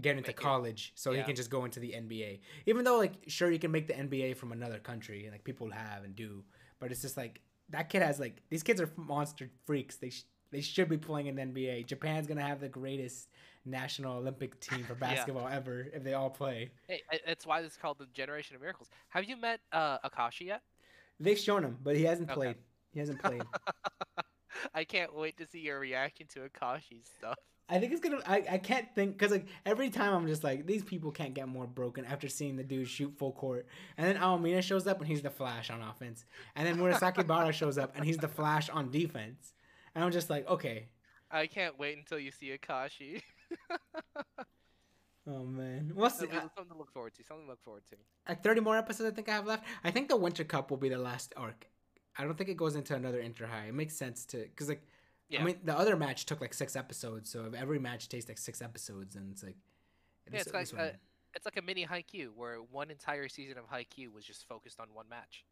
get 0.00 0.16
into 0.16 0.28
Make 0.28 0.36
it- 0.38 0.42
college 0.42 0.92
so 0.94 1.12
he 1.12 1.22
can 1.22 1.34
just 1.36 1.50
go 1.50 1.64
into 1.64 1.80
the 1.80 1.92
NBA. 1.92 2.40
Even 2.66 2.84
though 2.84 2.98
like 2.98 3.12
sure 3.28 3.50
you 3.50 3.58
can 3.58 3.70
make 3.70 3.86
the 3.86 3.94
NBA 3.94 4.36
from 4.36 4.52
another 4.52 4.78
country 4.78 5.24
and 5.24 5.32
like 5.32 5.44
people 5.44 5.70
have 5.70 6.04
and 6.04 6.14
do, 6.16 6.44
but 6.78 6.90
it's 6.90 7.02
just 7.02 7.16
like 7.16 7.40
that 7.70 7.88
kid 7.88 8.02
has 8.02 8.18
like 8.20 8.42
these 8.50 8.62
kids 8.62 8.80
are 8.80 8.90
monster 8.96 9.50
freaks. 9.64 9.96
They 9.96 10.10
sh- 10.10 10.24
they 10.50 10.60
should 10.60 10.88
be 10.88 10.98
playing 10.98 11.26
in 11.28 11.36
the 11.36 11.42
NBA. 11.42 11.86
Japan's 11.86 12.26
gonna 12.26 12.42
have 12.46 12.60
the 12.60 12.68
greatest 12.68 13.28
national 13.64 14.16
Olympic 14.18 14.58
team 14.66 14.82
for 14.84 14.94
Yeah. 14.94 14.98
basketball 15.14 15.46
ever 15.48 15.86
if 15.92 16.02
they 16.02 16.14
all 16.14 16.30
play. 16.30 16.70
Hey, 16.88 17.02
it's 17.26 17.46
why 17.46 17.62
this 17.62 17.72
is 17.72 17.78
called 17.78 17.98
the 17.98 18.06
Generation 18.12 18.56
of 18.56 18.62
Miracles. 18.62 18.88
Have 19.10 19.24
you 19.24 19.36
met 19.36 19.60
uh, 19.72 19.98
Akashi 20.00 20.46
yet? 20.46 20.62
They've 21.20 21.38
shown 21.38 21.62
him, 21.62 21.76
but 21.82 21.96
he 21.96 22.04
hasn't 22.04 22.30
Okay. 22.30 22.34
played. 22.34 22.56
He 22.92 22.98
hasn't 23.00 23.20
played. 23.22 23.42
I 24.74 24.84
can't 24.84 25.14
wait 25.14 25.36
to 25.38 25.46
see 25.46 25.60
your 25.60 25.78
reaction 25.78 26.26
to 26.34 26.44
Akashi's 26.48 27.08
stuff. 27.18 27.36
I 27.70 27.78
think 27.78 27.92
it's 27.92 28.00
gonna. 28.00 28.20
I, 28.26 28.44
I 28.50 28.58
can't 28.58 28.92
think 28.94 29.16
because 29.16 29.30
like 29.30 29.46
every 29.64 29.90
time 29.90 30.12
I'm 30.12 30.26
just 30.26 30.42
like 30.42 30.66
these 30.66 30.82
people 30.82 31.12
can't 31.12 31.34
get 31.34 31.46
more 31.46 31.68
broken 31.68 32.04
after 32.04 32.28
seeing 32.28 32.56
the 32.56 32.64
dude 32.64 32.88
shoot 32.88 33.14
full 33.16 33.32
court, 33.32 33.66
and 33.96 34.06
then 34.06 34.16
Aomine 34.20 34.60
shows 34.62 34.88
up 34.88 34.98
and 34.98 35.06
he's 35.06 35.22
the 35.22 35.30
Flash 35.30 35.70
on 35.70 35.80
offense, 35.80 36.24
and 36.56 36.66
then 36.66 36.76
Murasaki 36.76 37.24
Bara 37.26 37.52
shows 37.52 37.78
up 37.78 37.94
and 37.94 38.04
he's 38.04 38.18
the 38.18 38.28
Flash 38.28 38.68
on 38.70 38.90
defense, 38.90 39.54
and 39.94 40.04
I'm 40.04 40.10
just 40.10 40.28
like, 40.28 40.48
okay, 40.48 40.88
I 41.30 41.46
can't 41.46 41.78
wait 41.78 41.96
until 41.96 42.18
you 42.18 42.32
see 42.32 42.50
Akashi. 42.56 43.22
oh 45.28 45.44
man, 45.44 45.92
we'll 45.94 46.10
see. 46.10 46.26
Uh, 46.26 46.40
something 46.56 46.72
to 46.72 46.76
look 46.76 46.92
forward 46.92 47.14
to. 47.14 47.24
Something 47.24 47.46
to 47.46 47.50
look 47.52 47.62
forward 47.62 47.82
to. 47.90 47.96
Like 48.28 48.42
30 48.42 48.62
more 48.62 48.76
episodes, 48.76 49.08
I 49.08 49.14
think 49.14 49.28
I 49.28 49.32
have 49.32 49.46
left. 49.46 49.64
I 49.84 49.92
think 49.92 50.08
the 50.08 50.16
Winter 50.16 50.42
Cup 50.42 50.70
will 50.70 50.78
be 50.78 50.88
the 50.88 50.98
last 50.98 51.32
arc. 51.36 51.68
I 52.18 52.24
don't 52.24 52.36
think 52.36 52.50
it 52.50 52.56
goes 52.56 52.74
into 52.74 52.96
another 52.96 53.20
inter 53.20 53.46
high. 53.46 53.66
It 53.68 53.74
makes 53.74 53.96
sense 53.96 54.24
to 54.26 54.38
because 54.38 54.68
like 54.68 54.82
Yeah. 55.30 55.42
I 55.42 55.44
mean 55.44 55.60
the 55.64 55.76
other 55.76 55.96
match 55.96 56.26
took 56.26 56.40
like 56.40 56.52
six 56.52 56.76
episodes, 56.76 57.30
so 57.30 57.46
if 57.46 57.54
every 57.54 57.78
match 57.78 58.08
takes 58.08 58.28
like 58.28 58.38
six 58.38 58.60
episodes, 58.60 59.16
and 59.16 59.30
it's 59.32 59.42
like 59.42 59.56
Yeah, 60.30 60.40
it's 60.40 60.52
like 60.52 60.68
uh, 60.76 60.90
it's 61.34 61.44
like 61.46 61.56
a 61.56 61.62
mini 61.62 61.86
Haikyuu 61.86 62.30
where 62.34 62.56
one 62.56 62.90
entire 62.90 63.28
season 63.28 63.56
of 63.56 63.70
Haikyuu 63.70 64.12
was 64.12 64.24
just 64.24 64.46
focused 64.48 64.80
on 64.80 64.88
one 64.92 65.08
match. 65.08 65.44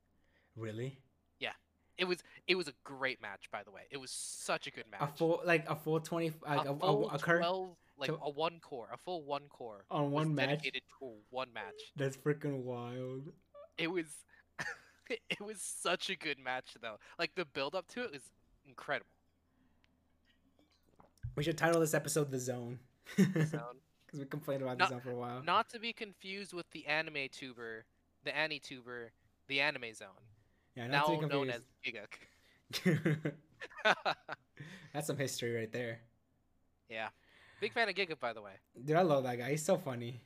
Really? 0.56 0.98
Yeah. 1.38 1.52
It 1.96 2.04
was 2.06 2.18
it 2.46 2.56
was 2.56 2.68
a 2.68 2.72
great 2.84 3.22
match, 3.22 3.50
by 3.52 3.62
the 3.62 3.70
way. 3.70 3.82
It 3.90 3.96
was 3.98 4.10
such 4.10 4.66
a 4.66 4.70
good 4.70 4.84
match. 4.90 5.00
A 5.02 5.06
full 5.06 5.40
like 5.44 5.68
a 5.70 5.76
full 5.76 6.00
twenty 6.00 6.32
like 6.46 6.66
a, 6.66 6.70
a 6.70 6.74
a, 6.74 6.78
full 6.78 7.10
a 7.10 7.18
cur- 7.18 7.38
12, 7.38 7.76
like 7.98 8.10
to- 8.10 8.18
a 8.22 8.30
one 8.30 8.60
cour, 8.60 8.88
a 8.92 8.96
full 8.96 9.22
one 9.22 9.42
cour 9.56 9.84
on 9.90 10.10
one 10.10 10.34
match. 10.34 10.48
dedicated 10.48 10.82
to 10.98 11.12
one 11.30 11.52
match. 11.52 11.74
That's 11.96 12.16
freaking 12.16 12.62
wild. 12.62 13.32
It 13.76 13.90
was 13.90 14.06
it 15.08 15.40
was 15.40 15.60
such 15.60 16.10
a 16.10 16.16
good 16.16 16.38
match 16.38 16.70
though. 16.80 16.98
Like 17.18 17.34
the 17.36 17.44
build 17.44 17.74
up 17.74 17.86
to 17.88 18.02
it 18.04 18.12
was 18.12 18.22
incredible. 18.66 19.06
We 21.38 21.44
should 21.44 21.56
title 21.56 21.80
this 21.80 21.94
episode 21.94 22.32
"The 22.32 22.38
Zone" 22.40 22.80
because 23.16 23.52
we 24.12 24.24
complained 24.24 24.62
about 24.62 24.76
Not- 24.76 24.88
the 24.88 24.94
zone 24.96 25.00
for 25.02 25.10
a 25.12 25.14
while. 25.14 25.40
not 25.44 25.70
to 25.70 25.78
be 25.78 25.92
confused 25.92 26.52
with 26.52 26.68
the 26.72 26.84
anime 26.86 27.28
tuber, 27.30 27.84
the 28.24 28.32
AniTuber, 28.32 29.10
the 29.46 29.60
Anime 29.60 29.94
Zone, 29.94 30.08
yeah, 30.74 30.88
now 30.88 31.06
known 31.30 31.50
as. 31.50 31.60
Gigguk. 31.86 33.32
That's 34.92 35.06
some 35.06 35.16
history 35.16 35.54
right 35.54 35.70
there. 35.70 36.00
yeah, 36.88 37.10
big 37.60 37.72
fan 37.72 37.88
of 37.88 37.94
Gigguk, 37.94 38.18
by 38.18 38.32
the 38.32 38.42
way. 38.42 38.54
Dude, 38.84 38.96
I 38.96 39.02
love 39.02 39.22
that 39.22 39.38
guy. 39.38 39.50
He's 39.50 39.64
so 39.64 39.76
funny. 39.76 40.20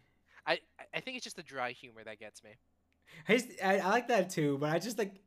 I 0.47 0.61
I 0.95 1.01
think 1.01 1.19
it's 1.19 1.25
just 1.25 1.37
the 1.37 1.43
dry 1.43 1.73
humor 1.73 2.03
that 2.05 2.19
gets 2.21 2.43
me. 2.43 2.53
His, 3.27 3.49
I, 3.63 3.81
I 3.81 3.91
like 3.91 4.09
that 4.09 4.31
too, 4.31 4.57
but 4.59 4.71
I 4.71 4.79
just 4.79 4.97
like 4.97 5.21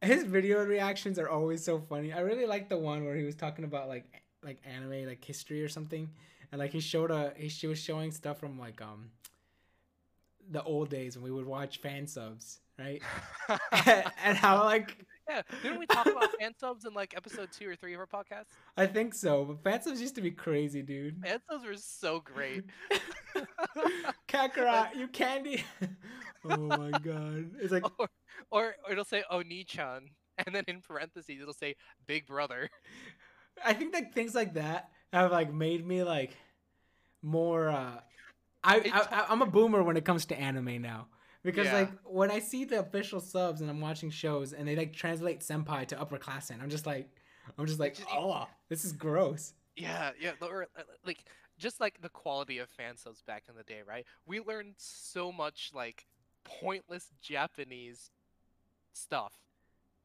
his 0.00 0.24
video 0.24 0.64
reactions 0.64 1.18
are 1.18 1.28
always 1.28 1.62
so 1.62 1.80
funny. 1.80 2.14
I 2.14 2.20
really 2.20 2.46
like 2.46 2.70
the 2.70 2.78
one 2.78 3.04
where 3.04 3.14
he 3.14 3.24
was 3.24 3.34
talking 3.34 3.66
about 3.66 3.88
like 3.88 4.22
like 4.46 4.58
anime 4.64 5.06
like 5.06 5.22
history 5.22 5.62
or 5.62 5.68
something, 5.68 6.08
and 6.52 6.58
like 6.58 6.70
he 6.70 6.80
showed 6.80 7.10
a 7.10 7.32
he 7.36 7.48
she 7.48 7.66
was 7.66 7.78
showing 7.78 8.12
stuff 8.12 8.38
from 8.38 8.58
like 8.58 8.80
um 8.80 9.10
the 10.50 10.62
old 10.62 10.88
days 10.88 11.16
when 11.16 11.24
we 11.24 11.30
would 11.30 11.46
watch 11.46 11.78
fan 11.78 12.06
subs, 12.06 12.60
right? 12.78 13.02
and 14.24 14.38
how 14.38 14.64
like 14.64 15.04
yeah, 15.28 15.42
didn't 15.62 15.80
we 15.80 15.86
talk 15.86 16.06
about 16.06 16.30
fan 16.38 16.52
subs 16.56 16.84
in 16.84 16.94
like 16.94 17.14
episode 17.16 17.48
two 17.50 17.68
or 17.68 17.74
three 17.74 17.94
of 17.94 18.00
our 18.00 18.06
podcast? 18.06 18.46
I 18.76 18.86
think 18.86 19.12
so, 19.12 19.44
but 19.44 19.62
fan 19.62 19.82
subs 19.82 20.00
used 20.00 20.14
to 20.14 20.22
be 20.22 20.30
crazy, 20.30 20.82
dude. 20.82 21.20
Fan 21.20 21.40
subs 21.50 21.66
were 21.66 21.74
so 21.76 22.20
great. 22.20 22.64
Kakarot, 24.28 24.94
you 24.94 25.08
candy. 25.08 25.64
oh 26.48 26.56
my 26.56 26.92
god, 26.92 27.50
it's 27.60 27.72
like 27.72 27.84
or, 27.98 28.08
or 28.50 28.74
or 28.84 28.92
it'll 28.92 29.04
say 29.04 29.24
Oni-chan, 29.28 30.08
and 30.46 30.54
then 30.54 30.64
in 30.68 30.80
parentheses 30.80 31.40
it'll 31.40 31.52
say 31.52 31.74
Big 32.06 32.26
Brother. 32.26 32.70
I 33.64 33.72
think 33.72 33.92
that 33.92 34.14
things 34.14 34.34
like 34.34 34.54
that 34.54 34.90
have 35.12 35.30
like 35.32 35.52
made 35.52 35.86
me 35.86 36.02
like 36.02 36.36
more. 37.22 37.68
uh 37.68 38.00
I, 38.64 38.82
I 38.92 39.26
I'm 39.28 39.42
a 39.42 39.46
boomer 39.46 39.82
when 39.82 39.96
it 39.96 40.04
comes 40.04 40.26
to 40.26 40.38
anime 40.38 40.82
now 40.82 41.06
because 41.44 41.66
Yeah. 41.66 41.74
like 41.74 41.92
when 42.04 42.30
I 42.30 42.40
see 42.40 42.64
the 42.64 42.80
official 42.80 43.20
subs 43.20 43.60
and 43.60 43.70
I'm 43.70 43.80
watching 43.80 44.10
shows 44.10 44.52
and 44.52 44.66
they 44.66 44.74
like 44.76 44.92
translate 44.92 45.40
senpai 45.40 45.86
to 45.88 45.96
upperclassmen, 45.96 46.60
I'm 46.60 46.70
just 46.70 46.86
like, 46.86 47.08
I'm 47.56 47.66
just 47.66 47.78
like, 47.78 47.96
oh, 48.10 48.48
this 48.68 48.84
is 48.84 48.92
gross. 48.92 49.52
Yeah, 49.76 50.10
yeah, 50.20 50.32
or 50.40 50.68
uh, 50.76 50.82
like 51.04 51.24
just 51.58 51.80
like 51.80 52.00
the 52.00 52.08
quality 52.08 52.58
of 52.58 52.68
fan 52.70 52.96
subs 52.96 53.22
back 53.22 53.44
in 53.48 53.54
the 53.56 53.62
day, 53.62 53.82
right? 53.86 54.04
We 54.26 54.40
learned 54.40 54.74
so 54.78 55.30
much 55.30 55.70
like 55.74 56.06
pointless 56.44 57.08
Japanese 57.22 58.10
stuff 58.94 59.32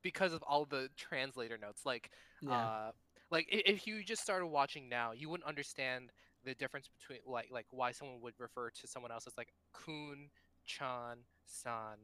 because 0.03 0.33
of 0.33 0.43
all 0.43 0.65
the 0.65 0.89
translator 0.97 1.57
notes. 1.57 1.85
Like, 1.85 2.11
Yeah, 2.41 2.53
uh, 2.53 2.91
like 3.31 3.47
if 3.49 3.87
you 3.87 4.03
just 4.03 4.21
started 4.21 4.47
watching 4.47 4.89
now, 4.89 5.11
you 5.13 5.29
wouldn't 5.29 5.47
understand 5.47 6.11
the 6.43 6.53
difference 6.55 6.89
between 6.99 7.19
like 7.25 7.49
like 7.51 7.65
why 7.71 7.91
someone 7.91 8.19
would 8.21 8.33
refer 8.39 8.69
to 8.69 8.87
someone 8.87 9.11
else 9.11 9.25
as 9.27 9.33
like 9.37 9.53
kun, 9.73 10.29
chan, 10.65 11.17
san, 11.45 11.97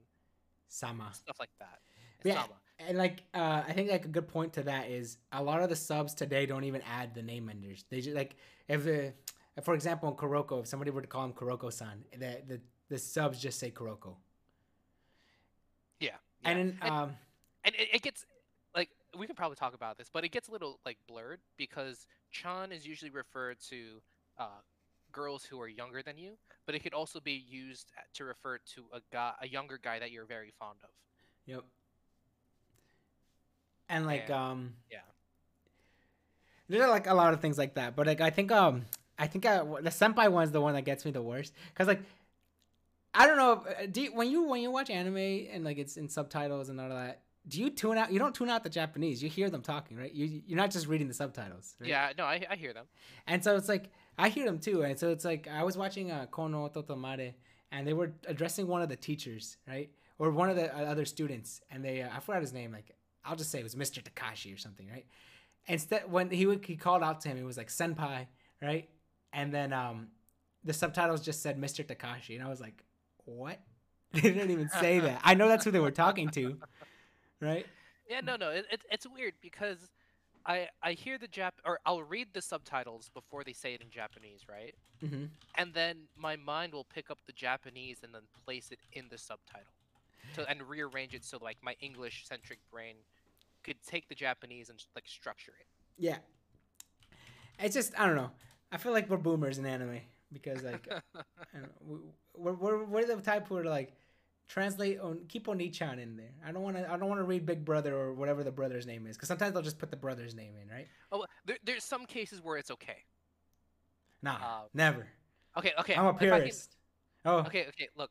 sama. 0.68 1.10
stuff 1.14 1.38
like 1.40 1.50
that. 1.60 1.80
Yeah, 2.24 2.42
Sama. 2.42 2.54
and 2.80 2.98
like 2.98 3.24
uh, 3.34 3.64
I 3.68 3.74
think 3.74 3.92
like 3.92 4.06
a 4.06 4.10
good 4.10 4.28
point 4.28 4.54
to 4.54 4.64
that 4.64 4.90
is 4.90 5.18
a 5.32 5.42
lot 5.42 5.62
of 5.62 5.70
the 5.70 5.76
subs 5.76 6.14
today 6.14 6.46
don't 6.46 6.64
even 6.64 6.82
add 6.82 7.14
the 7.14 7.22
name 7.22 7.50
enders. 7.50 7.86
They 7.90 8.02
just 8.02 8.16
like 8.16 8.36
if 8.68 8.84
the 8.84 9.14
for 9.62 9.74
example 9.74 10.10
in 10.10 10.16
Kuroko, 10.16 10.62
if 10.62 10.68
somebody 10.68 10.92
were 10.92 11.02
to 11.02 11.08
call 11.08 11.26
him 11.26 11.34
Kuroko-san, 11.34 12.04
the 12.12 12.42
the, 12.48 12.62
the 12.90 12.98
subs 12.98 13.40
just 13.40 13.60
say 13.60 13.72
Kuroko. 13.72 14.16
Yeah. 16.00 16.10
yeah. 16.42 16.50
And 16.50 16.60
then 16.60 16.90
um 16.90 17.16
and 17.64 17.76
it, 17.76 17.88
it 17.96 18.02
gets 18.02 18.26
we 19.20 19.28
can 19.28 19.36
probably 19.36 19.56
talk 19.56 19.74
about 19.74 19.98
this, 19.98 20.10
but 20.12 20.24
it 20.24 20.30
gets 20.30 20.48
a 20.48 20.52
little 20.52 20.80
like 20.86 20.98
blurred 21.08 21.40
because 21.58 22.06
Chan 22.32 22.72
is 22.72 22.86
usually 22.86 23.12
referred 23.12 23.58
to 23.70 24.02
uh, 24.38 24.62
girls 25.12 25.44
who 25.44 25.60
are 25.62 25.68
younger 25.68 26.02
than 26.02 26.18
you, 26.18 26.38
but 26.66 26.76
it 26.76 26.84
could 26.84 26.94
also 26.94 27.20
be 27.20 27.44
used 27.50 27.92
to 28.14 28.26
refer 28.26 28.60
to 28.76 28.86
a 28.94 29.02
guy, 29.12 29.34
a 29.42 29.48
younger 29.48 29.80
guy 29.82 30.00
that 30.00 30.12
you're 30.12 30.26
very 30.26 30.54
fond 30.60 30.78
of. 30.84 30.90
Yep. 31.46 31.64
And 33.90 34.06
like 34.06 34.26
Yeah. 34.30 34.50
um 34.50 34.74
Yeah. 34.92 35.00
There 36.70 36.84
are 36.84 36.90
like 36.90 37.08
a 37.08 37.14
lot 37.14 37.34
of 37.34 37.40
things 37.40 37.58
like 37.58 37.76
that, 37.76 37.96
but 37.96 38.08
like 38.08 38.22
I 38.22 38.30
think 38.30 38.52
um 38.52 38.86
I 39.18 39.28
think 39.28 39.46
I, 39.46 39.60
the 39.60 39.90
senpai 39.90 40.30
one's 40.32 40.52
the 40.52 40.62
one 40.62 40.74
that 40.76 40.84
gets 40.84 41.06
me 41.06 41.12
the 41.12 41.22
worst 41.22 41.54
because 41.70 41.88
like 41.88 42.02
I 43.14 43.26
don't 43.26 43.38
know 43.38 43.66
uh, 43.68 43.86
do 43.90 44.02
you, 44.02 44.14
when 44.14 44.30
you 44.30 44.44
when 44.44 44.62
you 44.62 44.70
watch 44.70 44.90
anime 44.90 45.18
and 45.18 45.64
like 45.64 45.78
it's 45.78 45.98
in 45.98 46.10
subtitles 46.10 46.70
and 46.70 46.80
all 46.80 46.92
of 46.92 46.98
that 46.98 47.22
do 47.48 47.60
you 47.62 47.70
tune 47.70 47.98
out 47.98 48.12
you 48.12 48.20
don't 48.20 48.36
tune 48.36 48.50
out 48.50 48.64
the 48.64 48.70
Japanese 48.70 49.22
you 49.22 49.30
hear 49.30 49.50
them 49.50 49.62
talking 49.62 49.98
right 49.98 50.14
you 50.14 50.42
you're 50.46 50.58
not 50.58 50.72
just 50.72 50.88
reading 50.88 51.08
the 51.08 51.14
subtitles 51.14 51.76
right? 51.80 51.90
Yeah, 51.90 52.12
no, 52.18 52.26
I, 52.26 52.46
I 52.50 52.56
hear 52.56 52.74
them. 52.74 52.86
and 53.28 53.44
so 53.44 53.56
it's 53.56 53.70
like 53.70 53.92
I 54.18 54.30
hear 54.30 54.46
them 54.46 54.60
too 54.60 54.84
and 54.84 54.98
so 55.00 55.10
it's 55.12 55.26
like 55.26 55.48
I 55.48 55.64
was 55.64 55.78
watching 55.78 56.12
uh, 56.12 56.26
Kono 56.32 56.66
Oto 56.66 56.82
Tomare 56.82 57.34
and 57.72 57.88
they 57.88 57.94
were 57.94 58.14
addressing 58.28 58.68
one 58.68 58.82
of 58.82 58.90
the 58.90 58.96
teachers 58.96 59.58
right 59.68 59.90
or 60.20 60.32
one 60.32 60.50
of 60.50 60.56
the 60.56 60.76
uh, 60.76 60.84
other 60.84 61.06
students 61.06 61.62
and 61.72 61.84
they 61.84 62.02
uh, 62.02 62.10
I 62.16 62.20
forgot 62.20 62.42
his 62.42 62.54
name 62.54 62.72
like 62.72 62.92
I'll 63.26 63.36
just 63.36 63.52
say 63.52 63.60
it 63.60 63.64
was 63.64 63.76
Mr. 63.76 64.02
Takashi 64.02 64.54
or 64.54 64.58
something 64.58 64.88
right 64.90 65.06
instead 65.68 66.12
when 66.12 66.30
he 66.30 66.46
would, 66.46 66.66
he 66.66 66.76
called 66.76 67.04
out 67.04 67.22
to 67.22 67.30
him, 67.30 67.38
it 67.38 67.44
was 67.44 67.58
like 67.58 67.70
senpai, 67.70 68.28
right? 68.62 68.90
And 69.34 69.54
then 69.54 69.74
um, 69.74 70.08
the 70.64 70.74
subtitles 70.74 71.22
just 71.22 71.42
said 71.42 71.60
Mr. 71.60 71.86
Takashi, 71.86 72.36
and 72.36 72.44
I 72.44 72.50
was 72.50 72.62
like, 72.62 72.84
what? 73.26 73.60
they 74.14 74.22
didn't 74.22 74.52
even 74.52 74.70
say 74.70 75.00
that. 75.00 75.20
I 75.24 75.34
know 75.34 75.48
that's 75.48 75.66
who 75.66 75.72
they 75.72 75.80
were 75.80 75.92
talking 75.92 76.30
to, 76.30 76.58
right? 77.42 77.66
Yeah, 78.10 78.22
no, 78.22 78.36
no, 78.36 78.50
it, 78.52 78.66
it, 78.72 78.82
it's 78.92 79.06
weird 79.08 79.34
because 79.42 79.90
I 80.46 80.70
I 80.82 80.94
hear 80.94 81.18
the 81.18 81.28
Jap 81.28 81.52
or 81.66 81.80
I'll 81.86 82.04
read 82.04 82.28
the 82.34 82.42
subtitles 82.42 83.10
before 83.14 83.44
they 83.44 83.54
say 83.54 83.74
it 83.74 83.82
in 83.82 83.90
Japanese, 83.90 84.42
right? 84.50 84.74
Mm-hmm. 85.04 85.26
And 85.56 85.74
then 85.74 86.08
my 86.18 86.36
mind 86.38 86.74
will 86.74 86.86
pick 86.86 87.12
up 87.12 87.20
the 87.28 87.34
Japanese 87.34 88.00
and 88.04 88.14
then 88.14 88.22
place 88.46 88.72
it 88.72 88.80
in 88.94 89.06
the 89.10 89.18
subtitle, 89.18 89.74
to 90.36 90.50
and 90.50 90.62
rearrange 90.64 91.14
it 91.14 91.26
so 91.26 91.38
like 91.42 91.58
my 91.62 91.76
English 91.82 92.26
centric 92.28 92.60
brain 92.72 92.96
could 93.64 93.78
take 93.86 94.08
the 94.08 94.16
Japanese 94.16 94.70
and 94.70 94.82
like 94.96 95.08
structure 95.08 95.54
it. 95.60 95.68
Yeah. 95.98 96.18
It's 97.60 97.76
just 97.76 98.00
I 98.00 98.06
don't 98.06 98.16
know. 98.16 98.32
I 98.72 98.78
feel 98.78 98.92
like 98.94 99.10
we're 99.10 99.18
boomers 99.18 99.58
in 99.58 99.66
anime 99.66 100.00
because 100.32 100.64
like 100.64 100.88
I 101.16 101.22
don't 101.54 101.64
know, 101.64 101.70
we- 101.86 101.98
we're, 102.38 102.54
we're 102.54 102.84
we're 102.86 103.06
the 103.06 103.22
type 103.22 103.48
who 103.48 103.58
are 103.58 103.64
like 103.64 103.94
translate 104.48 105.00
on 105.00 105.20
keep 105.28 105.48
Oni-chan 105.50 106.00
in 106.00 106.16
there. 106.16 106.32
I 106.46 106.52
don't 106.52 106.64
want 106.64 106.78
to 106.78 106.86
I 106.92 106.98
don't 106.98 107.10
want 107.10 107.20
to 107.20 107.24
read 107.26 107.46
Big 107.46 107.66
Brother 107.66 107.96
or 107.96 108.14
whatever 108.14 108.44
the 108.44 108.52
brother's 108.52 108.86
name 108.88 109.06
is 109.08 109.16
because 109.18 109.28
sometimes 109.28 109.54
they'll 109.54 109.62
just 109.62 109.80
put 109.80 109.92
the 109.92 109.98
brother's 109.98 110.34
name 110.36 110.54
in, 110.62 110.70
right? 110.70 110.88
oh, 111.12 111.26
there, 111.46 111.58
there's 111.66 111.84
some 111.84 112.06
cases 112.06 112.42
where 112.42 112.58
it's 112.58 112.72
okay. 112.72 113.04
Nah, 114.22 114.36
Uh, 114.36 114.62
never. 114.74 115.08
Okay, 115.58 115.74
okay. 115.80 115.96
I'm 115.96 116.06
a 116.06 116.10
I 116.10 116.12
can- 116.12 116.18
purist. 116.20 116.76
Oh, 117.26 117.40
Okay, 117.40 117.66
okay, 117.70 117.88
look. 117.98 118.10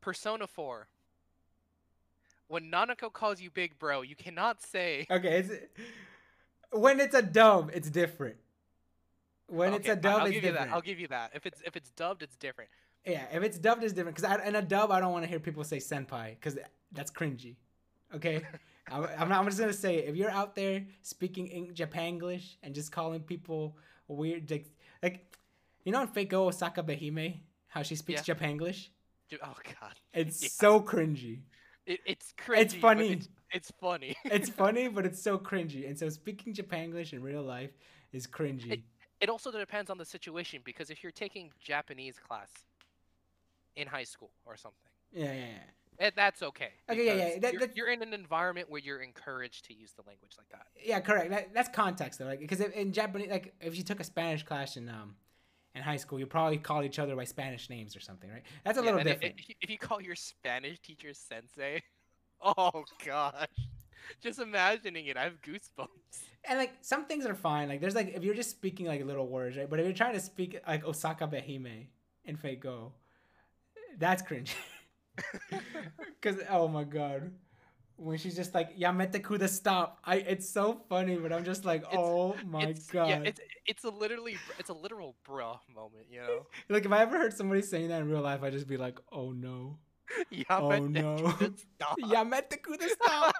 Persona 0.00 0.46
4. 0.46 0.88
When 2.48 2.70
Nanako 2.70 3.12
calls 3.12 3.40
you 3.40 3.50
big 3.50 3.78
bro, 3.78 4.02
you 4.02 4.16
cannot 4.16 4.60
say 4.62 5.06
Okay, 5.10 5.38
it's 5.38 5.52
when 6.72 6.98
it's 7.00 7.14
a 7.14 7.22
dub, 7.22 7.70
it's 7.74 7.90
different. 7.90 8.36
When 9.46 9.74
it's 9.74 9.88
a 9.88 9.96
dub, 9.96 10.20
I'll 10.22 10.26
it's 10.26 10.34
give 10.34 10.44
you 10.44 10.50
different. 10.50 10.70
that. 10.70 10.74
I'll 10.74 10.80
give 10.82 10.98
you 11.00 11.08
that. 11.08 11.30
If 11.34 11.44
it's 11.46 11.60
if 11.64 11.76
it's 11.76 11.90
dubbed, 11.90 12.22
it's 12.22 12.36
different. 12.36 12.70
Yeah, 13.06 13.24
if 13.32 13.42
it's 13.42 13.58
dubbed, 13.58 13.82
it's 13.82 13.92
different. 13.92 14.16
Because 14.16 14.40
in 14.46 14.54
a 14.56 14.62
dub, 14.62 14.90
I 14.90 15.00
don't 15.00 15.12
want 15.12 15.24
to 15.24 15.28
hear 15.28 15.40
people 15.40 15.64
say 15.64 15.78
senpai 15.78 16.30
because 16.30 16.58
that's 16.92 17.10
cringy. 17.10 17.56
Okay, 18.14 18.42
I'm, 18.90 19.04
I'm, 19.18 19.28
not, 19.28 19.38
I'm 19.40 19.46
just 19.46 19.58
gonna 19.58 19.72
say 19.72 19.96
if 19.98 20.16
you're 20.16 20.30
out 20.30 20.54
there 20.54 20.84
speaking 21.02 21.46
in 21.48 21.68
Japanglish 21.74 22.56
and 22.62 22.74
just 22.74 22.92
calling 22.92 23.20
people 23.20 23.76
weird, 24.08 24.50
like, 24.50 24.66
like 25.02 25.36
you 25.84 25.92
know 25.92 26.02
in 26.02 26.08
Fate 26.08 26.30
Osakabehime, 26.30 27.38
how 27.68 27.82
she 27.82 27.94
speaks 27.96 28.22
Japanglish, 28.22 28.88
Ju- 29.30 29.38
Oh 29.42 29.54
god. 29.80 29.94
it's 30.12 30.42
Yeah. 30.42 30.48
so 30.50 30.80
cringy. 30.80 31.40
It, 31.86 32.00
it's 32.04 32.34
cringy. 32.36 32.56
but 32.56 32.72
funny. 32.72 33.12
It's, 33.12 33.28
it's 33.52 33.70
funny. 33.80 34.16
It's 34.24 34.50
funny, 34.50 34.88
but 34.88 35.06
it's 35.06 35.22
so 35.22 35.38
cringy. 35.38 35.88
And 35.88 35.98
so 35.98 36.08
speaking 36.08 36.52
Japanglish 36.54 37.12
in 37.12 37.22
real 37.22 37.42
life 37.42 37.70
is 38.12 38.26
cringy. 38.26 38.82
it 39.20 39.28
also 39.28 39.50
depends 39.50 39.90
on 39.90 39.98
the 39.98 40.04
situation 40.04 40.60
because 40.64 40.90
if 40.90 41.02
you're 41.02 41.12
taking 41.12 41.50
Japanese 41.60 42.18
class 42.18 42.50
in 43.76 43.86
high 43.86 44.04
school 44.04 44.30
or 44.44 44.56
something, 44.56 44.90
yeah, 45.12 45.32
yeah, 45.32 45.44
yeah. 46.00 46.10
that's 46.16 46.42
okay. 46.42 46.70
Okay, 46.90 47.06
yeah, 47.06 47.28
yeah, 47.34 47.38
that- 47.40 47.52
you're, 47.52 47.68
you're 47.74 47.90
in 47.90 48.02
an 48.02 48.12
environment 48.14 48.70
where 48.70 48.80
you're 48.80 49.00
encouraged 49.02 49.66
to 49.66 49.74
use 49.74 49.92
the 49.92 50.02
language 50.06 50.32
like 50.38 50.48
that. 50.50 50.66
Yeah, 50.84 51.00
correct. 51.00 51.30
That, 51.30 51.54
that's 51.54 51.68
context 51.68 52.18
though, 52.18 52.26
like 52.26 52.40
because 52.40 52.60
in 52.60 52.92
Japanese, 52.92 53.30
like 53.30 53.54
if 53.60 53.76
you 53.76 53.82
took 53.82 54.00
a 54.00 54.04
Spanish 54.04 54.42
class 54.42 54.76
in 54.76 54.88
um 54.88 55.14
in 55.74 55.82
high 55.82 55.98
school, 55.98 56.18
you 56.18 56.26
probably 56.26 56.58
call 56.58 56.82
each 56.82 56.98
other 56.98 57.14
by 57.14 57.24
Spanish 57.24 57.70
names 57.70 57.94
or 57.96 58.00
something, 58.00 58.28
right? 58.30 58.42
That's 58.64 58.78
a 58.78 58.80
Yeah, 58.80 58.86
little 58.86 59.04
different. 59.04 59.34
If, 59.38 59.48
you- 59.48 59.54
if 59.60 59.70
you 59.70 59.78
call 59.78 60.00
your 60.00 60.16
Spanish 60.16 60.80
teacher 60.80 61.12
sensei, 61.14 61.82
Oh 62.42 62.84
gosh. 63.04 63.48
Just 64.22 64.38
imagining 64.40 65.06
it, 65.06 65.16
I 65.16 65.24
have 65.24 65.40
goosebumps. 65.42 65.88
And 66.48 66.58
like 66.58 66.72
some 66.80 67.04
things 67.04 67.26
are 67.26 67.34
fine. 67.34 67.68
Like 67.68 67.80
there's 67.80 67.94
like 67.94 68.14
if 68.16 68.24
you're 68.24 68.34
just 68.34 68.50
speaking 68.50 68.86
like 68.86 69.04
little 69.04 69.28
words, 69.28 69.56
right? 69.56 69.68
But 69.68 69.78
if 69.78 69.84
you're 69.86 69.94
trying 69.94 70.14
to 70.14 70.20
speak 70.20 70.58
like 70.66 70.84
Osakabehime 70.84 71.86
in 72.24 72.36
Fate 72.36 72.60
Go, 72.60 72.92
that's 73.98 74.22
cringe. 74.22 74.54
Cause 76.22 76.36
oh 76.48 76.68
my 76.68 76.84
god. 76.84 77.32
When 77.96 78.16
she's 78.16 78.34
just 78.34 78.54
like 78.54 78.78
Yamete 78.78 79.20
kuda 79.20 79.48
stop. 79.48 79.98
I 80.04 80.16
it's 80.16 80.48
so 80.48 80.80
funny, 80.88 81.16
but 81.16 81.32
I'm 81.32 81.44
just 81.44 81.64
like, 81.66 81.82
It's- 81.82 81.98
oh 81.98 82.34
my 82.46 82.62
it's, 82.62 82.86
god. 82.90 83.08
Yeah, 83.08 83.20
it's 83.24 83.40
it's 83.66 83.84
a 83.84 83.90
literally 83.90 84.36
it's 84.58 84.70
a 84.70 84.72
literal 84.74 85.16
bruh 85.28 85.58
moment, 85.74 86.06
you 86.10 86.20
know. 86.20 86.46
like 86.70 86.84
if 86.86 86.92
I 86.92 87.02
ever 87.02 87.18
heard 87.18 87.34
somebody 87.34 87.60
saying 87.62 87.88
that 87.88 88.00
in 88.00 88.08
real 88.08 88.22
life, 88.22 88.42
I'd 88.42 88.52
just 88.52 88.68
be 88.68 88.76
like, 88.78 88.98
oh 89.12 89.32
no. 89.32 89.76
Yamete 90.32 90.46
Oh, 90.80 90.86
no. 90.86 91.16
kuda 91.16 91.58
stop. 91.58 91.98
Yamete 92.04 92.60
kuda 92.62 92.88
stop. 92.88 93.34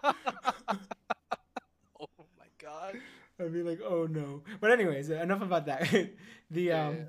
oh 2.00 2.26
my 2.38 2.46
god. 2.58 2.96
I'd 3.40 3.52
be 3.54 3.62
like, 3.62 3.80
oh 3.82 4.06
no. 4.06 4.42
But 4.60 4.72
anyways, 4.72 5.08
enough 5.08 5.40
about 5.40 5.64
that. 5.66 5.88
the 6.50 6.72
um 6.72 6.96
yeah. 6.96 7.02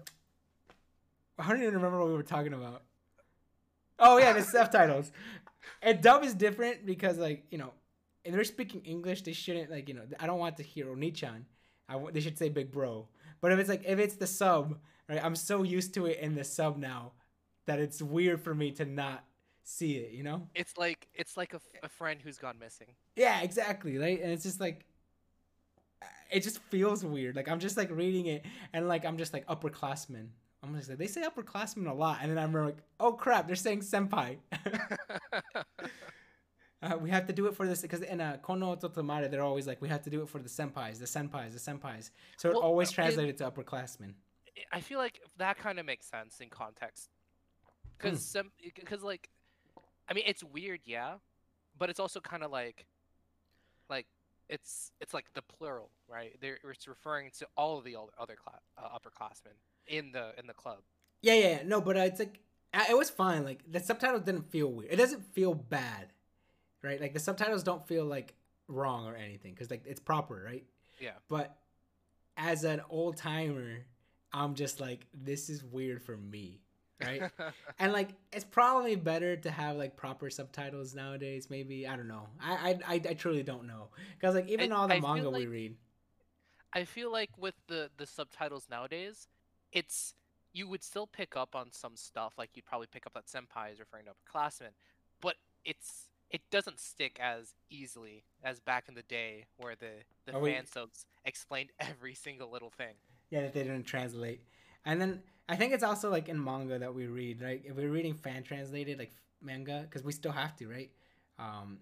I 1.38 1.50
don't 1.50 1.62
even 1.62 1.74
remember 1.76 2.00
what 2.00 2.08
we 2.08 2.14
were 2.14 2.24
talking 2.24 2.54
about. 2.54 2.84
Oh 4.02 4.18
yeah, 4.18 4.34
the 4.34 4.42
subtitles. 4.42 5.12
And 5.82 6.02
dub 6.02 6.24
is 6.24 6.34
different 6.34 6.86
because 6.86 7.18
like, 7.18 7.46
you 7.52 7.58
know, 7.58 7.72
if 8.26 8.34
they're 8.34 8.44
speaking 8.44 8.82
English, 8.82 9.22
they 9.22 9.34
shouldn't 9.34 9.72
like, 9.72 9.88
you 9.88 9.94
know, 9.94 10.02
I 10.20 10.28
don't 10.28 10.40
want 10.40 10.58
to 10.58 10.64
hear 10.64 10.88
Onichan. 10.88 11.44
I 11.88 11.96
want, 11.96 12.14
they 12.14 12.20
should 12.20 12.38
say 12.38 12.50
big 12.50 12.72
bro. 12.72 13.08
But 13.42 13.52
if 13.52 13.60
it's 13.60 13.70
like 13.70 13.84
if 13.86 14.00
it's 14.00 14.16
the 14.16 14.28
sub, 14.28 14.78
right? 15.08 15.24
I'm 15.24 15.36
so 15.36 15.64
used 15.64 15.94
to 15.94 16.08
it 16.08 16.20
in 16.20 16.36
the 16.36 16.44
sub 16.44 16.78
now 16.78 17.14
that 17.68 17.80
it's 17.80 18.02
weird 18.02 18.42
for 18.42 18.56
me 18.56 18.72
to 18.72 18.86
not 18.86 19.24
see 19.64 19.98
it, 19.98 20.12
you 20.12 20.24
know? 20.24 20.48
It's 20.56 20.78
like 20.78 21.08
it's 21.14 21.38
like 21.38 21.54
a, 21.54 21.58
f- 21.58 21.84
a 21.84 21.90
friend 21.90 22.20
who's 22.24 22.38
gone 22.38 22.58
missing. 22.60 22.88
Yeah, 23.16 23.42
exactly. 23.42 23.98
Right, 23.98 24.22
and 24.22 24.32
it's 24.32 24.44
just 24.44 24.60
like 24.60 24.86
it 26.32 26.42
just 26.42 26.60
feels 26.70 27.04
weird. 27.04 27.36
Like 27.36 27.50
I'm 27.50 27.60
just 27.60 27.78
like 27.78 27.92
reading 27.92 28.28
it, 28.28 28.46
and 28.74 28.88
like 28.88 29.06
I'm 29.06 29.18
just 29.18 29.34
like 29.34 29.46
upperclassmen. 29.48 30.28
I'm 30.64 30.76
just 30.76 30.90
like 30.90 30.98
they 31.00 31.08
say 31.08 31.24
upperclassmen 31.24 31.90
a 31.90 31.94
lot, 31.94 32.20
and 32.22 32.30
then 32.32 32.38
I'm 32.38 32.54
like, 32.54 32.78
oh 33.00 33.14
crap, 33.14 33.48
they're 33.48 33.56
saying 33.56 33.80
senpai. 33.82 34.38
uh, 36.84 36.98
we 37.00 37.10
have 37.10 37.26
to 37.28 37.34
do 37.34 37.48
it 37.48 37.56
for 37.56 37.68
this 37.68 37.82
because 37.82 38.02
in 38.02 38.22
a 38.22 38.40
Kono 38.44 38.74
Oto 38.74 38.90
Tomare, 38.90 39.30
they're 39.30 39.42
always 39.44 39.66
like, 39.66 39.82
we 39.82 39.90
have 39.90 40.04
to 40.04 40.10
do 40.12 40.22
it 40.22 40.30
for 40.30 40.40
the 40.40 40.50
senpais, 40.50 41.00
the 41.00 41.06
senpais, 41.06 41.54
the 41.54 41.60
senpais. 41.60 42.12
So 42.38 42.50
it 42.50 42.54
Well, 42.54 42.62
always 42.64 42.90
uh, 42.90 42.92
it- 42.92 42.96
translated 42.96 43.38
to 43.40 43.50
upperclassmen. 43.50 44.14
I 44.72 44.82
feel 44.82 45.00
like 45.00 45.20
that 45.38 45.58
kind 45.58 45.80
of 45.80 45.86
makes 45.86 46.06
sense 46.08 46.40
in 46.42 46.50
context. 46.50 47.10
Because 47.98 48.24
some, 48.24 48.52
because 48.76 49.02
like, 49.02 49.30
I 50.10 50.14
mean, 50.14 50.26
it's 50.28 50.44
weird, 50.44 50.82
yeah, 50.86 51.16
but 51.78 51.90
it's 51.90 52.00
also 52.00 52.20
kind 52.20 52.44
of 52.44 52.52
like, 52.52 52.86
like 53.90 54.08
it's 54.50 54.92
it's 55.00 55.14
like 55.14 55.26
the 55.34 55.42
plural, 55.42 55.90
right? 56.08 56.36
There, 56.42 56.58
it's 56.70 56.88
referring 56.88 57.32
to 57.40 57.48
all 57.56 57.78
of 57.78 57.86
the 57.86 57.96
other 57.96 58.12
other 58.20 58.36
cla- 58.36 58.60
uh, 58.78 58.90
upperclassmen 58.90 59.54
in 59.88 60.12
the 60.12 60.34
in 60.38 60.48
the 60.48 60.54
club. 60.54 60.80
Yeah, 61.22 61.36
yeah, 61.36 61.60
no, 61.66 61.82
but 61.82 61.98
uh, 61.98 62.02
it's 62.02 62.20
like 62.20 62.40
it 62.74 62.98
was 62.98 63.10
fine. 63.10 63.44
Like 63.44 63.60
the 63.70 63.80
subtitles 63.80 64.24
didn't 64.24 64.50
feel 64.52 64.68
weird. 64.68 64.92
It 64.92 64.98
doesn't 64.98 65.26
feel 65.34 65.54
bad, 65.54 66.14
right? 66.82 67.00
Like 67.00 67.14
the 67.14 67.20
subtitles 67.20 67.64
don't 67.64 67.86
feel 67.88 68.06
like 68.06 68.34
wrong 68.68 69.08
or 69.08 69.16
anything 69.16 69.54
because 69.54 69.70
like 69.70 69.84
it's 69.86 70.00
proper, 70.00 70.42
right? 70.46 70.66
Yeah. 71.00 71.12
But 71.28 71.58
as 72.38 72.64
an 72.64 72.82
old 72.90 73.18
timer, 73.18 73.80
I'm 74.34 74.56
just 74.56 74.80
like, 74.80 75.06
this 75.14 75.50
is 75.50 75.64
weird 75.64 76.02
for 76.02 76.16
me, 76.16 76.62
right? 77.04 77.24
and 77.80 77.92
like, 77.92 78.10
it's 78.32 78.46
probably 78.46 78.96
better 78.96 79.36
to 79.36 79.52
have 79.52 79.76
like 79.76 79.98
proper 79.98 80.30
subtitles 80.30 80.96
nowadays. 80.96 81.50
Maybe 81.50 81.88
I 81.88 81.96
don't 81.96 82.08
know. 82.08 82.28
I 82.42 82.80
I 82.88 82.94
I, 82.94 83.14
truly 83.14 83.44
don't 83.44 83.68
know 83.68 83.90
because 84.18 84.36
like 84.36 84.48
even 84.48 84.72
I- 84.72 84.76
all 84.76 84.88
the 84.88 84.96
I 84.96 85.00
manga 85.02 85.30
we 85.30 85.48
read, 85.48 85.76
I 86.74 86.86
feel 86.86 87.12
like 87.12 87.32
with 87.38 87.56
the 87.68 87.90
the 87.98 88.06
subtitles 88.08 88.68
nowadays, 88.70 89.28
it's 89.72 90.14
you 90.54 90.68
would 90.68 90.84
still 90.84 91.08
pick 91.08 91.36
up 91.38 91.56
on 91.56 91.72
some 91.72 91.96
stuff. 91.96 92.34
Like 92.38 92.50
you'd 92.56 92.66
probably 92.66 92.88
pick 92.88 93.06
up 93.08 93.14
that 93.14 93.26
senpai 93.28 93.72
is 93.72 93.80
referring 93.80 94.06
to 94.06 94.12
upperclassmen, 94.12 94.72
but 95.22 95.36
it's 95.66 96.08
it 96.30 96.42
doesn't 96.50 96.80
stick 96.80 97.18
as 97.22 97.54
easily 97.70 98.24
as 98.44 98.60
back 98.60 98.86
in 98.88 98.96
the 98.96 99.04
day 99.04 99.46
where 99.58 99.76
the 99.76 99.92
the 100.32 100.38
we- 100.40 100.52
fan 100.52 100.66
subs 100.66 101.06
explained 101.26 101.70
every 101.80 102.14
single 102.14 102.50
little 102.52 102.70
thing. 102.70 102.96
yeah, 103.30 103.42
that 103.42 103.54
they 103.54 103.64
didn't 103.64 103.84
translate. 103.84 104.42
And 104.86 105.00
then 105.00 105.22
I 105.48 105.56
think 105.56 105.74
it's 105.74 105.84
also 105.84 106.10
like 106.10 106.28
in 106.30 106.42
manga 106.44 106.80
that 106.80 106.94
we 106.94 107.08
read, 107.08 107.42
right? 107.42 107.62
If 107.64 107.76
we're 107.76 107.90
reading 107.90 108.14
fan 108.16 108.44
translated 108.44 108.98
like 109.00 109.12
manga, 109.42 109.82
because 109.84 110.04
we 110.04 110.12
still 110.12 110.32
have 110.32 110.56
to, 110.58 110.68
right? 110.68 110.90
Um, 111.40 111.80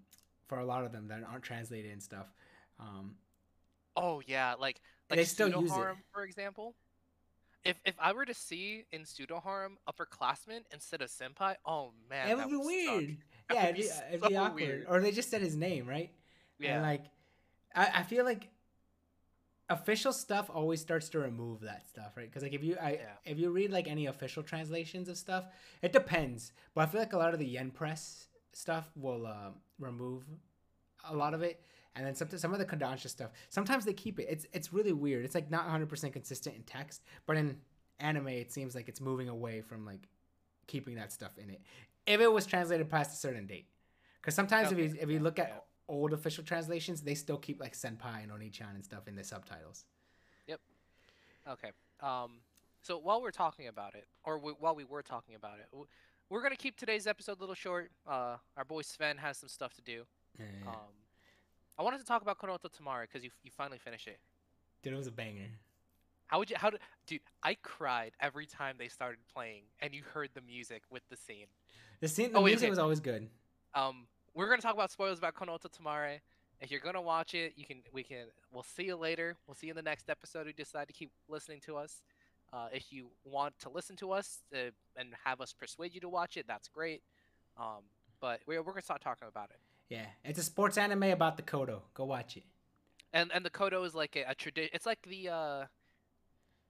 for 0.48 0.60
a 0.60 0.66
lot 0.66 0.84
of 0.84 0.92
them 0.92 1.08
that 1.08 1.22
aren't 1.30 1.44
translated 1.44 1.92
and 1.92 2.02
stuff. 2.04 2.28
Um, 2.80 3.16
Oh 3.96 4.22
yeah, 4.26 4.54
like 4.60 4.82
like 5.10 5.18
They 5.20 5.26
still 5.26 5.50
use 5.50 5.72
it. 5.72 5.96
for 6.14 6.24
example. 6.24 6.76
If 7.66 7.80
if 7.86 7.96
I 8.00 8.14
were 8.14 8.26
to 8.26 8.34
see 8.34 8.86
in 8.92 9.06
pseudo 9.06 9.42
harem 9.44 9.78
upperclassmen 9.88 10.62
instead 10.72 11.02
of 11.02 11.10
senpai, 11.10 11.56
oh 11.66 11.92
man, 12.10 12.30
it 12.30 12.38
that 12.38 12.50
would 12.50 12.52
be 12.52 12.66
weird. 12.66 13.10
Suck. 13.10 13.56
Yeah, 13.56 13.66
would 13.68 13.76
it'd 13.80 13.82
be 13.82 13.90
uh, 13.90 14.08
it'd 14.10 14.30
be 14.30 14.38
awkward. 14.38 14.56
weird. 14.62 14.86
Or 14.88 15.02
they 15.02 15.12
just 15.12 15.30
said 15.30 15.42
his 15.42 15.56
name, 15.56 15.88
right? 15.88 16.12
Yeah. 16.58 16.76
And 16.76 16.84
like, 16.84 17.06
I, 17.76 17.92
I 17.96 18.04
feel 18.04 18.24
like 18.24 18.50
official 19.70 20.12
stuff 20.14 20.50
always 20.54 20.82
starts 20.82 21.10
to 21.10 21.20
remove 21.20 21.62
that 21.62 21.88
stuff, 21.88 22.16
right? 22.16 22.28
Because 22.28 22.44
like 22.44 22.54
if 22.54 22.64
you 22.64 22.78
I 22.82 22.92
Yeah. 22.92 23.14
if 23.26 23.38
you 23.38 23.52
read 23.52 23.72
like 23.72 23.88
any 23.88 24.08
official 24.08 24.42
translations 24.44 25.10
of 25.10 25.18
stuff, 25.18 25.46
it 25.82 25.92
depends. 25.92 26.52
But 26.74 26.82
I 26.82 26.86
feel 26.88 27.02
like 27.02 27.14
a 27.14 27.18
lot 27.18 27.34
of 27.34 27.40
the 27.40 27.46
yen 27.46 27.72
press 27.72 28.28
stuff 28.54 28.90
will 28.96 29.26
uh, 29.28 29.52
remove 29.80 30.24
a 31.08 31.16
lot 31.16 31.34
of 31.34 31.42
it. 31.42 31.62
And 31.96 32.06
then 32.06 32.16
some 32.16 32.30
some 32.30 32.54
of 32.54 32.60
the 32.60 32.66
Kodansha 32.66 33.10
stuff, 33.10 33.32
sometimes 33.50 33.84
they 33.86 33.94
keep 33.94 34.20
it. 34.20 34.28
It's 34.30 34.46
it's 34.54 34.72
really 34.72 34.94
weird. 34.94 35.26
It's 35.26 35.36
like 35.36 35.50
not 35.50 35.68
100% 35.68 36.14
consistent 36.14 36.56
in 36.56 36.64
text, 36.64 37.04
but 37.26 37.36
in 37.36 37.58
anime 38.00 38.28
it 38.30 38.52
seems 38.52 38.76
like 38.76 38.88
it's 38.88 39.02
moving 39.02 39.28
away 39.28 39.62
from 39.62 39.86
like 39.86 40.08
keeping 40.68 40.96
that 40.96 41.12
stuff 41.12 41.38
in 41.38 41.50
it. 41.50 41.62
If 42.06 42.22
it 42.22 42.32
was 42.32 42.46
translated 42.46 42.90
past 42.90 43.12
a 43.14 43.18
certain 43.18 43.48
date. 43.48 43.68
Cuz 44.22 44.34
sometimes 44.36 44.72
Okay, 44.72 44.84
if 44.84 44.94
you 44.94 45.00
if 45.02 45.10
you 45.10 45.20
look 45.20 45.40
at 45.40 45.66
old 45.88 46.14
official 46.14 46.44
translations, 46.44 47.02
they 47.02 47.16
still 47.16 47.38
keep 47.38 47.60
like 47.60 47.74
senpai 47.74 48.24
and 48.24 48.32
oni-chan 48.32 48.76
and 48.76 48.86
stuff 48.86 49.08
in 49.08 49.16
the 49.16 49.24
subtitles. 49.24 49.86
Yep. 50.48 50.62
Okay. 51.48 51.72
Um. 52.02 52.42
So 52.82 52.98
while 52.98 53.22
we're 53.22 53.32
talking 53.32 53.68
about 53.68 53.96
it, 53.96 54.08
or 54.24 54.36
w- 54.38 54.56
while 54.60 54.76
we 54.76 54.84
were 54.86 55.02
talking 55.02 55.36
about 55.36 55.60
it, 55.60 55.66
w- 55.72 55.88
we're 56.30 56.42
gonna 56.44 56.56
keep 56.56 56.78
today's 56.78 57.08
episode 57.08 57.38
a 57.40 57.42
little 57.42 57.56
short. 57.56 57.92
Uh, 58.08 58.38
our 58.56 58.64
boy 58.64 58.84
Sven 58.84 59.18
has 59.18 59.38
some 59.38 59.50
stuff 59.50 59.74
to 59.74 59.82
do. 59.82 60.06
Um, 60.68 60.76
I 61.80 61.84
wanted 61.84 62.00
to 62.00 62.04
talk 62.06 62.22
about 62.22 62.38
Kono 62.38 62.56
Oto 62.56 62.68
Tomare 62.68 63.04
because 63.04 63.24
you 63.24 63.30
you 63.42 63.52
finally 63.52 63.78
finished 63.80 64.08
it. 64.08 64.20
Dude, 64.84 64.94
it 64.94 64.98
was 64.98 65.08
a 65.08 65.12
banger. 65.12 65.48
How 66.28 66.38
would 66.38 66.50
you? 66.50 66.58
How 66.60 66.70
did? 66.70 66.82
Dude, 67.08 67.22
I 67.42 67.56
cried 67.64 68.12
every 68.20 68.46
time 68.46 68.76
they 68.78 68.90
started 68.90 69.20
playing, 69.34 69.64
and 69.80 69.94
you 69.96 70.04
heard 70.14 70.30
the 70.36 70.42
music 70.42 70.84
with 70.92 71.04
the 71.10 71.16
scene. 71.16 71.48
The 72.02 72.08
scene, 72.08 72.34
the 72.34 72.40
Oh, 72.40 72.42
wait, 72.42 72.52
music 72.52 72.66
okay. 72.66 72.70
was 72.70 72.80
always 72.80 73.00
good. 73.00 73.30
Um, 73.74 74.08
we're 74.36 74.50
gonna 74.50 74.62
talk 74.62 74.74
about 74.74 74.92
spoilers 74.92 75.18
about 75.18 75.36
Kono 75.36 75.52
Oto 75.54 75.70
Tomare. 75.70 76.20
If 76.60 76.70
you're 76.70 76.82
gonna 76.82 77.02
watch 77.02 77.34
it, 77.34 77.54
you 77.56 77.66
can. 77.66 77.78
We 77.94 78.04
can. 78.04 78.26
We'll 78.52 78.64
see 78.64 78.84
you 78.84 78.98
later. 78.98 79.38
We'll 79.48 79.56
see 79.56 79.68
you 79.68 79.72
in 79.72 79.78
the 79.78 79.82
next 79.82 80.10
episode. 80.10 80.48
You 80.48 80.54
decide 80.54 80.88
to 80.88 80.94
keep 80.94 81.12
listening 81.30 81.62
to 81.62 81.78
us. 81.78 82.02
Uh, 82.52 82.68
if 82.74 82.92
you 82.92 83.08
want 83.24 83.58
to 83.60 83.70
listen 83.70 83.96
to 83.96 84.12
us 84.12 84.40
uh, 84.54 84.72
and 84.98 85.14
have 85.24 85.40
us 85.40 85.54
persuade 85.54 85.94
you 85.96 86.02
to 86.02 86.10
watch 86.10 86.36
it, 86.36 86.46
that's 86.48 86.68
great. 86.68 87.02
Um, 87.58 87.84
but 88.20 88.42
we're 88.46 88.62
we're 88.62 88.74
gonna 88.74 88.82
start 88.82 89.02
talking 89.02 89.28
about 89.30 89.50
it. 89.52 89.60
Yeah, 89.90 90.06
it's 90.24 90.40
a 90.40 90.44
sports 90.44 90.78
anime 90.78 91.04
about 91.04 91.36
the 91.38 91.44
koto. 91.44 91.82
Go 91.94 92.06
watch 92.06 92.38
it. 92.38 92.44
And 93.14 93.32
and 93.34 93.44
the 93.44 93.50
koto 93.50 93.84
is 93.84 93.96
like 93.96 94.16
a, 94.16 94.24
a 94.32 94.36
tradition. 94.36 94.70
It's 94.74 94.86
like 94.86 95.00
the 95.08 95.30
uh, 95.30 95.66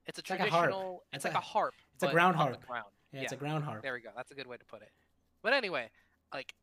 it's 0.06 0.18
a 0.18 0.22
It's 0.22 0.30
like 0.30 0.40
a 0.40 0.42
traditional. 0.48 1.02
It's, 1.12 1.16
It's 1.16 1.24
like 1.26 1.34
a- 1.34 1.38
a, 1.38 1.40
harp. 1.40 1.74
it's 1.94 2.02
a 2.02 2.08
ground 2.10 2.36
harp. 2.36 2.66
Ground. 2.66 2.86
Yeah, 3.12 3.20
it's 3.22 3.32
a 3.32 3.36
ground 3.36 3.64
harp. 3.64 3.82
There 3.82 3.92
we 3.92 4.00
go. 4.00 4.10
That's 4.16 4.30
a 4.30 4.34
good 4.34 4.46
way 4.46 4.56
to 4.56 4.64
put 4.64 4.80
it. 4.82 4.90
But 5.42 5.52
anyway, 5.52 5.90
like 6.32 6.54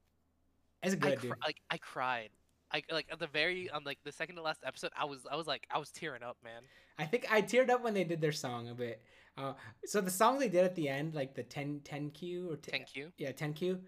It's 0.82 0.94
I 0.94 0.98
good, 0.98 1.20
cr- 1.20 1.28
dude. 1.28 1.36
like 1.46 1.58
I 1.70 1.78
cried. 1.78 2.30
I 2.72 2.82
like 2.92 3.08
at 3.12 3.20
the 3.20 3.28
very 3.28 3.70
on 3.70 3.84
like 3.84 4.00
the 4.04 4.12
second 4.12 4.36
to 4.38 4.42
last 4.42 4.62
episode. 4.66 4.92
I 4.98 5.06
was 5.06 5.26
I 5.32 5.36
was 5.36 5.46
like 5.48 5.68
I 5.70 5.78
was 5.78 5.92
tearing 5.92 6.24
up, 6.24 6.38
man. 6.44 6.64
I 6.98 7.06
think 7.06 7.32
I 7.32 7.42
teared 7.44 7.70
up 7.70 7.84
when 7.84 7.94
they 7.94 8.04
did 8.04 8.20
their 8.20 8.32
song 8.32 8.70
a 8.70 8.74
bit. 8.74 9.02
Uh, 9.38 9.54
so 9.86 10.02
the 10.02 10.10
song 10.10 10.40
they 10.40 10.50
did 10.50 10.64
at 10.66 10.74
the 10.74 10.90
end, 10.90 11.14
like 11.14 11.36
the 11.36 11.44
10 11.44 11.82
10 11.84 12.10
Q 12.10 12.52
or 12.52 12.56
10, 12.56 12.72
Thank 12.72 12.96
you. 12.96 13.12
yeah 13.20 13.32
10 13.32 13.54
Q. 13.54 13.80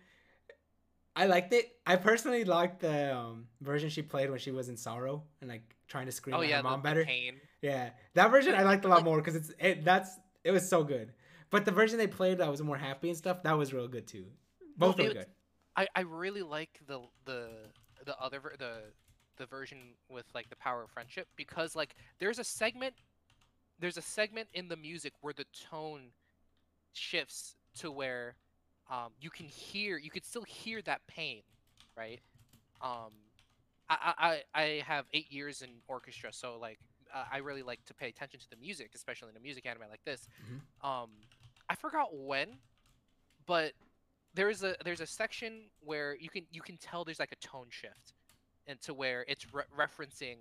I 1.16 1.26
liked 1.26 1.54
it. 1.54 1.72
I 1.86 1.96
personally 1.98 2.44
liked 2.46 2.80
the 2.82 3.16
um, 3.16 3.48
version 3.62 3.90
she 3.90 4.02
played 4.02 4.30
when 4.30 4.40
she 4.40 4.52
was 4.52 4.70
in 4.70 4.78
sorrow 4.78 5.24
and 5.42 5.50
like 5.50 5.76
trying 5.88 6.06
to 6.06 6.12
scream 6.12 6.36
Oh 6.36 6.42
at 6.42 6.50
yeah, 6.50 6.58
her 6.58 6.64
mom 6.64 6.82
better. 6.82 7.04
pain. 7.04 7.42
Yeah, 7.62 7.90
that 8.14 8.32
version 8.32 8.54
I 8.56 8.64
liked 8.64 8.86
a 8.86 8.88
lot 8.88 9.04
more 9.04 9.18
because 9.18 9.36
it's 9.36 9.52
it. 9.60 9.84
That's 9.84 10.12
it 10.44 10.52
was 10.52 10.68
so 10.68 10.84
good. 10.84 11.14
But 11.50 11.66
the 11.66 11.72
version 11.72 11.98
they 11.98 12.08
played 12.08 12.38
that 12.38 12.50
was 12.50 12.62
more 12.62 12.78
happy 12.78 13.10
and 13.10 13.18
stuff, 13.18 13.44
that 13.44 13.58
was 13.58 13.74
real 13.74 13.88
good 13.88 14.08
too. 14.08 14.26
Well, 14.78 14.92
Both 14.92 15.00
were 15.00 15.14
good. 15.14 15.26
I 15.76 15.88
I 15.96 16.02
really 16.02 16.44
like 16.44 16.80
the 16.88 17.02
the 17.26 17.50
the 18.06 18.18
other 18.18 18.40
ver- 18.40 18.56
the 18.58 18.84
the 19.38 19.46
version 19.46 19.96
with 20.10 20.26
like 20.34 20.50
the 20.50 20.56
power 20.56 20.84
of 20.84 20.92
friendship 20.92 21.28
because 21.36 21.76
like 21.76 21.96
there's 22.20 22.40
a 22.40 22.44
segment 22.44 22.94
there's 23.80 23.98
a 23.98 24.02
segment 24.02 24.48
in 24.54 24.68
the 24.68 24.76
music 24.76 25.14
where 25.22 25.34
the 25.34 25.46
tone 25.70 26.12
shifts 26.94 27.56
to 27.78 27.92
where 27.92 28.36
um 28.90 29.12
you 29.22 29.30
can 29.30 29.48
hear 29.48 29.98
you 29.98 30.12
could 30.12 30.26
still 30.26 30.44
hear 30.44 30.82
that 30.84 31.02
pain, 31.08 31.42
right? 31.98 32.22
um, 32.82 33.12
I 33.90 34.42
I 34.54 34.62
I 34.62 34.84
have 34.86 35.06
eight 35.14 35.32
years 35.32 35.62
in 35.62 35.70
orchestra, 35.88 36.32
so 36.34 36.58
like 36.60 36.80
uh, 37.14 37.26
I 37.32 37.38
really 37.40 37.64
like 37.64 37.84
to 37.86 37.94
pay 37.94 38.08
attention 38.10 38.40
to 38.40 38.50
the 38.50 38.56
music, 38.58 38.92
especially 38.96 39.30
in 39.32 39.38
a 39.38 39.40
music 39.40 39.66
anime 39.66 39.90
like 39.90 40.04
this. 40.06 40.28
Mhm. 40.44 40.88
Um, 40.88 41.10
I 41.70 41.76
forgot 41.76 42.16
when, 42.16 42.60
but 43.46 43.74
there's 44.34 44.64
a 44.64 44.76
there's 44.84 45.02
a 45.02 45.08
section 45.08 45.70
where 45.82 46.16
you 46.16 46.30
can 46.30 46.46
you 46.52 46.62
can 46.62 46.78
tell 46.78 47.04
there's 47.04 47.20
like 47.20 47.32
a 47.32 47.48
tone 47.48 47.68
shift, 47.70 48.14
into 48.68 48.94
where 48.94 49.26
it's 49.28 49.52
re- 49.54 49.64
referencing 49.78 50.38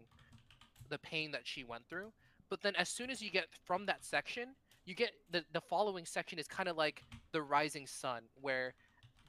the 0.91 0.99
pain 0.99 1.31
that 1.33 1.47
she 1.47 1.65
went 1.65 1.87
through. 1.89 2.13
But 2.51 2.63
then 2.63 2.77
as 2.77 2.89
soon 2.89 3.11
as 3.11 3.23
you 3.23 3.31
get 3.31 3.47
from 3.65 3.87
that 3.87 4.05
section, 4.05 4.55
you 4.89 4.95
get 4.95 5.13
the 5.31 5.45
the 5.53 5.61
following 5.61 6.07
section 6.07 6.39
is 6.39 6.49
kind 6.49 6.69
of 6.69 6.77
like 6.77 7.05
the 7.33 7.43
rising 7.43 7.87
sun, 7.87 8.23
where 8.41 8.73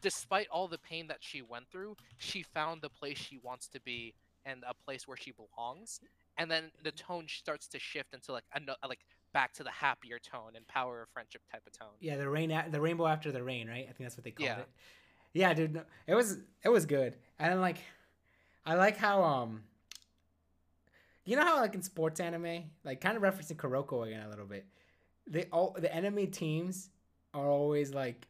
despite 0.02 0.48
all 0.50 0.70
the 0.70 0.78
pain 0.78 1.08
that 1.08 1.18
she 1.20 1.42
went 1.42 1.70
through, 1.70 1.98
she 2.18 2.42
found 2.42 2.82
the 2.82 2.90
place 2.90 3.18
she 3.18 3.38
wants 3.44 3.68
to 3.68 3.82
be 3.82 4.14
and 4.46 4.64
a 4.68 4.74
place 4.74 5.06
where 5.06 5.18
she 5.18 5.34
belongs. 5.34 6.00
And 6.38 6.50
then 6.50 6.72
the 6.86 6.92
tone 6.92 7.26
starts 7.28 7.68
to 7.68 7.80
shift 7.80 8.14
into 8.14 8.32
like 8.32 8.46
a 8.56 8.88
like 8.88 9.02
back 9.34 9.52
to 9.56 9.64
the 9.64 9.70
happier 9.70 10.18
tone 10.18 10.54
and 10.56 10.66
power 10.68 11.02
of 11.02 11.10
friendship 11.10 11.42
type 11.52 11.64
of 11.68 11.78
tone. 11.78 11.96
Yeah, 12.00 12.16
the 12.16 12.30
rain, 12.30 12.58
the 12.72 12.80
rainbow 12.80 13.08
after 13.08 13.30
the 13.32 13.44
rain, 13.44 13.68
right? 13.68 13.84
I 13.84 13.92
think 13.92 14.00
that's 14.00 14.16
what 14.16 14.24
they 14.24 14.32
called 14.32 14.48
Yeah. 14.48 14.60
it. 14.60 14.70
Yeah, 15.34 15.54
dude, 15.54 15.76
no, 15.76 15.84
it 16.08 16.16
was 16.16 16.38
it 16.64 16.70
was 16.70 16.88
good, 16.88 17.16
and 17.38 17.52
then, 17.52 17.62
like, 17.62 17.78
I 18.66 18.74
like 18.74 18.98
how 18.98 19.22
um, 19.24 19.62
you 21.26 21.36
know 21.36 21.44
how 21.44 21.58
like 21.58 21.76
in 21.76 21.84
sports 21.84 22.20
anime, 22.20 22.64
like 22.84 23.00
kind 23.00 23.16
of 23.16 23.22
referencing 23.22 23.56
Kuroko 23.58 24.08
again 24.08 24.24
a 24.26 24.30
little 24.30 24.48
bit. 24.48 24.66
They 25.30 25.46
all 25.52 25.76
the 25.80 25.94
enemy 25.94 26.28
teams 26.28 26.90
are 27.34 27.48
always 27.48 27.94
like, 27.94 28.28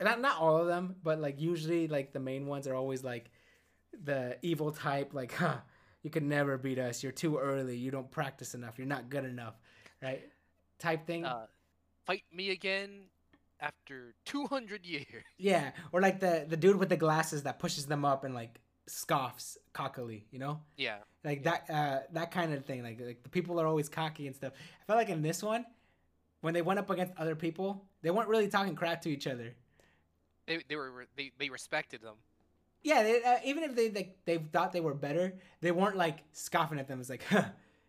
not 0.00 0.20
not 0.20 0.38
all 0.40 0.56
of 0.58 0.66
them, 0.66 0.96
but 1.02 1.20
like 1.20 1.40
usually 1.40 1.88
like 1.88 2.12
the 2.12 2.20
main 2.20 2.46
ones 2.46 2.66
are 2.66 2.74
always 2.74 3.02
like 3.02 3.30
the 4.04 4.38
evil 4.42 4.70
type, 4.70 5.12
like, 5.12 5.32
huh, 5.34 5.56
you 6.02 6.10
could 6.10 6.22
never 6.22 6.56
beat 6.56 6.78
us. 6.78 7.02
You're 7.02 7.12
too 7.12 7.38
early. 7.38 7.76
You 7.76 7.90
don't 7.90 8.10
practice 8.10 8.54
enough. 8.54 8.78
You're 8.78 8.86
not 8.86 9.10
good 9.10 9.24
enough, 9.24 9.54
right? 10.02 10.22
Type 10.78 11.06
thing. 11.06 11.24
Uh, 11.24 11.46
fight 12.06 12.24
me 12.32 12.50
again 12.50 13.06
after 13.60 14.14
200 14.24 14.86
years. 14.86 15.24
Yeah, 15.36 15.72
or 15.92 16.00
like 16.00 16.20
the 16.20 16.46
the 16.48 16.56
dude 16.56 16.76
with 16.76 16.88
the 16.88 16.96
glasses 16.96 17.42
that 17.42 17.58
pushes 17.58 17.86
them 17.86 18.04
up 18.04 18.24
and 18.24 18.34
like 18.34 18.60
scoffs 18.88 19.56
cockily, 19.72 20.26
you 20.30 20.38
know, 20.38 20.60
Yeah. 20.76 20.98
like 21.24 21.44
that 21.44 21.68
uh 21.70 21.98
that 22.12 22.30
kind 22.30 22.52
of 22.54 22.64
thing. 22.64 22.82
Like 22.82 23.00
like 23.00 23.22
the 23.22 23.28
people 23.28 23.60
are 23.60 23.66
always 23.66 23.88
cocky 23.88 24.26
and 24.26 24.34
stuff. 24.34 24.52
I 24.82 24.84
felt 24.86 24.96
like 24.98 25.08
in 25.10 25.22
this 25.22 25.42
one, 25.42 25.64
when 26.40 26.54
they 26.54 26.62
went 26.62 26.78
up 26.78 26.90
against 26.90 27.12
other 27.18 27.34
people, 27.36 27.84
they 28.02 28.10
weren't 28.10 28.28
really 28.28 28.48
talking 28.48 28.74
crap 28.74 29.02
to 29.02 29.10
each 29.10 29.26
other. 29.26 29.54
They, 30.46 30.62
they 30.68 30.76
were 30.76 31.06
they, 31.16 31.32
they 31.38 31.50
respected 31.50 32.00
them. 32.02 32.14
Yeah, 32.82 33.02
they, 33.02 33.22
uh, 33.22 33.36
even 33.44 33.64
if 33.64 33.74
they 33.74 33.90
like 33.90 34.16
they 34.24 34.38
thought 34.38 34.72
they 34.72 34.80
were 34.80 34.94
better, 34.94 35.34
they 35.60 35.72
weren't 35.72 35.96
like 35.96 36.24
scoffing 36.32 36.78
at 36.78 36.88
them. 36.88 37.00
It's 37.00 37.10
like, 37.10 37.24
huh, 37.28 37.44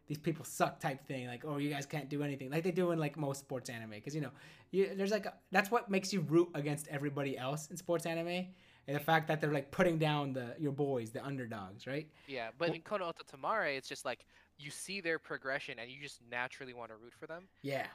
these 0.07 0.17
people 0.17 0.43
suck 0.43 0.79
type 0.79 1.05
thing. 1.07 1.27
Like, 1.27 1.45
oh, 1.45 1.57
you 1.57 1.69
guys 1.69 1.85
can't 1.85 2.09
do 2.09 2.23
anything. 2.23 2.49
Like 2.49 2.63
they 2.63 2.71
do 2.71 2.91
in 2.91 2.99
like 2.99 3.15
most 3.15 3.39
sports 3.39 3.69
anime, 3.69 3.91
because 3.91 4.15
you 4.15 4.21
know, 4.21 4.31
you 4.71 4.89
there's 4.95 5.11
like 5.11 5.27
a, 5.27 5.33
that's 5.51 5.69
what 5.71 5.89
makes 5.89 6.11
you 6.11 6.21
root 6.21 6.49
against 6.55 6.87
everybody 6.89 7.37
else 7.37 7.67
in 7.69 7.77
sports 7.77 8.05
anime, 8.05 8.47
and 8.89 8.95
the 8.95 9.03
fact 9.03 9.27
that 9.27 9.39
they're 9.39 9.53
like 9.53 9.69
putting 9.69 9.99
down 9.99 10.33
the 10.33 10.55
your 10.57 10.71
boys, 10.71 11.11
the 11.11 11.23
underdogs, 11.23 11.85
right? 11.85 12.09
Yeah, 12.27 12.49
but 12.57 12.69
Well- 12.69 12.75
in 12.75 12.81
Kono 12.81 13.07
Oto 13.09 13.23
Tomare, 13.23 13.77
it's 13.77 13.87
just 13.87 14.03
like 14.03 14.25
you 14.57 14.71
see 14.71 14.99
their 14.99 15.19
progression 15.19 15.77
and 15.77 15.91
you 15.91 16.01
just 16.01 16.19
naturally 16.31 16.73
want 16.73 16.89
to 16.89 16.97
root 16.97 17.13
for 17.13 17.27
them. 17.27 17.47
Yeah, 17.61 17.85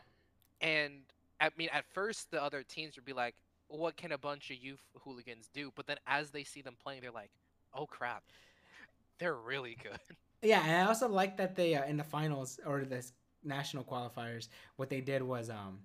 And 0.60 1.02
I 1.40 1.50
mean, 1.56 1.68
at 1.72 1.84
first 1.92 2.30
the 2.30 2.40
other 2.40 2.62
teams 2.62 2.94
would 2.94 3.04
be 3.04 3.12
like, 3.12 3.34
"What 3.66 3.96
can 3.96 4.12
a 4.12 4.18
bunch 4.18 4.52
of 4.52 4.56
youth 4.56 4.82
hooligans 5.00 5.48
do?" 5.52 5.72
But 5.74 5.88
then 5.88 5.96
as 6.06 6.30
they 6.30 6.44
see 6.44 6.62
them 6.62 6.76
playing, 6.80 7.00
they're 7.02 7.10
like, 7.10 7.32
"Oh 7.74 7.86
crap, 7.86 8.22
they're 9.18 9.34
really 9.34 9.76
good." 9.82 9.98
yeah, 10.42 10.62
and 10.64 10.76
I 10.76 10.86
also 10.86 11.08
like 11.08 11.36
that 11.38 11.56
they 11.56 11.74
uh, 11.74 11.84
in 11.86 11.96
the 11.96 12.04
finals 12.04 12.60
or 12.64 12.84
the 12.84 13.04
national 13.42 13.82
qualifiers, 13.82 14.46
what 14.76 14.90
they 14.90 15.00
did 15.00 15.22
was 15.22 15.50
um. 15.50 15.80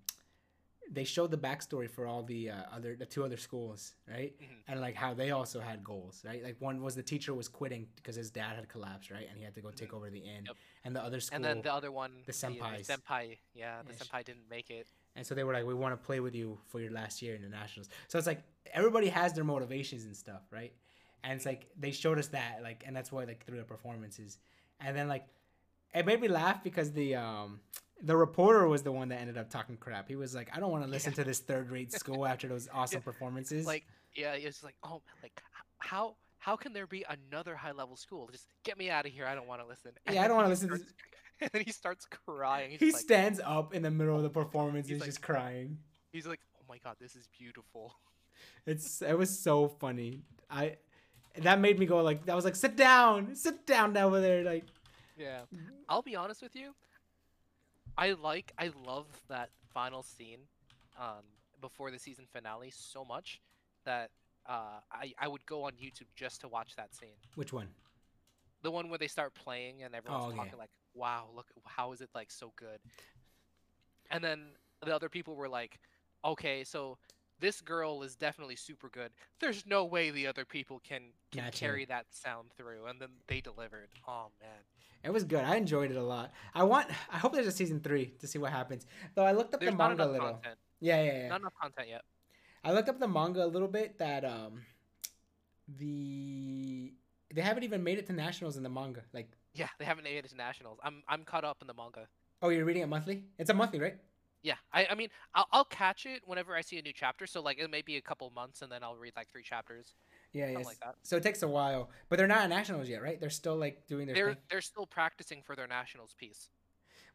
They 0.91 1.03
showed 1.03 1.29
the 1.29 1.37
backstory 1.37 1.87
for 1.89 2.07
all 2.07 2.23
the 2.23 2.49
uh, 2.49 2.55
other 2.75 2.95
the 2.95 3.05
two 3.05 3.23
other 3.23 3.37
schools, 3.37 3.93
right? 4.07 4.33
Mhm. 4.41 4.47
and 4.67 4.81
like 4.81 4.95
how 4.95 5.13
they 5.13 5.29
also 5.31 5.59
had 5.59 5.83
goals, 5.83 6.23
right? 6.25 6.43
Like 6.43 6.55
one 6.59 6.81
was 6.81 6.95
the 6.95 7.03
teacher 7.03 7.33
was 7.33 7.47
quitting 7.47 7.87
because 7.95 8.15
his 8.15 8.31
dad 8.31 8.55
had 8.55 8.67
collapsed, 8.69 9.11
right? 9.11 9.27
And 9.29 9.37
he 9.37 9.43
had 9.43 9.53
to 9.55 9.61
go 9.61 9.71
take 9.71 9.93
over 9.93 10.09
the 10.09 10.19
inn. 10.19 10.45
Yep. 10.47 10.55
And 10.85 10.95
the 10.95 11.03
other 11.03 11.19
school, 11.19 11.35
And 11.35 11.45
then 11.45 11.61
the 11.61 11.73
other 11.73 11.91
one, 11.91 12.11
the 12.25 12.31
the 12.31 12.31
senpais. 12.33 12.87
senpai, 12.87 13.37
yeah, 13.53 13.81
the 13.83 13.93
Yeah, 13.93 13.99
senpai 13.99 14.25
didn't 14.25 14.49
make 14.49 14.69
it. 14.71 14.87
and 15.15 15.25
so 15.27 15.35
they 15.35 15.43
were 15.43 15.53
like, 15.53 15.65
"We 15.65 15.73
want 15.75 15.93
to 15.99 16.05
play 16.09 16.19
with 16.21 16.33
you 16.33 16.59
for 16.69 16.79
your 16.79 16.91
last 16.91 17.21
year 17.21 17.35
in 17.35 17.41
the 17.43 17.49
nationals." 17.49 17.87
So 18.07 18.17
it's 18.17 18.27
like 18.27 18.41
everybody 18.81 19.09
has 19.09 19.33
their 19.33 19.43
motivations 19.55 20.05
and 20.05 20.15
stuff, 20.25 20.43
right? 20.51 20.73
And 21.23 21.33
it's 21.37 21.45
like 21.45 21.61
they 21.77 21.91
showed 21.91 22.17
us 22.17 22.27
that, 22.29 22.63
like, 22.63 22.83
and 22.87 22.95
that's 22.95 23.11
why 23.11 23.25
like 23.25 23.45
through 23.45 23.57
the 23.57 23.63
performances, 23.75 24.39
and 24.79 24.95
then 24.97 25.07
like 25.07 25.25
it 25.93 26.05
made 26.05 26.19
me 26.21 26.27
laugh 26.29 26.63
because 26.63 26.91
the 26.93 27.15
um 27.15 27.59
the 28.03 28.15
reporter 28.15 28.67
was 28.67 28.83
the 28.83 28.91
one 28.91 29.09
that 29.09 29.19
ended 29.21 29.37
up 29.37 29.49
talking 29.49 29.77
crap. 29.77 30.07
He 30.07 30.15
was 30.15 30.33
like, 30.35 30.49
"I 30.55 30.59
don't 30.59 30.71
want 30.71 30.83
to 30.85 30.89
listen 30.89 31.13
to 31.13 31.23
this 31.23 31.39
third 31.39 31.69
rate 31.69 31.91
school 31.91 32.25
after 32.25 32.47
those 32.47 32.67
awesome 32.73 33.01
performances." 33.01 33.65
Like, 33.65 33.85
yeah, 34.15 34.33
it's 34.33 34.63
like, 34.63 34.75
oh, 34.83 35.01
like 35.21 35.33
how 35.79 36.15
how 36.37 36.55
can 36.55 36.71
there 36.73 36.87
be 36.87 37.05
another 37.09 37.55
high 37.55 37.71
level 37.73 37.95
school? 37.97 38.29
Just 38.31 38.47
get 38.63 38.77
me 38.77 38.89
out 38.89 39.05
of 39.05 39.11
here. 39.11 39.25
I 39.25 39.35
don't 39.35 39.47
want 39.47 39.61
to 39.61 39.67
listen. 39.67 39.91
And 40.05 40.15
Yeah, 40.15 40.23
I 40.23 40.27
don't 40.27 40.37
wanna 40.37 40.47
he 40.47 40.51
listen 40.51 40.69
to 40.69 40.75
starts- 40.77 40.93
And 41.41 41.49
then 41.53 41.61
he 41.65 41.71
starts 41.71 42.05
crying. 42.05 42.71
He's 42.71 42.79
he 42.79 42.91
like, 42.91 43.01
stands 43.01 43.39
up 43.45 43.73
in 43.73 43.81
the 43.81 43.91
middle 43.91 44.15
of 44.17 44.23
the 44.23 44.29
performance. 44.29 44.87
He's 44.89 44.95
He's, 44.95 45.01
like- 45.01 45.07
just 45.09 45.21
crying. 45.21 45.77
he's 46.11 46.27
like, 46.27 46.39
oh 46.57 46.63
my 46.67 46.77
god, 46.79 46.95
this 46.99 47.15
is 47.15 47.27
beautiful. 47.37 47.93
It's 48.65 49.01
it 49.01 49.17
was 49.17 49.37
so 49.39 49.67
funny. 49.67 50.23
I 50.49 50.77
that 51.37 51.59
made 51.59 51.77
me 51.79 51.85
go 51.85 52.01
like 52.01 52.25
that 52.25 52.35
was 52.35 52.45
like 52.45 52.55
sit 52.55 52.75
down, 52.77 53.35
sit 53.35 53.65
down 53.65 53.95
over 53.97 54.19
there. 54.21 54.43
Like 54.43 54.65
Yeah. 55.17 55.41
I'll 55.87 56.01
be 56.01 56.15
honest 56.15 56.41
with 56.41 56.55
you. 56.55 56.73
I 57.99 58.13
like, 58.13 58.53
I 58.57 58.71
love 58.85 59.07
that 59.27 59.49
final 59.73 60.03
scene, 60.03 60.39
um, 60.97 61.23
before 61.59 61.91
the 61.91 61.99
season 61.99 62.25
finale 62.31 62.71
so 62.73 63.03
much 63.03 63.41
that 63.83 64.09
uh, 64.47 64.79
I 64.91 65.13
I 65.19 65.27
would 65.27 65.45
go 65.45 65.63
on 65.63 65.73
YouTube 65.73 66.07
just 66.15 66.39
to 66.41 66.47
watch 66.47 66.75
that 66.77 66.95
scene. 66.95 67.17
which 67.35 67.51
one? 67.51 67.67
The 68.61 68.71
one 68.71 68.89
where 68.89 68.97
they 68.97 69.07
start 69.07 69.33
playing 69.35 69.83
and 69.83 69.93
everyone's 69.93 70.31
Oh, 70.33 70.35
talking 70.35 70.57
like, 70.57 70.71
"Wow, 70.93 71.29
look, 71.35 71.47
how 71.65 71.91
is 71.91 71.99
it 71.99 72.09
like 72.15 72.31
so 72.31 72.53
good?" 72.55 72.79
And 74.09 74.23
then 74.23 74.55
the 74.81 74.95
other 74.95 75.09
people 75.09 75.35
were 75.35 75.49
like, 75.49 75.79
"Okay, 76.23 76.63
so 76.63 76.97
this 77.39 77.59
girl 77.61 78.01
is 78.03 78.15
definitely 78.15 78.55
super 78.55 78.89
good. 78.89 79.11
There's 79.39 79.65
no 79.65 79.83
way 79.85 80.09
the 80.09 80.27
other 80.27 80.45
people 80.45 80.79
can 80.79 81.13
can 81.31 81.51
carry 81.51 81.85
that 81.85 82.05
sound 82.11 82.51
through." 82.57 82.85
And 82.87 83.01
then 83.01 83.11
they 83.27 83.41
delivered. 83.41 83.89
Oh 84.07 84.31
man, 84.41 84.63
It 85.03 85.11
was 85.13 85.23
good. 85.23 85.43
I 85.43 85.55
enjoyed 85.55 85.91
it 85.91 85.97
a 85.97 86.03
lot. 86.03 86.31
I 86.53 86.63
want. 86.63 86.87
I 87.11 87.17
hope 87.17 87.33
there's 87.33 87.47
a 87.47 87.51
season 87.51 87.79
three 87.79 88.13
to 88.19 88.27
see 88.27 88.37
what 88.37 88.51
happens. 88.51 88.85
Though 89.15 89.23
I 89.23 89.31
looked 89.31 89.53
up 89.53 89.59
there's 89.61 89.71
the 89.71 89.77
manga 89.77 90.05
a 90.05 90.11
little. 90.11 90.27
content. 90.33 90.57
Yeah, 90.81 91.01
yeah, 91.01 91.17
yeah. 91.23 91.27
Not 91.29 91.41
enough 91.41 91.53
content 91.61 91.87
yet. 91.89 92.03
I 92.63 92.73
looked 92.73 92.89
up 92.89 92.99
the 92.99 93.07
manga 93.07 93.43
a 93.43 93.47
little 93.47 93.67
bit. 93.69 93.97
That 93.97 94.25
um, 94.25 94.61
the 95.77 96.93
they 97.33 97.41
haven't 97.41 97.63
even 97.63 97.83
made 97.83 97.97
it 97.97 98.07
to 98.07 98.13
nationals 98.13 98.57
in 98.57 98.63
the 98.63 98.69
manga. 98.69 99.01
Like, 99.13 99.31
Yeah, 99.53 99.67
they 99.77 99.85
haven't 99.85 100.03
made 100.03 100.17
it 100.17 100.29
to 100.29 100.35
nationals. 100.35 100.79
I'm 100.83 101.03
I'm 101.07 101.23
caught 101.23 101.45
up 101.45 101.57
in 101.61 101.67
the 101.67 101.73
manga. 101.73 102.07
oh, 102.41 102.49
you're 102.49 102.65
reading 102.65 102.83
it 102.83 102.87
monthly? 102.87 103.23
It's 103.37 103.49
a 103.49 103.53
monthly, 103.53 103.79
right? 103.79 103.97
Yeah, 104.41 104.55
I, 104.71 104.87
I 104.91 104.95
mean, 104.95 105.09
I'll, 105.35 105.47
I'll 105.51 105.65
catch 105.65 106.05
it 106.05 106.21
whenever 106.25 106.55
I 106.55 106.61
see 106.61 106.79
a 106.79 106.81
new 106.81 106.93
chapter. 106.93 107.27
So 107.27 107.41
like, 107.41 107.59
it 107.59 107.69
may 107.69 107.81
be 107.81 107.97
a 107.97 108.01
couple 108.01 108.29
months, 108.29 108.61
and 108.61 108.71
then 108.71 108.83
I'll 108.83 108.95
read 108.95 109.11
like 109.17 109.29
three 109.29 109.43
chapters. 109.43 109.93
Yeah, 110.33 110.49
yeah. 110.49 110.59
like. 110.59 110.77
So 111.03 111.17
it 111.17 111.23
takes 111.23 111.41
a 111.41 111.47
while, 111.47 111.89
but 112.07 112.17
they're 112.17 112.27
not 112.27 112.39
at 112.39 112.49
nationals 112.49 112.87
yet, 112.87 113.01
right? 113.01 113.19
They're 113.19 113.29
still 113.29 113.55
like 113.55 113.87
doing 113.87 114.05
their 114.05 114.15
They're 114.15 114.33
thing, 114.33 114.43
they're 114.49 114.61
still 114.61 114.85
practicing 114.85 115.41
for 115.41 115.55
their 115.55 115.67
nationals 115.67 116.13
piece. 116.17 116.49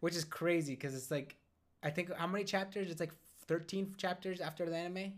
which 0.00 0.16
is 0.16 0.24
crazy 0.24 0.74
because 0.74 0.94
it's 0.94 1.10
like, 1.10 1.36
I 1.82 1.90
think 1.90 2.12
how 2.14 2.26
many 2.26 2.44
chapters? 2.44 2.90
It's 2.90 3.00
like 3.00 3.12
thirteen 3.46 3.94
chapters 3.96 4.40
after 4.40 4.68
the 4.68 4.76
anime, 4.76 5.12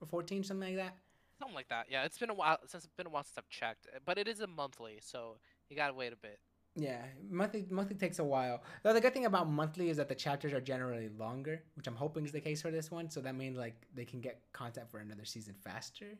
or 0.00 0.06
fourteen, 0.06 0.44
something 0.44 0.76
like 0.76 0.84
that. 0.84 0.96
Something 1.38 1.54
like 1.54 1.68
that. 1.68 1.86
Yeah, 1.90 2.04
it's 2.04 2.18
been 2.18 2.30
a 2.30 2.34
while 2.34 2.58
since 2.66 2.84
it's 2.84 2.94
been 2.94 3.06
a 3.06 3.10
while 3.10 3.24
since 3.24 3.38
I've 3.38 3.48
checked, 3.48 3.88
but 4.04 4.18
it 4.18 4.28
is 4.28 4.40
a 4.40 4.46
monthly, 4.46 4.98
so 5.02 5.38
you 5.68 5.76
gotta 5.76 5.94
wait 5.94 6.12
a 6.12 6.16
bit. 6.16 6.38
Yeah, 6.76 7.02
monthly 7.28 7.66
monthly 7.70 7.96
takes 7.96 8.18
a 8.20 8.24
while. 8.24 8.62
Though 8.82 8.92
the 8.92 9.00
good 9.00 9.12
thing 9.12 9.26
about 9.26 9.50
monthly 9.50 9.90
is 9.90 9.96
that 9.96 10.08
the 10.08 10.14
chapters 10.14 10.52
are 10.52 10.60
generally 10.60 11.08
longer, 11.18 11.62
which 11.74 11.86
I'm 11.88 11.96
hoping 11.96 12.24
is 12.24 12.32
the 12.32 12.40
case 12.40 12.62
for 12.62 12.70
this 12.70 12.90
one. 12.90 13.10
So 13.10 13.20
that 13.22 13.34
means 13.34 13.58
like 13.58 13.74
they 13.94 14.04
can 14.04 14.20
get 14.20 14.40
content 14.52 14.88
for 14.88 14.98
another 14.98 15.24
season 15.24 15.54
faster. 15.64 16.16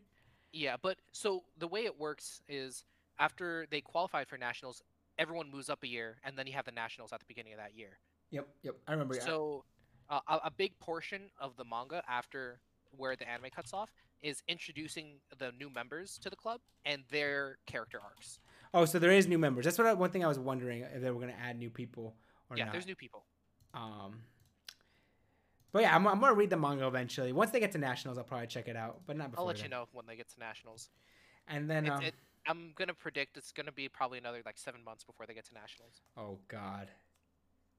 Yeah, 0.53 0.77
but 0.81 0.99
so 1.13 1.45
the 1.59 1.69
way 1.69 1.85
it 1.85 1.99
works 1.99 2.43
is 2.49 2.85
after 3.19 3.67
they 3.71 3.81
qualified 3.81 4.29
for 4.29 4.37
nationals, 4.37 4.83
everyone 5.19 5.51
moves 5.51 5.69
up 5.69 5.83
a 5.85 5.87
year, 5.89 6.17
and 6.25 6.37
then 6.37 6.47
you 6.47 6.53
have 6.55 6.65
the 6.65 6.73
nationals 6.73 7.13
at 7.13 7.21
the 7.21 7.27
beginning 7.29 7.53
of 7.53 7.59
that 7.59 7.77
year. 7.77 7.99
Yep, 8.31 8.49
yep. 8.63 8.77
I 8.89 8.93
remember. 8.93 9.15
yeah. 9.15 9.25
So 9.25 9.65
uh, 10.09 10.21
a, 10.29 10.35
a 10.45 10.51
big 10.51 10.79
portion 10.81 11.23
of 11.41 11.57
the 11.57 11.65
manga 11.65 12.03
after 12.09 12.61
where 12.97 13.15
the 13.17 13.29
anime 13.29 13.51
cuts 13.55 13.73
off 13.73 13.91
is 14.23 14.43
introducing 14.49 15.15
the 15.39 15.53
new 15.59 15.71
members 15.71 16.19
to 16.19 16.31
the 16.31 16.37
club 16.37 16.61
and 16.85 17.03
their 17.11 17.59
character 17.67 18.01
arcs. 18.03 18.39
oh, 18.75 18.85
so 18.85 18.99
there 18.99 19.13
is 19.13 19.27
new 19.27 19.39
members. 19.39 19.65
That's 19.65 19.79
what 19.79 19.87
I, 19.87 19.93
one 19.95 20.11
thing 20.11 20.25
I 20.25 20.29
was 20.29 20.39
wondering 20.39 20.83
if 20.83 21.01
they 21.01 21.11
were 21.11 21.21
gonna 21.21 21.35
add 21.43 21.59
new 21.59 21.71
people 21.71 22.15
or 22.51 22.57
yeah, 22.57 22.65
not. 22.65 22.69
Yeah, 22.69 22.73
there's 22.73 22.87
new 22.87 22.97
people. 22.97 23.25
Um, 23.73 24.23
but 25.73 25.83
yeah, 25.83 25.95
I'm, 25.95 26.07
I'm 26.07 26.21
gonna 26.21 26.35
read 26.35 26.51
the 26.51 26.57
manga 26.57 26.87
eventually. 26.87 27.33
Once 27.33 27.51
they 27.51 27.61
get 27.61 27.73
to 27.73 27.79
nationals, 27.79 28.19
I'll 28.19 28.25
probably 28.25 28.47
check 28.47 28.69
it 28.69 28.77
out, 28.77 29.01
but 29.07 29.17
not 29.17 29.31
before. 29.31 29.43
I'll 29.43 29.47
let 29.47 29.57
then. 29.57 29.65
you 29.65 29.71
know 29.71 29.87
when 29.93 30.07
they 30.07 30.17
get 30.17 30.29
to 30.31 30.39
nationals. 30.39 30.91
And 31.49 31.69
then 31.69 31.89
um, 31.91 32.03
it, 32.03 32.15
I'm 32.47 32.73
gonna 32.77 32.95
predict 32.95 33.37
it's 33.37 33.53
gonna 33.53 33.73
be 33.73 33.89
probably 33.89 34.19
another 34.19 34.43
like 34.45 34.59
seven 34.59 34.83
months 34.85 35.05
before 35.05 35.27
they 35.27 35.35
get 35.35 35.47
to 35.47 35.55
nationals. 35.55 36.03
oh 36.17 36.39
god, 36.49 36.89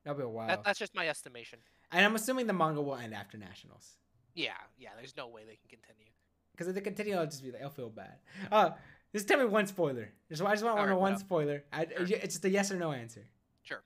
that'll 0.03 0.17
be 0.17 0.23
a 0.23 0.29
while. 0.29 0.47
That, 0.47 0.63
that's 0.63 0.79
just 0.79 0.95
my 0.95 1.07
estimation. 1.07 1.59
and 1.91 2.05
I'm 2.05 2.15
assuming 2.15 2.47
the 2.47 2.53
manga 2.53 2.81
will 2.81 2.95
end 2.95 3.13
after 3.13 3.37
nationals. 3.37 3.97
Yeah, 4.33 4.51
yeah. 4.77 4.89
There's 4.97 5.15
no 5.17 5.27
way 5.27 5.41
they 5.41 5.57
can 5.57 5.69
continue. 5.69 6.11
Because 6.51 6.67
if 6.67 6.75
they 6.75 6.81
continue, 6.81 7.15
I'll 7.15 7.25
just 7.25 7.43
be 7.43 7.51
like, 7.51 7.61
I'll 7.61 7.69
feel 7.69 7.89
bad. 7.89 8.15
Uh, 8.51 8.71
just 9.13 9.27
tell 9.27 9.39
me 9.39 9.45
one 9.45 9.67
spoiler. 9.67 10.09
Just, 10.29 10.41
I 10.41 10.51
just 10.51 10.63
want 10.63 10.77
know 10.77 10.93
what 10.93 11.01
one 11.01 11.13
up? 11.13 11.19
spoiler. 11.19 11.63
I. 11.71 11.87
It's 11.89 12.35
just 12.35 12.45
a 12.45 12.49
yes 12.49 12.71
or 12.71 12.77
no 12.77 12.91
answer. 12.91 13.25
Sure. 13.63 13.81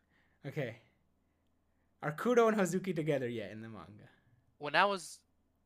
Okay. 0.46 0.78
Are 2.06 2.12
Kudo 2.12 2.48
and 2.48 2.56
Hozuki 2.56 2.96
together 2.96 3.28
yet 3.28 3.50
in 3.52 3.62
the 3.64 3.68
manga? 3.68 4.08
When 4.60 4.76
I 4.76 4.86
was, 4.86 5.20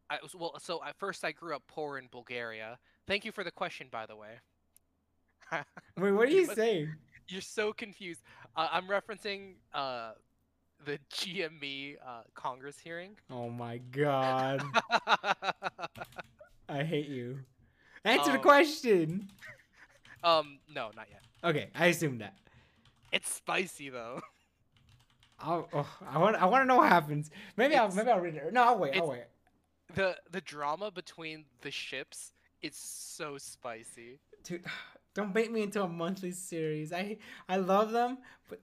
I 0.09 0.19
was 0.23 0.33
well. 0.33 0.55
So 0.59 0.81
at 0.87 0.95
first 0.97 1.25
I 1.25 1.33
grew 1.33 1.53
up 1.53 1.63
poor 1.67 1.97
in 1.97 2.07
Bulgaria. 2.09 2.79
Thank 3.07 3.25
you 3.25 3.33
for 3.33 3.43
the 3.43 3.51
question, 3.51 3.87
by 3.91 4.05
the 4.05 4.15
way. 4.15 4.39
Wait, 5.97 6.11
what 6.11 6.29
are 6.29 6.31
you 6.31 6.45
saying? 6.55 6.93
You're 7.27 7.41
so 7.41 7.73
confused. 7.73 8.21
Uh, 8.55 8.69
I'm 8.71 8.87
referencing 8.87 9.55
uh, 9.73 10.11
the 10.85 10.97
GME 11.13 11.97
uh, 12.07 12.21
Congress 12.35 12.79
hearing. 12.79 13.17
Oh 13.29 13.49
my 13.49 13.79
god. 13.91 14.63
I 16.69 16.83
hate 16.83 17.09
you. 17.09 17.39
Answer 18.05 18.31
the 18.31 18.37
Um, 18.37 18.43
question. 18.43 19.29
um, 20.23 20.59
no, 20.73 20.91
not 20.95 21.07
yet. 21.11 21.21
Okay, 21.43 21.67
I 21.75 21.87
assumed 21.87 22.21
that. 22.21 22.35
It's 23.11 23.29
spicy 23.29 23.89
though. 23.89 24.21
I'll, 25.41 25.67
oh, 25.73 25.87
I 26.09 26.17
want. 26.17 26.35
I 26.35 26.45
want 26.45 26.63
to 26.63 26.65
know 26.65 26.77
what 26.77 26.89
happens. 26.89 27.29
Maybe 27.57 27.75
I'll. 27.75 27.91
Maybe 27.91 28.09
I'll 28.09 28.19
read 28.19 28.35
it. 28.35 28.53
No, 28.53 28.63
I'll 28.63 28.77
wait. 28.77 28.95
I'll 28.95 29.07
wait. 29.07 29.23
the 29.95 30.17
The 30.31 30.41
drama 30.41 30.91
between 30.91 31.45
the 31.61 31.71
ships 31.71 32.33
is 32.61 32.75
so 32.75 33.37
spicy. 33.37 34.19
Dude, 34.43 34.65
don't 35.13 35.33
bait 35.33 35.51
me 35.51 35.63
into 35.63 35.83
a 35.83 35.87
monthly 35.87 36.31
series. 36.31 36.91
I 36.93 37.17
I 37.47 37.57
love 37.57 37.91
them, 37.91 38.17
but 38.49 38.59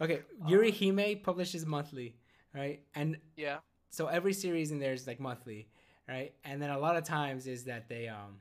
okay. 0.00 0.22
Yuri 0.46 0.70
Hime 0.70 1.20
publishes 1.22 1.66
monthly, 1.66 2.16
right? 2.54 2.82
And 2.94 3.18
Yeah. 3.36 3.58
so 3.90 4.06
every 4.06 4.32
series 4.32 4.70
in 4.72 4.78
there 4.78 4.92
is 4.92 5.06
like 5.06 5.20
monthly, 5.20 5.68
right? 6.08 6.34
And 6.44 6.60
then 6.60 6.70
a 6.70 6.78
lot 6.78 6.96
of 6.96 7.04
times 7.04 7.46
is 7.46 7.64
that 7.64 7.88
they 7.88 8.08
um 8.08 8.40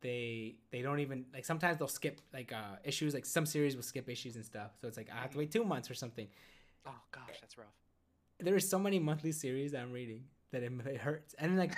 they 0.00 0.56
they 0.70 0.82
don't 0.82 1.00
even 1.00 1.24
like 1.32 1.44
sometimes 1.44 1.78
they'll 1.78 1.88
skip 1.88 2.20
like 2.32 2.52
uh 2.52 2.76
issues 2.84 3.14
like 3.14 3.24
some 3.24 3.46
series 3.46 3.74
will 3.74 3.82
skip 3.82 4.08
issues 4.08 4.36
and 4.36 4.44
stuff. 4.44 4.72
So 4.80 4.88
it's 4.88 4.96
like 4.96 5.08
I 5.10 5.20
have 5.20 5.30
to 5.30 5.38
wait 5.38 5.50
two 5.50 5.64
months 5.64 5.90
or 5.90 5.94
something. 5.94 6.28
Oh 6.86 7.00
gosh, 7.12 7.38
that's 7.40 7.56
rough. 7.58 7.74
There 8.40 8.54
are 8.54 8.60
so 8.60 8.78
many 8.78 8.98
monthly 8.98 9.32
series 9.32 9.72
that 9.72 9.82
I'm 9.82 9.92
reading 9.92 10.24
that 10.52 10.62
it, 10.62 10.72
it 10.86 11.00
hurts. 11.00 11.34
And 11.38 11.58
like 11.58 11.74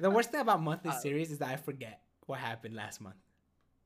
the 0.00 0.10
worst 0.10 0.30
thing 0.30 0.40
about 0.40 0.62
monthly 0.62 0.90
Uh, 0.90 0.98
series 0.98 1.30
is 1.30 1.38
that 1.38 1.48
I 1.48 1.56
forget 1.56 2.02
what 2.26 2.38
happened 2.38 2.74
last 2.74 3.00
month. 3.00 3.16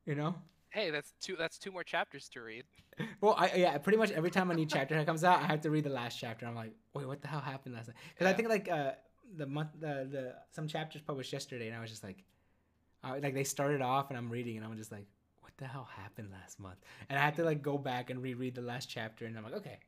You 0.05 0.15
know? 0.15 0.35
Hey, 0.69 0.89
that's 0.89 1.13
two. 1.19 1.35
That's 1.35 1.57
two 1.57 1.71
more 1.71 1.83
chapters 1.83 2.29
to 2.29 2.41
read. 2.41 2.65
Well, 3.21 3.35
I 3.37 3.53
yeah, 3.55 3.77
pretty 3.77 3.97
much 3.97 4.11
every 4.11 4.31
time 4.31 4.51
a 4.51 4.53
new 4.53 4.65
chapter 4.65 5.03
comes 5.11 5.23
out, 5.23 5.39
I 5.39 5.45
have 5.45 5.61
to 5.61 5.69
read 5.69 5.83
the 5.83 5.89
last 6.01 6.17
chapter. 6.19 6.45
I'm 6.45 6.55
like, 6.55 6.73
wait, 6.93 7.07
what 7.07 7.21
the 7.21 7.27
hell 7.27 7.39
happened 7.41 7.75
last 7.75 7.87
night? 7.87 7.97
Because 8.13 8.27
I 8.27 8.33
think 8.33 8.49
like 8.49 8.69
uh 8.69 8.91
the 9.37 9.45
month 9.45 9.69
the 9.79 10.07
the 10.11 10.35
some 10.51 10.67
chapters 10.67 11.01
published 11.01 11.31
yesterday, 11.33 11.67
and 11.67 11.75
I 11.75 11.81
was 11.81 11.89
just 11.89 12.03
like, 12.03 12.23
uh, 13.03 13.17
like 13.21 13.33
they 13.33 13.43
started 13.43 13.81
off, 13.81 14.09
and 14.09 14.17
I'm 14.17 14.29
reading, 14.29 14.57
and 14.57 14.65
I'm 14.65 14.75
just 14.77 14.91
like, 14.91 15.05
what 15.41 15.51
the 15.57 15.65
hell 15.65 15.87
happened 15.95 16.29
last 16.31 16.59
month? 16.59 16.79
And 17.09 17.17
I 17.19 17.21
had 17.23 17.35
to 17.35 17.43
like 17.43 17.61
go 17.61 17.77
back 17.77 18.09
and 18.09 18.21
reread 18.21 18.55
the 18.55 18.61
last 18.61 18.89
chapter, 18.89 19.25
and 19.25 19.37
I'm 19.37 19.43
like, 19.43 19.53
okay. 19.61 19.79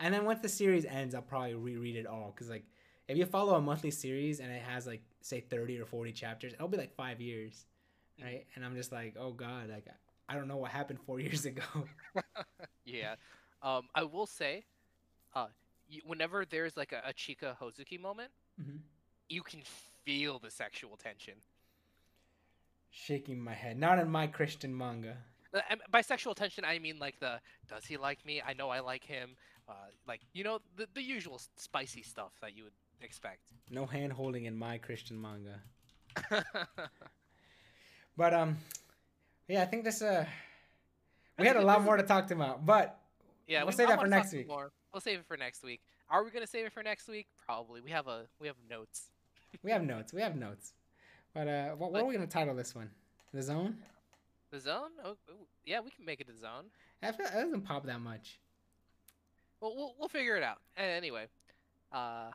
And 0.00 0.14
then 0.14 0.24
once 0.24 0.40
the 0.40 0.48
series 0.48 0.84
ends, 0.86 1.14
I'll 1.14 1.22
probably 1.22 1.54
reread 1.54 1.96
it 1.96 2.06
all 2.06 2.32
because 2.34 2.48
like 2.48 2.64
if 3.06 3.16
you 3.18 3.26
follow 3.26 3.54
a 3.54 3.60
monthly 3.60 3.90
series 3.90 4.40
and 4.40 4.50
it 4.50 4.62
has 4.62 4.86
like 4.86 5.02
say 5.20 5.40
30 5.40 5.78
or 5.78 5.84
40 5.84 6.12
chapters, 6.12 6.54
it'll 6.54 6.68
be 6.68 6.78
like 6.78 6.94
five 6.96 7.20
years, 7.20 7.66
Mhm. 8.18 8.24
right? 8.24 8.46
And 8.54 8.64
I'm 8.64 8.74
just 8.74 8.92
like, 8.92 9.16
oh 9.18 9.32
god, 9.32 9.68
like 9.68 9.86
I 10.28 10.34
don't 10.34 10.48
know 10.48 10.56
what 10.56 10.70
happened 10.70 11.00
four 11.06 11.20
years 11.26 11.44
ago. 11.46 11.62
Yeah. 12.84 13.14
Um, 13.62 13.88
I 13.94 14.02
will 14.04 14.26
say, 14.26 14.64
uh, 15.34 15.46
whenever 16.04 16.44
there's 16.44 16.76
like 16.76 16.92
a, 16.92 17.02
a 17.06 17.12
Chika 17.12 17.56
Hozuki 17.58 18.00
moment, 18.00 18.30
Mhm. 18.60 18.80
you 19.28 19.42
can 19.42 19.62
feel 20.04 20.38
the 20.38 20.50
sexual 20.50 20.96
tension. 20.96 21.34
Shaking 22.90 23.38
my 23.38 23.54
head. 23.54 23.78
Not 23.78 23.98
in 23.98 24.10
my 24.10 24.26
Christian 24.26 24.76
manga. 24.76 25.18
Uh, 25.54 25.60
by 25.90 26.00
sexual 26.00 26.34
tension, 26.34 26.64
I 26.64 26.78
mean 26.78 26.98
like 26.98 27.20
the 27.20 27.40
does 27.68 27.84
he 27.84 27.96
like 27.96 28.24
me? 28.24 28.42
I 28.44 28.52
know 28.54 28.70
I 28.70 28.80
like 28.80 29.04
him. 29.04 29.36
Uh, 29.70 29.74
like 30.06 30.20
you 30.32 30.42
know 30.42 30.58
the 30.76 30.88
the 30.94 31.02
usual 31.02 31.40
spicy 31.56 32.02
stuff 32.02 32.32
that 32.40 32.56
you 32.56 32.64
would 32.64 32.72
expect. 33.00 33.52
No 33.70 33.86
hand 33.86 34.12
holding 34.12 34.46
in 34.46 34.56
my 34.56 34.78
Christian 34.78 35.20
manga. 35.20 35.60
But 38.20 38.34
um, 38.34 38.58
yeah, 39.48 39.62
I 39.62 39.64
think 39.64 39.82
this 39.82 40.02
uh, 40.02 40.26
we 41.38 41.46
had 41.46 41.56
a 41.56 41.62
lot 41.62 41.82
more 41.82 41.96
to 41.96 42.02
talk 42.02 42.26
to 42.26 42.34
about. 42.34 42.66
But 42.66 42.98
yeah, 43.46 43.60
We'll 43.60 43.68
we, 43.68 43.72
save 43.72 43.88
that 43.88 43.98
for 43.98 44.06
next 44.06 44.34
week. 44.34 44.46
More. 44.46 44.72
We'll 44.92 45.00
save 45.00 45.20
it 45.20 45.24
for 45.26 45.38
next 45.38 45.62
week. 45.62 45.80
Are 46.10 46.22
we 46.22 46.30
gonna 46.30 46.46
save 46.46 46.66
it 46.66 46.72
for 46.74 46.82
next 46.82 47.08
week? 47.08 47.28
Probably. 47.46 47.80
We 47.80 47.90
have 47.92 48.08
a 48.08 48.26
we 48.38 48.46
have 48.46 48.56
notes. 48.68 49.04
we 49.62 49.70
have 49.70 49.82
notes. 49.82 50.12
We 50.12 50.20
have 50.20 50.36
notes. 50.36 50.74
But 51.32 51.48
uh, 51.48 51.68
what, 51.70 51.92
what 51.92 52.02
are 52.02 52.04
we 52.04 52.12
gonna 52.12 52.26
title 52.26 52.54
this 52.54 52.74
one? 52.74 52.90
The 53.32 53.42
zone? 53.42 53.78
The 54.50 54.60
zone? 54.60 54.90
Oh, 55.02 55.16
yeah, 55.64 55.80
we 55.80 55.90
can 55.90 56.04
make 56.04 56.20
it 56.20 56.28
a 56.28 56.36
zone. 56.36 56.64
It 57.02 57.16
doesn't 57.16 57.62
pop 57.62 57.86
that 57.86 58.00
much. 58.00 58.38
Well, 59.60 59.74
we'll 59.76 59.94
we'll 59.98 60.08
figure 60.08 60.36
it 60.36 60.42
out. 60.42 60.58
Anyway, 60.76 61.26
uh, 61.92 62.30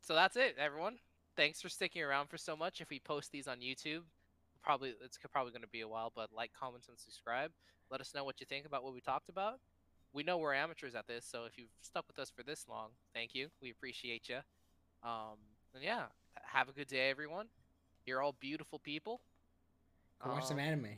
so 0.00 0.14
that's 0.14 0.36
it, 0.36 0.56
everyone. 0.58 0.96
Thanks 1.36 1.60
for 1.60 1.68
sticking 1.68 2.02
around 2.02 2.28
for 2.28 2.38
so 2.38 2.56
much. 2.56 2.80
If 2.80 2.90
we 2.90 3.00
post 3.00 3.32
these 3.32 3.48
on 3.48 3.58
YouTube, 3.58 4.02
probably 4.62 4.94
it's 5.04 5.18
probably 5.30 5.52
going 5.52 5.62
to 5.62 5.68
be 5.68 5.80
a 5.82 5.88
while, 5.88 6.12
but 6.14 6.30
like, 6.34 6.52
comment, 6.58 6.84
and 6.88 6.98
subscribe. 6.98 7.50
Let 7.90 8.00
us 8.00 8.12
know 8.14 8.24
what 8.24 8.40
you 8.40 8.46
think 8.46 8.66
about 8.66 8.82
what 8.82 8.94
we 8.94 9.00
talked 9.00 9.28
about. 9.28 9.58
We 10.12 10.22
know 10.22 10.38
we're 10.38 10.54
amateurs 10.54 10.94
at 10.94 11.06
this, 11.08 11.24
so 11.24 11.44
if 11.44 11.58
you've 11.58 11.68
stuck 11.82 12.06
with 12.06 12.18
us 12.18 12.30
for 12.30 12.42
this 12.44 12.66
long, 12.68 12.90
thank 13.12 13.34
you. 13.34 13.48
We 13.60 13.70
appreciate 13.70 14.28
you. 14.28 14.36
Um, 15.02 15.36
and 15.74 15.82
yeah, 15.82 16.04
have 16.44 16.68
a 16.68 16.72
good 16.72 16.86
day, 16.86 17.10
everyone. 17.10 17.46
You're 18.06 18.22
all 18.22 18.34
beautiful 18.38 18.78
people. 18.78 19.20
Go 20.22 20.30
watch 20.30 20.44
some 20.44 20.58
Um, 20.58 20.64
anime. 20.64 20.90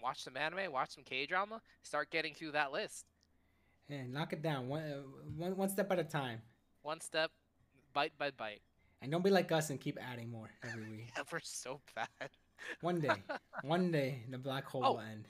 watch 0.00 0.22
some 0.22 0.36
anime, 0.36 0.70
watch 0.72 0.90
some 0.94 1.02
K 1.04 1.26
drama. 1.26 1.60
Start 1.82 2.10
getting 2.10 2.32
through 2.32 2.52
that 2.52 2.70
list. 2.70 3.06
Yeah, 3.90 4.02
knock 4.08 4.32
it 4.32 4.40
down 4.42 4.68
one, 4.68 4.82
uh, 4.82 5.02
one 5.36 5.56
one 5.56 5.68
step 5.68 5.90
at 5.90 5.98
a 5.98 6.04
time. 6.04 6.40
One 6.82 7.00
step, 7.00 7.30
bite 7.92 8.12
by 8.18 8.30
bite. 8.30 8.62
And 9.02 9.10
don't 9.10 9.24
be 9.24 9.30
like 9.30 9.50
us 9.50 9.70
and 9.70 9.80
keep 9.80 9.98
adding 10.00 10.30
more 10.30 10.50
every 10.62 10.90
week. 10.90 11.10
Yeah, 11.16 11.24
we're 11.32 11.40
so 11.42 11.80
bad. 11.94 12.30
One 12.82 13.00
day, 13.00 13.22
one 13.62 13.90
day, 13.90 14.22
the 14.30 14.38
black 14.38 14.64
hole 14.66 14.82
Oh. 14.84 14.92
will 14.92 15.00
end. 15.00 15.26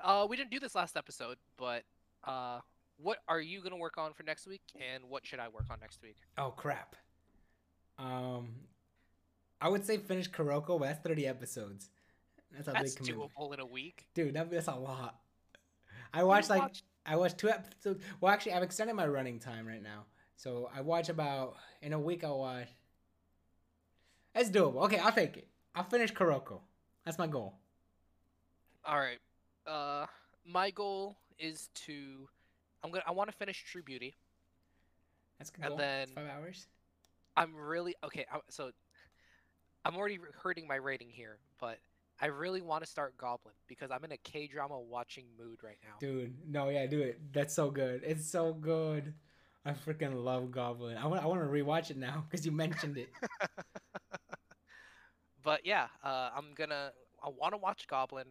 Uh, 0.00 0.26
we 0.28 0.36
didn't 0.36 0.50
do 0.50 0.58
this 0.58 0.74
last 0.74 0.96
episode, 0.96 1.36
but 1.56 1.84
uh, 2.24 2.58
what 2.96 3.18
are 3.28 3.40
you 3.40 3.62
gonna 3.62 3.76
work 3.76 3.98
on 3.98 4.12
for 4.14 4.24
next 4.24 4.46
week, 4.48 4.62
and 4.74 5.04
what 5.08 5.24
should 5.24 5.38
I 5.38 5.48
work 5.48 5.66
on 5.70 5.78
next 5.80 6.02
week? 6.02 6.16
Oh 6.38 6.50
crap. 6.50 6.96
Um, 7.98 8.48
I 9.60 9.68
would 9.68 9.84
say 9.86 9.98
finish 9.98 10.28
Kuroko, 10.28 10.80
but 10.80 10.86
that's 10.86 11.00
thirty 11.06 11.26
episodes. 11.26 11.90
That's 12.52 12.68
a 12.68 12.72
That's 12.72 12.94
big 12.94 13.06
commitment, 13.06 13.30
doable 13.38 13.54
in 13.54 13.60
a 13.60 13.66
week. 13.66 14.06
dude. 14.14 14.34
That, 14.34 14.50
that's 14.50 14.66
a 14.68 14.74
lot. 14.74 15.20
I 16.12 16.20
You 16.20 16.26
watched 16.26 16.50
like 16.50 16.62
I 17.04 17.16
watched 17.16 17.38
two 17.38 17.48
episodes. 17.50 18.02
Well, 18.20 18.32
actually, 18.32 18.52
I've 18.52 18.62
extended 18.62 18.94
my 18.94 19.06
running 19.06 19.38
time 19.38 19.66
right 19.66 19.82
now, 19.82 20.04
so 20.36 20.70
I 20.74 20.80
watch 20.82 21.08
about 21.08 21.56
in 21.80 21.92
a 21.92 21.98
week. 21.98 22.22
I'll 22.24 22.38
watch. 22.38 22.68
It's 24.34 24.50
doable. 24.50 24.84
Okay, 24.84 24.98
I'll 24.98 25.12
take 25.12 25.36
it. 25.36 25.48
I'll 25.74 25.84
finish 25.84 26.12
Kuroko. 26.12 26.60
That's 27.04 27.18
my 27.18 27.26
goal. 27.26 27.54
All 28.84 28.98
right. 28.98 29.18
Uh, 29.66 30.06
my 30.46 30.70
goal 30.70 31.16
is 31.38 31.68
to. 31.86 32.28
I'm 32.84 32.90
gonna. 32.90 33.04
I 33.06 33.10
want 33.12 33.30
to 33.30 33.36
finish 33.36 33.64
True 33.64 33.82
Beauty. 33.82 34.14
That's 35.38 35.50
good 35.50 35.64
And 35.64 35.70
goal. 35.70 35.78
then- 35.78 36.08
five 36.14 36.28
hours. 36.28 36.66
I'm 37.36 37.54
really 37.56 37.94
okay. 38.04 38.26
I, 38.30 38.38
so, 38.50 38.72
I'm 39.86 39.96
already 39.96 40.18
hurting 40.42 40.68
my 40.68 40.74
rating 40.76 41.08
here, 41.08 41.38
but 41.58 41.78
I 42.22 42.26
really 42.26 42.62
want 42.62 42.84
to 42.84 42.88
start 42.88 43.18
Goblin 43.18 43.54
because 43.66 43.90
I'm 43.90 44.04
in 44.04 44.12
a 44.12 44.16
K 44.16 44.46
drama 44.46 44.78
watching 44.78 45.24
mood 45.36 45.58
right 45.64 45.78
now. 45.82 45.94
Dude, 45.98 46.32
no, 46.48 46.68
yeah, 46.68 46.86
do 46.86 47.00
it. 47.00 47.20
That's 47.32 47.52
so 47.52 47.68
good. 47.68 48.02
It's 48.06 48.30
so 48.30 48.52
good. 48.52 49.12
I 49.64 49.72
freaking 49.72 50.22
love 50.22 50.52
Goblin. 50.52 50.96
I 50.96 51.06
want. 51.06 51.22
I 51.22 51.26
want 51.26 51.40
to 51.40 51.46
rewatch 51.46 51.90
it 51.90 51.96
now 51.96 52.24
because 52.30 52.46
you 52.46 52.52
mentioned 52.52 52.96
it. 52.96 53.08
but 55.42 55.66
yeah, 55.66 55.88
uh, 56.04 56.30
I'm 56.36 56.54
gonna. 56.54 56.92
I 57.24 57.28
want 57.28 57.54
to 57.54 57.58
watch 57.58 57.88
Goblin. 57.88 58.26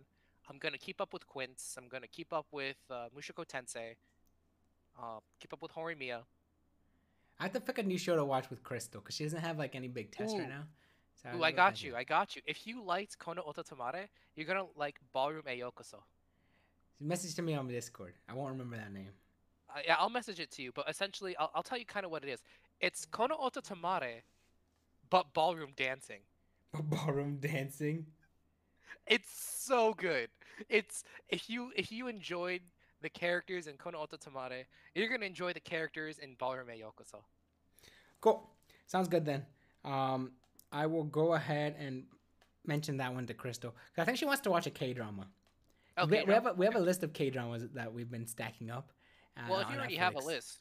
I'm 0.49 0.57
gonna 0.57 0.77
keep 0.77 1.01
up 1.01 1.11
with 1.11 1.27
Quince. 1.27 1.75
I'm 1.77 1.89
gonna 1.89 2.07
keep 2.07 2.31
up 2.31 2.47
with 2.53 2.77
uh, 2.89 3.07
Mushoku 3.17 3.45
Tensei. 3.45 3.95
Uh, 4.97 5.19
keep 5.41 5.51
up 5.51 5.61
with 5.61 5.73
Horimiya. 5.73 6.21
I 7.39 7.43
have 7.43 7.53
to 7.53 7.59
pick 7.59 7.77
a 7.77 7.83
new 7.83 7.97
show 7.97 8.15
to 8.15 8.23
watch 8.23 8.49
with 8.49 8.63
Crystal 8.63 9.01
because 9.01 9.15
she 9.15 9.25
doesn't 9.25 9.41
have 9.41 9.57
like 9.57 9.75
any 9.75 9.89
big 9.89 10.11
tests 10.11 10.37
right 10.37 10.47
now. 10.47 10.63
Ooh, 11.35 11.43
I 11.43 11.51
got 11.51 11.83
you. 11.83 11.95
I 11.95 12.03
got 12.03 12.35
you. 12.35 12.41
If 12.45 12.65
you 12.65 12.83
liked 12.83 13.19
Kono 13.19 13.47
Oto 13.47 13.61
Tomare, 13.61 14.07
you're 14.35 14.47
gonna 14.47 14.65
like 14.75 14.99
Ballroom 15.13 15.43
Eyokoso. 15.47 16.01
Message 16.99 17.35
to 17.35 17.41
me 17.41 17.53
on 17.53 17.67
Discord. 17.67 18.13
I 18.27 18.33
won't 18.33 18.51
remember 18.51 18.77
that 18.77 18.91
name. 18.91 19.09
Uh, 19.69 19.79
yeah, 19.85 19.95
I'll 19.99 20.09
message 20.09 20.39
it 20.39 20.51
to 20.51 20.61
you. 20.61 20.71
But 20.73 20.89
essentially, 20.89 21.35
I'll, 21.37 21.51
I'll 21.53 21.63
tell 21.63 21.77
you 21.77 21.85
kind 21.85 22.05
of 22.05 22.11
what 22.11 22.23
it 22.23 22.29
is. 22.29 22.41
It's 22.79 23.05
Kono 23.05 23.39
Oto 23.39 23.61
Tomare, 23.61 24.23
but 25.09 25.33
ballroom 25.33 25.73
dancing. 25.75 26.21
But 26.71 26.89
Ballroom 26.89 27.37
dancing. 27.39 28.05
It's 29.05 29.29
so 29.31 29.93
good. 29.93 30.29
It's 30.69 31.03
if 31.29 31.49
you 31.49 31.71
if 31.75 31.91
you 31.91 32.07
enjoyed 32.07 32.61
the 33.01 33.09
characters 33.09 33.67
in 33.67 33.75
Kono 33.75 33.95
Oto 33.95 34.17
Tomare, 34.17 34.65
you're 34.95 35.09
gonna 35.09 35.25
enjoy 35.25 35.53
the 35.53 35.59
characters 35.59 36.17
in 36.19 36.35
Ballroom 36.35 36.67
Yokoso. 36.67 37.21
Cool. 38.21 38.49
Sounds 38.87 39.07
good 39.07 39.25
then. 39.25 39.45
Um, 39.83 40.31
I 40.71 40.85
will 40.87 41.03
go 41.03 41.33
ahead 41.33 41.75
and 41.79 42.03
mention 42.65 42.97
that 42.97 43.13
one 43.13 43.27
to 43.27 43.33
Crystal. 43.33 43.75
I 43.97 44.05
think 44.05 44.17
she 44.17 44.25
wants 44.25 44.41
to 44.41 44.49
watch 44.51 44.67
a 44.67 44.71
K 44.71 44.93
drama. 44.93 45.27
we, 45.97 46.03
Okay, 46.03 46.23
we 46.25 46.33
have 46.33 46.45
a, 46.45 46.53
we 46.53 46.65
have 46.65 46.75
a 46.75 46.79
list 46.79 47.03
of 47.03 47.13
K 47.13 47.29
dramas 47.29 47.63
that 47.73 47.93
we've 47.93 48.09
been 48.09 48.27
stacking 48.27 48.69
up. 48.71 48.91
uh, 49.37 49.41
well, 49.49 49.59
if 49.59 49.69
you 49.69 49.75
already 49.77 49.95
have 49.95 50.15
a 50.15 50.19
list, 50.19 50.59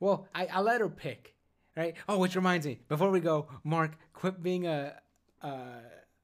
Well, 0.00 0.28
I 0.34 0.46
I 0.46 0.60
let 0.60 0.80
her 0.80 0.88
pick, 0.88 1.34
right? 1.76 1.94
Oh, 2.08 2.18
which 2.18 2.36
reminds 2.36 2.66
me, 2.66 2.80
before 2.88 3.10
we 3.10 3.20
go, 3.20 3.48
Mark, 3.64 3.92
quit 4.12 4.42
being 4.42 4.66
a 4.66 4.94
a 5.42 5.48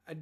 a, 0.07 0.15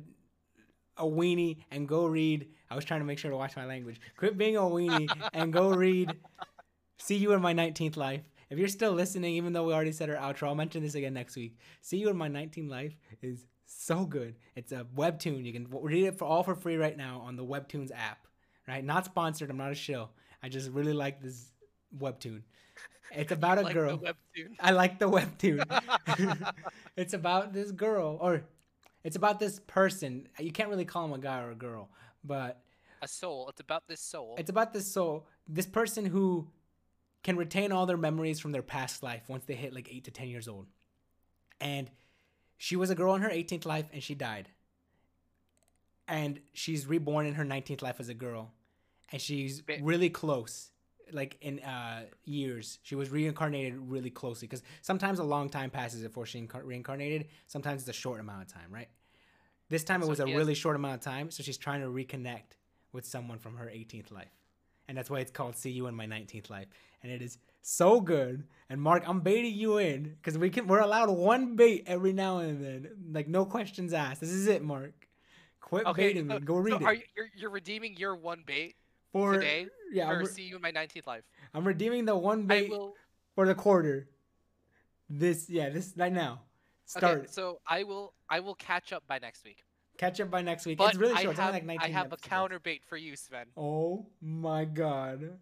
a 0.97 1.03
weenie 1.05 1.57
and 1.71 1.88
go 1.88 2.05
read. 2.05 2.47
I 2.71 2.75
was 2.75 2.86
trying 2.86 2.99
to 3.01 3.05
make 3.05 3.17
sure 3.17 3.32
to 3.32 3.38
watch 3.38 3.55
my 3.55 3.65
language. 3.65 3.99
Quit 4.17 4.38
being 4.38 4.55
a 4.55 4.61
weenie 4.61 5.09
and 5.34 5.51
go 5.51 5.69
read. 5.71 6.15
See 6.97 7.15
you 7.15 7.34
in 7.34 7.41
my 7.41 7.53
nineteenth 7.53 7.97
life. 7.97 8.21
If 8.50 8.58
you're 8.58 8.68
still 8.68 8.93
listening, 8.93 9.36
even 9.36 9.54
though 9.54 9.66
we 9.66 9.74
already 9.74 9.91
said 9.91 10.10
our 10.10 10.16
outro, 10.16 10.47
I'll 10.47 10.56
mention 10.56 10.82
this 10.82 10.95
again 10.95 11.14
next 11.14 11.36
week. 11.36 11.58
See 11.82 11.97
you 11.97 12.10
in 12.10 12.18
my 12.18 12.28
19 12.28 12.68
life 12.68 12.95
is 13.22 13.45
so 13.68 14.06
good. 14.06 14.36
It's 14.56 14.72
a 14.72 14.86
webtoon. 14.95 15.45
You 15.45 15.54
can 15.54 15.68
read 15.70 16.06
it 16.06 16.18
for 16.18 16.26
all 16.26 16.41
for 16.43 16.56
free 16.56 16.78
right 16.78 16.97
now 16.97 17.22
on 17.26 17.36
the 17.36 17.45
Webtoons 17.45 17.91
app. 17.91 18.26
Right? 18.68 18.84
Not 18.84 19.06
sponsored. 19.06 19.50
I'm 19.50 19.58
not 19.58 19.72
a 19.72 19.76
shill. 19.76 20.12
I 20.41 20.50
just 20.50 20.70
really 20.72 20.93
like 20.93 21.22
this 21.22 21.52
webtoon. 21.97 22.41
It's 23.12 23.32
about 23.32 23.58
a 23.58 23.62
like 23.70 23.74
girl. 23.74 24.02
I 24.60 24.72
like 24.72 25.00
the 25.00 25.10
webtoon. 25.10 25.64
it's 26.95 27.14
about 27.14 27.54
this 27.54 27.72
girl, 27.72 28.18
or 28.22 28.43
it's 29.04 29.16
about 29.16 29.39
this 29.39 29.60
person. 29.60 30.28
You 30.39 30.52
can't 30.52 30.70
really 30.70 30.86
call 30.86 31.06
him 31.06 31.14
a 31.14 31.20
guy 31.20 31.41
or 31.41 31.52
a 31.52 31.56
girl, 31.56 31.89
but 32.24 32.62
A 33.02 33.08
soul. 33.08 33.47
It's 33.50 33.60
about 33.60 33.88
this 33.88 34.02
soul. 34.02 34.36
it's 34.38 34.50
about 34.50 34.74
this 34.74 34.91
soul, 34.91 35.28
this 35.47 35.66
person 35.66 36.06
who 36.06 36.47
can 37.24 37.36
retain 37.36 37.72
all 37.72 37.86
their 37.86 37.97
memories 37.97 38.39
from 38.39 38.51
their 38.51 38.61
past 38.61 39.03
life 39.03 39.24
once 39.28 39.45
they 39.45 39.55
hit 39.55 39.74
like 39.74 39.89
eight 39.91 40.05
to 40.05 40.11
ten 40.11 40.28
years 40.30 40.47
old. 40.47 40.67
And 41.59 41.89
she 42.57 42.76
was 42.76 42.89
a 42.89 42.95
girl 42.95 43.15
in 43.15 43.22
her 43.22 43.30
18th 43.30 43.65
life, 43.65 43.86
and 43.91 44.01
she 44.01 44.15
died. 44.15 44.49
And 46.07 46.39
she's 46.53 46.88
reborn 46.88 47.26
in 47.26 47.36
her 47.36 47.45
19th 47.45 47.82
life 47.82 47.99
as 47.99 48.09
a 48.09 48.13
girl, 48.13 48.51
and 49.11 49.22
she's 49.22 49.61
really 49.82 50.09
close 50.09 50.72
like 51.11 51.38
in 51.41 51.59
uh 51.59 52.05
years. 52.26 52.80
She 52.84 52.95
was 52.95 53.09
reincarnated 53.09 53.76
really 53.78 54.09
closely 54.11 54.47
because 54.47 54.63
sometimes 54.82 55.20
a 55.20 55.24
long 55.24 55.49
time 55.49 55.70
passes 55.72 56.03
before 56.03 56.26
she 56.26 56.39
incar- 56.39 56.63
reincarnated. 56.63 57.28
Sometimes 57.47 57.82
it's 57.82 57.89
a 57.89 57.93
short 57.99 58.20
amount 58.20 58.43
of 58.43 58.47
time 58.47 58.72
right? 58.72 58.89
This 59.70 59.84
time 59.84 60.01
it 60.01 60.05
So 60.05 60.09
was 60.09 60.20
a 60.20 60.26
really 60.26 60.55
short 60.55 60.76
amount 60.76 60.95
of 60.95 61.01
time 61.01 61.32
so 61.32 61.43
she's 61.43 61.57
trying 61.57 61.82
to 61.82 61.88
reconnect 61.88 62.57
with 62.91 63.05
someone 63.05 63.38
from 63.39 63.55
her 63.57 63.65
18th 63.65 64.11
life 64.11 64.32
and 64.89 64.97
that's 64.97 65.09
why 65.09 65.19
it's 65.19 65.31
called 65.31 65.55
see 65.55 65.69
you 65.69 65.87
in 65.87 65.95
my 65.95 66.05
19th 66.05 66.49
life 66.49 66.67
and 67.01 67.11
it 67.11 67.21
is 67.21 67.37
so 67.61 68.01
good 68.01 68.43
and 68.69 68.81
mark 68.81 69.03
i'm 69.07 69.21
baiting 69.21 69.53
you 69.53 69.77
in 69.77 70.15
because 70.21 70.37
we 70.37 70.49
can 70.49 70.67
we're 70.67 70.79
allowed 70.79 71.09
one 71.09 71.55
bait 71.55 71.83
every 71.87 72.11
now 72.11 72.39
and 72.39 72.61
then 72.63 72.89
like 73.13 73.27
no 73.27 73.45
questions 73.45 73.93
asked 73.93 74.19
this 74.19 74.31
is 74.31 74.47
it 74.47 74.61
mark 74.61 75.07
quit 75.61 75.85
okay, 75.85 76.07
baiting 76.07 76.27
so, 76.27 76.35
me 76.35 76.39
go 76.41 76.55
so 76.55 76.59
read 76.59 76.83
are 76.83 76.93
it 76.93 76.99
you, 76.99 77.05
you're, 77.15 77.29
you're 77.37 77.49
redeeming 77.49 77.95
your 77.95 78.15
one 78.15 78.43
bait 78.45 78.75
for 79.11 79.33
today 79.33 79.67
yeah 79.91 80.09
for 80.09 80.19
re- 80.19 80.25
see 80.25 80.43
you 80.43 80.55
in 80.55 80.61
my 80.61 80.71
19th 80.71 81.07
life. 81.07 81.23
I'm 81.53 81.65
redeeming 81.65 82.05
the 82.05 82.15
one 82.15 82.43
bait 82.43 82.69
will. 82.69 82.95
for 83.35 83.47
the 83.47 83.55
quarter. 83.55 84.07
This 85.09 85.49
yeah, 85.49 85.69
this 85.69 85.93
right 85.97 86.13
now. 86.13 86.41
Start 86.85 87.19
Okay, 87.19 87.27
so 87.29 87.59
I 87.67 87.83
will. 87.83 88.13
I 88.29 88.39
will 88.39 88.55
catch 88.55 88.93
up 88.93 89.03
by 89.07 89.19
next 89.19 89.43
week. 89.43 89.63
Catch 90.00 90.20
up 90.20 90.32
by 90.32 90.41
next 90.41 90.66
week. 90.66 90.78
But 90.78 90.89
it's 90.89 90.97
really 90.97 91.14
I 91.14 91.22
short. 91.22 91.34
It's 91.34 91.39
have, 91.39 91.50
only 91.50 91.60
like 91.60 91.68
19 91.68 91.82
I 91.82 91.93
have 91.93 92.06
episodes. 92.08 92.26
a 92.26 92.30
counter 92.30 92.60
bait 92.60 92.82
for 92.88 92.97
you, 92.97 93.16
Sven. 93.16 93.45
Oh 93.56 94.08
my 94.22 94.66
god. 94.66 95.32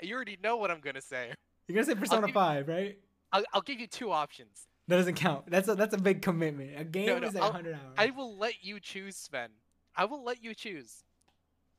You 0.00 0.14
already 0.14 0.38
know 0.42 0.56
what 0.56 0.70
I'm 0.70 0.80
gonna 0.80 1.02
say. 1.02 1.34
You're 1.68 1.74
gonna 1.74 1.84
say 1.84 1.94
Persona 1.94 2.28
5, 2.28 2.68
right? 2.68 2.96
I'll, 3.32 3.44
I'll 3.52 3.60
give 3.60 3.78
you 3.78 3.86
two 3.86 4.12
options. 4.12 4.66
That 4.88 4.96
doesn't 4.96 5.16
count. 5.16 5.50
That's 5.50 5.68
a 5.68 5.74
that's 5.74 5.92
a 5.92 5.98
big 5.98 6.22
commitment. 6.22 6.70
A 6.78 6.84
game 6.84 7.04
no, 7.04 7.16
is 7.16 7.34
like 7.34 7.42
I'll- 7.42 7.50
100 7.52 7.74
hours. 7.74 7.94
I 7.98 8.08
will 8.08 8.34
let 8.38 8.64
you 8.64 8.80
choose, 8.80 9.14
Sven. 9.14 9.50
I 9.94 10.06
will 10.06 10.24
let 10.24 10.42
you 10.42 10.54
choose. 10.54 11.04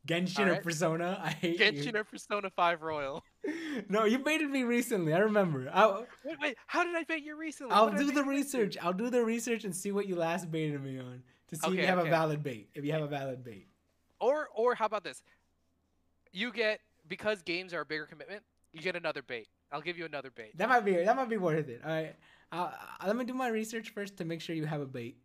Genshin 0.07 0.55
or 0.55 0.61
Persona. 0.61 1.19
I 1.23 1.31
hate 1.31 1.59
Genshin 1.59 1.95
or 1.95 2.03
Persona 2.03 2.51
5 2.51 2.81
Royal. 2.83 3.23
No, 3.89 4.05
you 4.05 4.19
baited 4.19 4.49
me 4.49 4.63
recently. 4.63 5.13
I 5.13 5.17
remember. 5.17 5.69
I'll, 5.73 6.07
Wait, 6.23 6.37
wait. 6.41 6.57
How 6.65 6.85
did 6.85 6.95
I 6.95 7.03
bait 7.03 7.23
you 7.23 7.35
recently? 7.35 7.73
I'll 7.73 7.91
do 7.91 8.09
the 8.09 8.23
research. 8.23 8.77
I'll 8.81 8.93
do 8.93 9.09
the 9.09 9.23
research 9.23 9.65
and 9.65 9.75
see 9.75 9.91
what 9.91 10.07
you 10.07 10.15
last 10.15 10.49
baited 10.49 10.81
me 10.81 10.97
on 10.97 11.23
to 11.49 11.55
see 11.55 11.67
if 11.67 11.73
you 11.73 11.79
Okay, 11.79 11.87
have 11.87 11.99
a 11.99 12.05
valid 12.09 12.43
bait. 12.43 12.69
If 12.73 12.85
you 12.85 12.91
have 12.93 13.01
a 13.03 13.07
valid 13.07 13.43
bait. 13.43 13.67
Or, 14.19 14.47
or 14.55 14.75
how 14.75 14.85
about 14.85 15.03
this? 15.03 15.21
You 16.31 16.51
get 16.51 16.79
because 17.07 17.41
games 17.41 17.73
are 17.73 17.81
a 17.81 17.85
bigger 17.85 18.05
commitment. 18.05 18.43
You 18.73 18.81
get 18.81 18.95
another 18.95 19.21
bait. 19.21 19.47
I'll 19.71 19.81
give 19.81 19.97
you 19.97 20.05
another 20.05 20.31
bait. 20.31 20.57
That 20.57 20.69
might 20.69 20.81
be 20.85 20.93
that 20.95 21.15
might 21.15 21.29
be 21.29 21.37
worth 21.37 21.69
it. 21.69 21.81
All 21.85 21.91
right, 21.91 22.15
I'll- 22.51 22.73
let 23.05 23.15
me 23.15 23.25
do 23.25 23.33
my 23.33 23.47
research 23.47 23.89
first 23.89 24.17
to 24.17 24.25
make 24.25 24.41
sure 24.41 24.55
you 24.55 24.65
have 24.65 24.81
a 24.81 24.85
bait. 24.85 25.17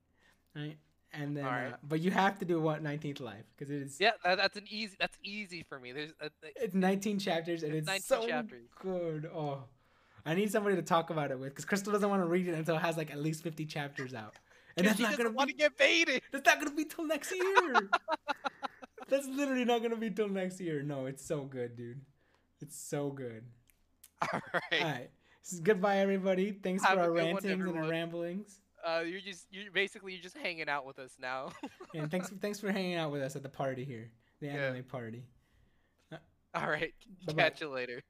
All 0.56 0.62
right, 0.62 0.76
and 1.12 1.36
then 1.36 1.44
Alright. 1.44 1.72
uh, 1.74 1.76
but 1.82 2.00
you 2.00 2.10
have 2.10 2.38
to 2.40 2.44
do 2.44 2.60
what 2.60 2.82
19th 2.82 3.20
life 3.20 3.44
because 3.56 3.70
it 3.72 3.82
is 3.82 4.00
Yeah, 4.00 4.12
that, 4.24 4.36
that's 4.36 4.56
an 4.56 4.66
easy. 4.68 4.96
That's 5.00 5.16
easy 5.24 5.64
for 5.68 5.78
me. 5.80 5.92
There's. 5.92 6.12
A, 6.20 6.30
it's 6.56 6.74
19 6.74 7.18
chapters 7.18 7.62
and 7.62 7.74
It's 7.74 7.88
it's, 7.90 8.06
so 8.06 8.26
chapters. 8.26 8.68
good. 8.80 9.28
Oh, 9.34 9.64
I 10.24 10.34
need 10.34 10.50
somebody 10.52 10.76
to 10.76 10.82
talk 10.82 11.10
about 11.10 11.30
it 11.30 11.38
with 11.38 11.50
because 11.50 11.64
Crystal 11.64 11.92
doesn't 11.92 12.08
want 12.08 12.22
to 12.22 12.26
read 12.26 12.46
it 12.46 12.54
until 12.54 12.76
it 12.76 12.80
has 12.82 12.96
like 12.96 13.10
at 13.10 13.18
least 13.18 13.42
50 13.42 13.64
chapters 13.66 14.14
out, 14.14 14.34
and 14.80 14.88
that's 14.88 14.98
not 15.00 15.16
gonna 15.16 15.30
want 15.30 15.50
to 15.50 15.56
get 15.56 15.76
baited. 15.76 16.22
that's 16.32 16.44
not 16.46 16.58
gonna 16.58 16.74
be 16.74 16.84
till 16.84 17.06
next 17.06 17.32
year. 17.32 17.88
that's 19.08 19.26
literally 19.28 19.64
not 19.64 19.82
gonna 19.82 19.96
be 19.96 20.10
till 20.10 20.28
next 20.28 20.60
year. 20.60 20.82
No, 20.82 21.06
it's 21.06 21.24
so 21.24 21.44
good, 21.44 21.76
dude. 21.76 22.00
It's 22.60 22.78
so 22.78 23.10
good. 23.10 23.44
All 24.32 24.40
right. 24.52 24.82
All 24.82 24.88
right. 24.88 25.10
This 25.42 25.54
is 25.54 25.60
goodbye, 25.60 25.98
everybody. 25.98 26.52
Thanks 26.52 26.84
Have 26.84 26.94
for 26.94 27.00
our 27.00 27.06
good 27.06 27.14
one, 27.14 27.24
rantings 27.42 27.66
and 27.66 27.78
our 27.78 27.88
ramblings. 27.88 28.60
Uh, 28.86 29.00
you're 29.00 29.20
just 29.20 29.46
you're 29.50 29.70
basically 29.72 30.12
you're 30.12 30.22
just 30.22 30.36
hanging 30.36 30.68
out 30.68 30.86
with 30.86 30.98
us 30.98 31.12
now. 31.20 31.50
And 31.94 32.10
thanks, 32.10 32.30
thanks 32.40 32.60
for 32.60 32.70
hanging 32.70 32.94
out 32.94 33.10
with 33.10 33.20
us 33.20 33.34
at 33.34 33.42
the 33.42 33.48
party 33.48 33.84
here, 33.84 34.10
the 34.40 34.46
Yeah. 34.46 34.52
anime 34.52 34.84
party. 34.84 35.24
All 36.54 36.68
right. 36.68 36.92
Bye-bye. 37.26 37.42
Catch 37.42 37.60
you 37.60 37.68
later. 37.68 38.02